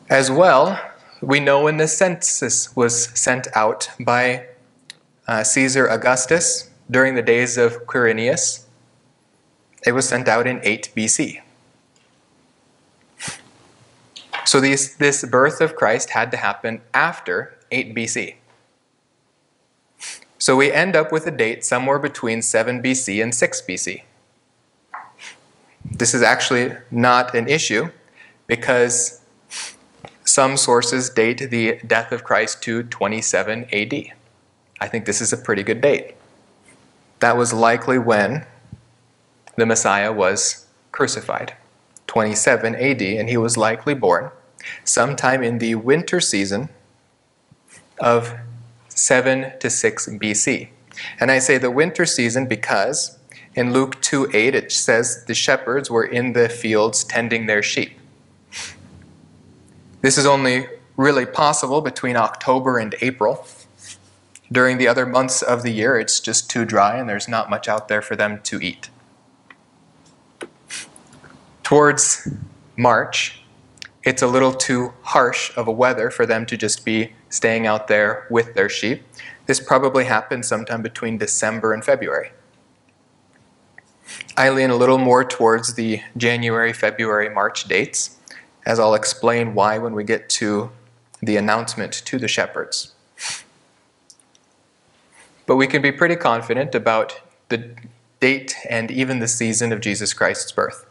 As 0.09 0.29
well, 0.29 0.79
we 1.21 1.39
know 1.39 1.63
when 1.63 1.77
the 1.77 1.88
census 1.88 2.75
was 2.75 3.05
sent 3.17 3.47
out 3.55 3.89
by 3.99 4.47
uh, 5.27 5.43
Caesar 5.43 5.88
Augustus 5.88 6.69
during 6.91 7.15
the 7.15 7.21
days 7.21 7.57
of 7.57 7.86
Quirinius. 7.86 8.65
It 9.86 9.93
was 9.93 10.07
sent 10.07 10.27
out 10.27 10.47
in 10.47 10.59
8 10.63 10.91
BC. 10.95 11.41
So 14.53 14.61
these, 14.61 14.97
this 14.97 15.25
birth 15.25 15.61
of 15.61 15.75
Christ 15.75 16.11
had 16.11 16.29
to 16.29 16.37
happen 16.37 16.81
after 16.93 17.57
8 17.71 17.95
BC. 17.95 18.35
So 20.37 20.55
we 20.55 20.71
end 20.71 20.95
up 20.95 21.11
with 21.11 21.25
a 21.25 21.31
date 21.31 21.65
somewhere 21.65 21.97
between 21.97 22.43
7 22.43 22.79
BC 22.79 23.23
and 23.23 23.33
6 23.33 23.61
BC. 23.63 24.03
This 25.83 26.13
is 26.13 26.21
actually 26.21 26.75
not 26.91 27.33
an 27.33 27.47
issue 27.47 27.89
because 28.45 29.21
some 30.23 30.55
sources 30.55 31.09
date 31.09 31.49
the 31.49 31.79
death 31.87 32.11
of 32.11 32.23
Christ 32.23 32.61
to 32.61 32.83
27 32.83 33.65
AD. 33.73 33.93
I 34.79 34.87
think 34.87 35.05
this 35.05 35.19
is 35.19 35.33
a 35.33 35.37
pretty 35.37 35.63
good 35.63 35.81
date. 35.81 36.13
That 37.21 37.37
was 37.37 37.53
likely 37.53 37.97
when 37.97 38.45
the 39.55 39.65
Messiah 39.65 40.13
was 40.13 40.67
crucified. 40.91 41.55
27 42.05 42.75
AD, 42.75 43.01
and 43.01 43.27
he 43.27 43.37
was 43.37 43.57
likely 43.57 43.95
born 43.95 44.29
sometime 44.84 45.43
in 45.43 45.59
the 45.59 45.76
winter 45.76 46.20
season 46.20 46.70
of 47.99 48.36
7 48.89 49.53
to 49.59 49.70
6 49.70 50.07
BC. 50.07 50.70
And 51.20 51.32
I 51.32 51.39
say 51.39 51.57
the 51.57 51.72
winter 51.72 52.05
season 52.05 52.45
because 52.47 53.18
in 53.55 53.74
Luke 53.74 54.01
2 54.01 54.30
8 54.34 54.55
it 54.55 54.72
says 54.72 55.26
the 55.26 55.34
shepherds 55.34 55.89
were 55.89 56.03
in 56.03 56.34
the 56.34 56.49
fields 56.49 57.03
tending 57.03 57.45
their 57.45 57.64
sheep. 57.64 57.97
This 60.01 60.18
is 60.18 60.26
only 60.26 60.68
really 60.97 61.26
possible 61.26 61.82
between 61.82 62.16
October 62.16 62.78
and 62.78 62.95
April. 63.01 63.45
During 64.51 64.78
the 64.78 64.88
other 64.88 65.05
months 65.05 65.41
of 65.41 65.64
the 65.64 65.72
year, 65.72 65.97
it's 65.97 66.20
just 66.20 66.49
too 66.49 66.66
dry 66.66 66.97
and 66.97 67.09
there's 67.09 67.28
not 67.28 67.49
much 67.49 67.68
out 67.68 67.88
there 67.88 68.01
for 68.01 68.16
them 68.16 68.41
to 68.43 68.59
eat. 68.61 68.89
Towards 71.64 72.28
March, 72.76 73.42
it's 74.03 74.21
a 74.21 74.27
little 74.27 74.53
too 74.53 74.93
harsh 75.01 75.55
of 75.55 75.67
a 75.67 75.71
weather 75.71 76.09
for 76.09 76.25
them 76.25 76.45
to 76.47 76.57
just 76.57 76.83
be 76.83 77.13
staying 77.29 77.65
out 77.65 77.87
there 77.87 78.27
with 78.29 78.53
their 78.53 78.69
sheep. 78.69 79.03
This 79.45 79.59
probably 79.59 80.05
happened 80.05 80.45
sometime 80.45 80.81
between 80.81 81.17
December 81.17 81.73
and 81.73 81.83
February. 81.83 82.31
I 84.35 84.49
lean 84.49 84.69
a 84.69 84.75
little 84.75 84.97
more 84.97 85.23
towards 85.23 85.75
the 85.75 86.01
January, 86.17 86.73
February, 86.73 87.29
March 87.29 87.65
dates, 87.65 88.17
as 88.65 88.79
I'll 88.79 88.93
explain 88.93 89.53
why 89.53 89.77
when 89.77 89.93
we 89.93 90.03
get 90.03 90.29
to 90.31 90.71
the 91.21 91.37
announcement 91.37 91.93
to 91.93 92.19
the 92.19 92.27
shepherds. 92.27 92.93
But 95.45 95.55
we 95.55 95.67
can 95.67 95.81
be 95.81 95.91
pretty 95.91 96.15
confident 96.15 96.75
about 96.75 97.21
the 97.49 97.75
date 98.19 98.55
and 98.69 98.89
even 98.91 99.19
the 99.19 99.27
season 99.27 99.71
of 99.71 99.81
Jesus 99.81 100.13
Christ's 100.13 100.51
birth. 100.51 100.85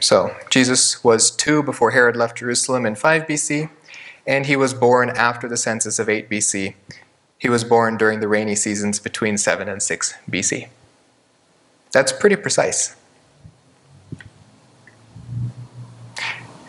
So 0.00 0.34
Jesus 0.50 1.02
was 1.02 1.30
two 1.30 1.62
before 1.62 1.92
Herod 1.92 2.16
left 2.16 2.38
Jerusalem 2.38 2.86
in 2.86 2.94
5 2.94 3.26
BC, 3.26 3.70
and 4.26 4.46
he 4.46 4.56
was 4.56 4.74
born 4.74 5.10
after 5.10 5.48
the 5.48 5.56
census 5.56 5.98
of 5.98 6.08
8 6.08 6.28
BC. 6.28 6.74
He 7.38 7.48
was 7.48 7.64
born 7.64 7.96
during 7.96 8.20
the 8.20 8.28
rainy 8.28 8.54
seasons 8.54 8.98
between 8.98 9.38
7 9.38 9.68
and 9.68 9.82
6 9.82 10.14
BC. 10.30 10.68
That's 11.92 12.12
pretty 12.12 12.36
precise. 12.36 12.96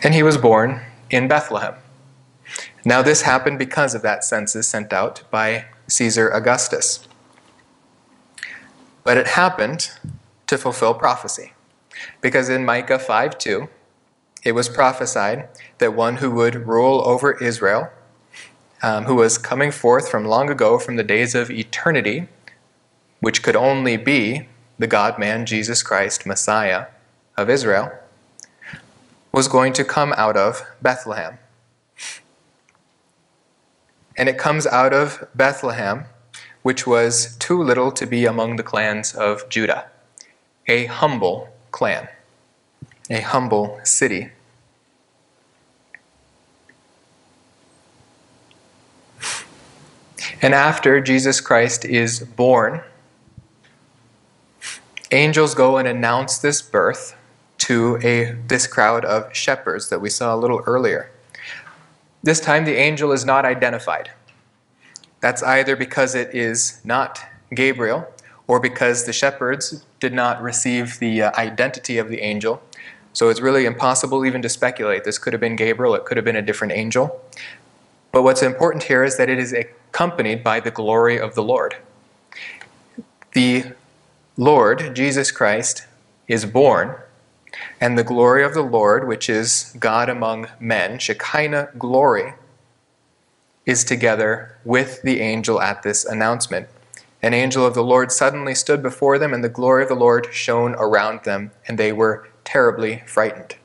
And 0.02 0.14
he 0.14 0.22
was 0.22 0.38
born 0.38 0.80
in 1.10 1.26
Bethlehem. 1.26 1.74
Now, 2.84 3.02
this 3.02 3.22
happened 3.22 3.58
because 3.58 3.94
of 3.94 4.02
that 4.02 4.24
census 4.24 4.68
sent 4.68 4.92
out 4.92 5.22
by 5.30 5.66
Caesar 5.88 6.28
Augustus. 6.28 7.06
But 9.02 9.16
it 9.16 9.28
happened 9.28 9.90
to 10.46 10.56
fulfill 10.56 10.94
prophecy. 10.94 11.52
Because 12.20 12.48
in 12.48 12.64
Micah 12.64 12.98
5 12.98 13.38
2, 13.38 13.68
it 14.44 14.52
was 14.52 14.68
prophesied 14.68 15.48
that 15.78 15.94
one 15.94 16.16
who 16.16 16.30
would 16.30 16.66
rule 16.66 17.02
over 17.06 17.32
Israel, 17.42 17.90
um, 18.82 19.04
who 19.04 19.16
was 19.16 19.38
coming 19.38 19.70
forth 19.70 20.08
from 20.08 20.24
long 20.24 20.48
ago, 20.48 20.78
from 20.78 20.96
the 20.96 21.02
days 21.02 21.34
of 21.34 21.50
eternity, 21.50 22.28
which 23.20 23.42
could 23.42 23.56
only 23.56 23.96
be 23.96 24.48
the 24.78 24.86
God 24.86 25.18
man, 25.18 25.44
Jesus 25.44 25.82
Christ, 25.82 26.24
Messiah 26.24 26.86
of 27.36 27.50
Israel, 27.50 27.90
was 29.32 29.48
going 29.48 29.72
to 29.72 29.84
come 29.84 30.14
out 30.16 30.36
of 30.36 30.62
Bethlehem. 30.80 31.38
And 34.16 34.28
it 34.28 34.38
comes 34.38 34.66
out 34.66 34.92
of 34.92 35.28
Bethlehem, 35.34 36.06
which 36.62 36.86
was 36.86 37.36
too 37.36 37.62
little 37.62 37.92
to 37.92 38.06
be 38.06 38.24
among 38.24 38.56
the 38.56 38.62
clans 38.62 39.14
of 39.14 39.48
Judah, 39.48 39.86
a 40.66 40.86
humble 40.86 41.48
clan, 41.70 42.08
a 43.10 43.20
humble 43.20 43.80
city. 43.84 44.30
And 50.40 50.54
after 50.54 51.00
Jesus 51.00 51.40
Christ 51.40 51.84
is 51.84 52.20
born, 52.20 52.82
angels 55.10 55.54
go 55.54 55.76
and 55.78 55.88
announce 55.88 56.38
this 56.38 56.62
birth 56.62 57.16
to 57.58 57.98
a, 58.02 58.36
this 58.46 58.66
crowd 58.66 59.04
of 59.04 59.34
shepherds 59.34 59.88
that 59.88 60.00
we 60.00 60.10
saw 60.10 60.34
a 60.34 60.38
little 60.38 60.62
earlier. 60.64 61.10
This 62.22 62.40
time 62.40 62.64
the 62.64 62.76
angel 62.76 63.12
is 63.12 63.24
not 63.24 63.44
identified. 63.44 64.10
That's 65.20 65.42
either 65.42 65.74
because 65.74 66.14
it 66.14 66.34
is 66.34 66.80
not 66.84 67.20
Gabriel 67.52 68.06
or 68.46 68.60
because 68.60 69.06
the 69.06 69.12
shepherds 69.12 69.84
did 70.00 70.12
not 70.12 70.40
receive 70.42 70.98
the 70.98 71.22
uh, 71.22 71.32
identity 71.36 71.98
of 71.98 72.08
the 72.08 72.20
angel. 72.20 72.62
So 73.12 73.28
it's 73.28 73.40
really 73.40 73.64
impossible 73.64 74.24
even 74.24 74.42
to 74.42 74.48
speculate. 74.48 75.04
This 75.04 75.18
could 75.18 75.32
have 75.32 75.40
been 75.40 75.56
Gabriel, 75.56 75.94
it 75.94 76.04
could 76.04 76.16
have 76.16 76.24
been 76.24 76.36
a 76.36 76.42
different 76.42 76.72
angel. 76.72 77.20
But 78.12 78.22
what's 78.22 78.42
important 78.42 78.84
here 78.84 79.04
is 79.04 79.16
that 79.16 79.28
it 79.28 79.38
is 79.38 79.52
accompanied 79.52 80.42
by 80.42 80.60
the 80.60 80.70
glory 80.70 81.18
of 81.18 81.34
the 81.34 81.42
Lord. 81.42 81.76
The 83.32 83.72
Lord, 84.36 84.94
Jesus 84.94 85.30
Christ, 85.30 85.86
is 86.26 86.46
born, 86.46 86.96
and 87.80 87.98
the 87.98 88.04
glory 88.04 88.44
of 88.44 88.54
the 88.54 88.62
Lord, 88.62 89.08
which 89.08 89.28
is 89.28 89.74
God 89.78 90.08
among 90.08 90.48
men, 90.60 90.98
Shekinah 90.98 91.70
glory, 91.78 92.34
is 93.66 93.84
together 93.84 94.56
with 94.64 95.02
the 95.02 95.20
angel 95.20 95.60
at 95.60 95.82
this 95.82 96.04
announcement. 96.04 96.68
An 97.20 97.34
angel 97.34 97.66
of 97.66 97.74
the 97.74 97.82
Lord 97.82 98.12
suddenly 98.12 98.54
stood 98.54 98.82
before 98.82 99.18
them, 99.18 99.34
and 99.34 99.42
the 99.42 99.48
glory 99.48 99.82
of 99.82 99.88
the 99.88 99.96
Lord 99.96 100.28
shone 100.30 100.74
around 100.76 101.24
them, 101.24 101.50
and 101.66 101.78
they 101.78 101.92
were 101.92 102.28
terribly 102.44 103.02
frightened. 103.06 103.56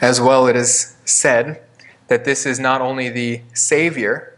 As 0.00 0.20
well, 0.20 0.46
it 0.46 0.56
is 0.56 0.96
said 1.06 1.62
that 2.08 2.26
this 2.26 2.44
is 2.44 2.60
not 2.60 2.82
only 2.82 3.08
the 3.08 3.40
Savior, 3.54 4.36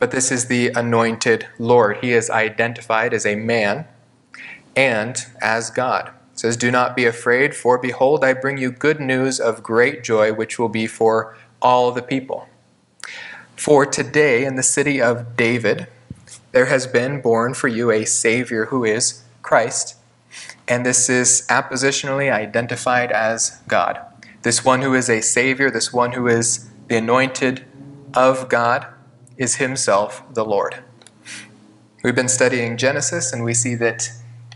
but 0.00 0.10
this 0.10 0.32
is 0.32 0.46
the 0.46 0.70
anointed 0.70 1.46
Lord. 1.60 1.98
He 1.98 2.12
is 2.12 2.28
identified 2.28 3.14
as 3.14 3.24
a 3.24 3.36
man 3.36 3.86
and 4.74 5.24
as 5.40 5.70
God. 5.70 6.08
It 6.32 6.40
says, 6.40 6.56
Do 6.56 6.72
not 6.72 6.96
be 6.96 7.04
afraid, 7.04 7.54
for 7.54 7.78
behold, 7.78 8.24
I 8.24 8.32
bring 8.32 8.58
you 8.58 8.72
good 8.72 8.98
news 8.98 9.38
of 9.38 9.62
great 9.62 10.02
joy, 10.02 10.32
which 10.32 10.58
will 10.58 10.68
be 10.68 10.88
for 10.88 11.36
all 11.62 11.92
the 11.92 12.02
people. 12.02 12.48
For 13.56 13.86
today 13.86 14.44
in 14.44 14.56
the 14.56 14.62
city 14.62 15.00
of 15.00 15.36
David, 15.36 15.86
there 16.50 16.66
has 16.66 16.86
been 16.86 17.22
born 17.22 17.54
for 17.54 17.68
you 17.68 17.90
a 17.90 18.04
Savior 18.04 18.66
who 18.66 18.84
is 18.84 19.22
Christ, 19.40 19.96
and 20.68 20.84
this 20.84 21.08
is 21.08 21.46
appositionally 21.48 22.30
identified 22.30 23.10
as 23.10 23.60
God. 23.68 24.00
This 24.42 24.64
one 24.64 24.82
who 24.82 24.94
is 24.94 25.08
a 25.08 25.22
Savior, 25.22 25.70
this 25.70 25.92
one 25.92 26.12
who 26.12 26.26
is 26.26 26.68
the 26.88 26.96
anointed 26.96 27.64
of 28.14 28.48
God, 28.48 28.86
is 29.36 29.56
himself 29.56 30.22
the 30.34 30.44
Lord. 30.44 30.82
We've 32.02 32.14
been 32.14 32.28
studying 32.28 32.76
Genesis, 32.76 33.32
and 33.32 33.44
we 33.44 33.54
see 33.54 33.76
that 33.76 34.10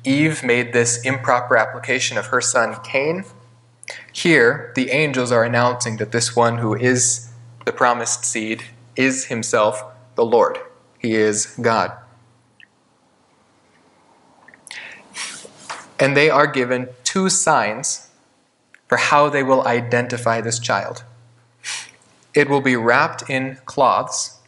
Eve 0.04 0.42
made 0.42 0.72
this 0.72 1.00
improper 1.04 1.56
application 1.56 2.18
of 2.18 2.26
her 2.26 2.40
son 2.40 2.76
Cain 2.82 3.24
here, 4.16 4.72
the 4.74 4.90
angels 4.92 5.30
are 5.30 5.44
announcing 5.44 5.98
that 5.98 6.10
this 6.10 6.34
one 6.34 6.56
who 6.56 6.74
is 6.74 7.28
the 7.66 7.72
promised 7.72 8.24
seed 8.24 8.62
is 8.96 9.26
himself 9.26 9.84
the 10.14 10.24
Lord. 10.24 10.58
He 10.98 11.14
is 11.14 11.54
God. 11.60 11.92
And 16.00 16.16
they 16.16 16.30
are 16.30 16.46
given 16.46 16.88
two 17.04 17.28
signs 17.28 18.08
for 18.88 18.96
how 18.96 19.28
they 19.28 19.42
will 19.42 19.66
identify 19.66 20.40
this 20.40 20.58
child. 20.58 21.04
It 22.32 22.48
will 22.48 22.62
be 22.62 22.74
wrapped 22.74 23.28
in 23.28 23.58
cloths, 23.66 24.38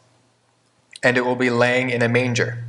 and 1.03 1.19
it 1.19 1.27
will 1.27 1.37
be 1.37 1.51
laying 1.51 1.91
in 1.91 2.01
a 2.01 2.09
manger. 2.09 2.65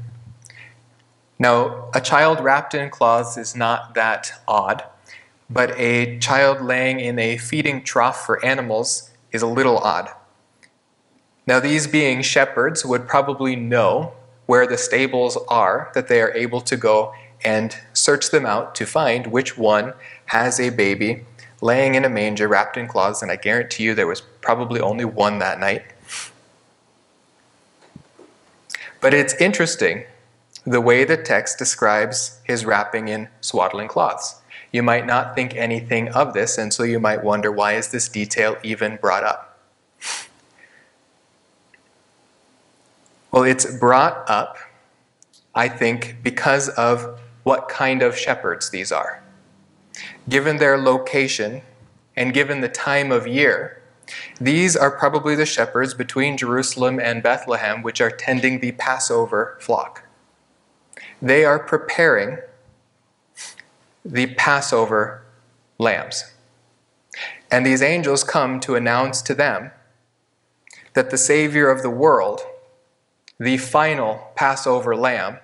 Now, 1.40 1.90
a 1.94 2.02
child 2.02 2.42
wrapped 2.42 2.74
in 2.74 2.90
cloths 2.90 3.38
is 3.38 3.56
not 3.56 3.94
that 3.96 4.34
odd 4.50 4.84
but 5.50 5.78
a 5.78 6.20
child 6.20 6.62
laying 6.62 7.00
in 7.00 7.18
a 7.18 7.38
feeding 7.38 7.84
trough 7.84 8.26
for 8.26 8.44
animals 8.46 9.12
is 9.32 9.42
a 9.42 9.48
little 9.48 9.78
odd. 9.80 10.10
Now, 11.48 11.60
these 11.60 11.88
being 11.88 12.22
shepherds 12.22 12.86
would 12.86 13.08
probably 13.08 13.56
know 13.56 14.14
where 14.46 14.68
the 14.68 14.78
stables 14.78 15.38
are 15.48 15.92
that 15.94 16.08
they 16.08 16.22
are 16.22 16.32
able 16.34 16.62
to 16.62 16.78
go 16.78 17.14
and 17.44 17.76
search 17.94 18.30
them 18.30 18.46
out 18.46 18.76
to 18.76 18.86
find 18.86 19.28
which 19.28 19.58
one 19.58 19.94
has 20.26 20.60
a 20.60 20.70
baby 20.70 21.26
laying 21.62 21.96
in 21.96 22.06
a 22.06 22.10
manger 22.10 22.48
wrapped 22.48 22.78
in 22.78 22.88
cloths, 22.88 23.22
and 23.22 23.32
I 23.32 23.36
guarantee 23.36 23.84
you 23.84 23.96
there 23.96 24.08
was 24.08 24.22
probably 24.22 24.80
only 24.80 25.06
one 25.06 25.40
that 25.40 25.60
night. 25.60 25.84
But 29.02 29.14
it's 29.14 29.34
interesting 29.36 30.06
the 30.66 30.82
way 30.82 31.04
the 31.04 31.18
text 31.18 31.58
describes 31.58 32.40
his 32.44 32.66
wrapping 32.66 33.08
in 33.08 33.30
swaddling 33.42 33.88
cloths. 33.88 34.36
You 34.72 34.84
might 34.84 35.06
not 35.06 35.36
think 35.36 35.56
anything 35.56 36.10
of 36.10 36.34
this, 36.34 36.58
and 36.58 36.74
so 36.74 36.84
you 36.84 37.00
might 37.00 37.24
wonder 37.24 37.52
why 37.52 37.74
is 37.74 37.90
this 37.90 38.08
detail 38.10 38.58
even 38.64 38.98
brought 38.98 39.24
up? 39.24 39.60
Well, 43.32 43.44
it's 43.44 43.78
brought 43.78 44.30
up, 44.30 44.58
I 45.56 45.70
think, 45.70 46.18
because 46.24 46.70
of 46.70 47.20
what 47.44 47.70
kind 47.70 48.02
of 48.02 48.18
shepherds 48.18 48.70
these 48.70 48.92
are. 48.92 49.24
given 50.28 50.58
their 50.58 50.78
location, 50.78 51.62
and 52.16 52.34
given 52.34 52.62
the 52.62 52.70
time 52.70 53.12
of 53.12 53.28
year, 53.28 53.82
these 54.40 54.76
are 54.76 54.92
probably 54.92 55.36
the 55.36 55.46
shepherds 55.46 55.94
between 55.94 56.38
Jerusalem 56.38 57.00
and 57.00 57.22
Bethlehem 57.24 57.82
which 57.84 58.02
are 58.02 58.12
tending 58.12 58.60
the 58.60 58.72
Passover 58.74 59.58
flock. 59.60 60.04
They 61.22 61.46
are 61.46 61.60
preparing 61.60 62.40
the 64.10 64.26
Passover 64.34 65.24
lambs. 65.78 66.34
And 67.52 67.66
these 67.66 67.82
angels 67.82 68.24
come 68.24 68.60
to 68.62 68.76
announce 68.76 69.22
to 69.24 69.36
them 69.36 69.72
that 70.94 71.12
the 71.12 71.18
Savior 71.18 71.70
of 71.70 71.84
the 71.84 71.90
world, 71.90 72.42
the 73.40 73.58
final 73.58 74.32
Passover 74.36 74.96
lamb, 74.96 75.38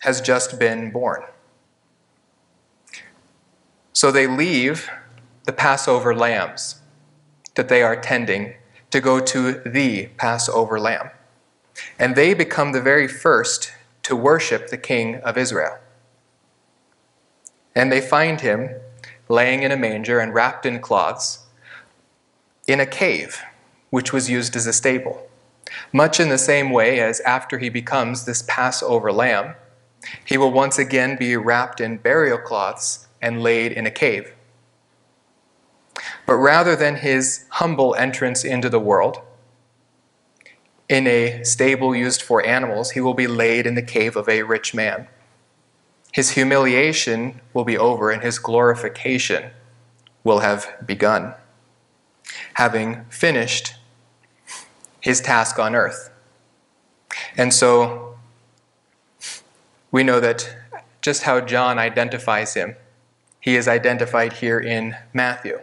has 0.00 0.20
just 0.20 0.58
been 0.58 0.90
born. 0.90 1.22
So 3.92 4.10
they 4.10 4.26
leave 4.26 4.88
the 5.44 5.52
Passover 5.52 6.14
lambs 6.14 6.80
that 7.56 7.68
they 7.68 7.82
are 7.82 7.96
tending 8.00 8.54
to 8.90 9.00
go 9.00 9.20
to 9.20 9.52
the 9.52 10.06
Passover 10.16 10.78
lamb. 10.78 11.10
And 11.98 12.14
they 12.14 12.34
become 12.34 12.72
the 12.72 12.80
very 12.80 13.08
first 13.08 13.72
to 14.04 14.14
worship 14.14 14.68
the 14.68 14.78
King 14.78 15.16
of 15.16 15.36
Israel. 15.36 15.78
And 17.74 17.90
they 17.90 18.00
find 18.00 18.40
him 18.40 18.70
laying 19.28 19.62
in 19.62 19.70
a 19.70 19.76
manger 19.76 20.18
and 20.18 20.34
wrapped 20.34 20.66
in 20.66 20.80
cloths 20.80 21.46
in 22.66 22.80
a 22.80 22.86
cave, 22.86 23.40
which 23.90 24.12
was 24.12 24.30
used 24.30 24.56
as 24.56 24.66
a 24.66 24.72
stable. 24.72 25.28
Much 25.92 26.18
in 26.18 26.28
the 26.28 26.38
same 26.38 26.70
way 26.70 27.00
as 27.00 27.20
after 27.20 27.58
he 27.58 27.68
becomes 27.68 28.24
this 28.24 28.42
Passover 28.46 29.12
lamb, 29.12 29.54
he 30.24 30.36
will 30.38 30.52
once 30.52 30.78
again 30.78 31.16
be 31.16 31.36
wrapped 31.36 31.80
in 31.80 31.96
burial 31.96 32.38
cloths 32.38 33.06
and 33.20 33.42
laid 33.42 33.72
in 33.72 33.86
a 33.86 33.90
cave. 33.90 34.32
But 36.26 36.36
rather 36.36 36.76
than 36.76 36.96
his 36.96 37.44
humble 37.50 37.94
entrance 37.94 38.44
into 38.44 38.68
the 38.68 38.80
world, 38.80 39.20
in 40.88 41.06
a 41.06 41.44
stable 41.44 41.94
used 41.94 42.22
for 42.22 42.44
animals, 42.44 42.92
he 42.92 43.00
will 43.00 43.14
be 43.14 43.28
laid 43.28 43.66
in 43.66 43.74
the 43.74 43.82
cave 43.82 44.16
of 44.16 44.28
a 44.28 44.42
rich 44.42 44.74
man. 44.74 45.06
His 46.12 46.30
humiliation 46.30 47.40
will 47.54 47.64
be 47.64 47.78
over 47.78 48.10
and 48.10 48.22
his 48.22 48.38
glorification 48.38 49.50
will 50.24 50.40
have 50.40 50.66
begun, 50.84 51.34
having 52.54 53.04
finished 53.08 53.74
his 55.00 55.20
task 55.20 55.58
on 55.58 55.74
earth. 55.74 56.10
And 57.36 57.54
so 57.54 58.18
we 59.90 60.02
know 60.02 60.20
that 60.20 60.56
just 61.00 61.22
how 61.22 61.40
John 61.40 61.78
identifies 61.78 62.54
him, 62.54 62.76
he 63.40 63.56
is 63.56 63.66
identified 63.66 64.34
here 64.34 64.60
in 64.60 64.96
Matthew. 65.14 65.60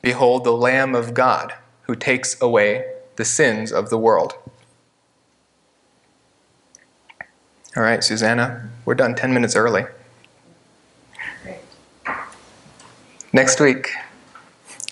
Behold, 0.00 0.44
the 0.44 0.52
Lamb 0.52 0.94
of 0.94 1.14
God 1.14 1.54
who 1.82 1.94
takes 1.94 2.40
away 2.40 2.84
the 3.16 3.24
sins 3.24 3.70
of 3.70 3.90
the 3.90 3.98
world. 3.98 4.34
All 7.74 7.82
right, 7.82 8.04
Susanna, 8.04 8.68
we're 8.84 8.94
done 8.94 9.14
10 9.14 9.32
minutes 9.32 9.56
early. 9.56 9.86
Great. 11.42 11.60
Next 13.32 13.60
week, 13.60 13.92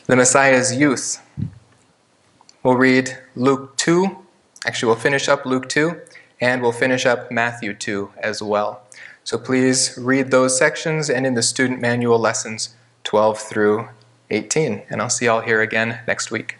the 0.06 0.16
Messiah's 0.16 0.74
youth. 0.74 1.22
We'll 2.62 2.76
read 2.76 3.18
Luke 3.36 3.76
2. 3.76 4.16
Actually, 4.66 4.86
we'll 4.86 4.96
finish 4.96 5.28
up 5.28 5.44
Luke 5.44 5.68
2, 5.68 6.00
and 6.40 6.62
we'll 6.62 6.72
finish 6.72 7.04
up 7.04 7.30
Matthew 7.30 7.74
2 7.74 8.12
as 8.16 8.42
well. 8.42 8.82
So 9.24 9.36
please 9.36 9.98
read 10.00 10.30
those 10.30 10.56
sections 10.56 11.10
and 11.10 11.26
in 11.26 11.34
the 11.34 11.42
student 11.42 11.82
manual 11.82 12.18
lessons 12.18 12.74
12 13.04 13.38
through 13.38 13.88
18. 14.30 14.84
And 14.88 15.02
I'll 15.02 15.10
see 15.10 15.26
y'all 15.26 15.42
here 15.42 15.60
again 15.60 16.00
next 16.06 16.30
week. 16.30 16.56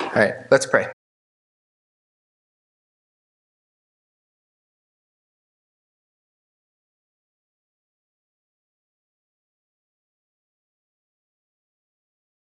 All 0.00 0.08
right, 0.14 0.34
let's 0.50 0.64
pray. 0.64 0.86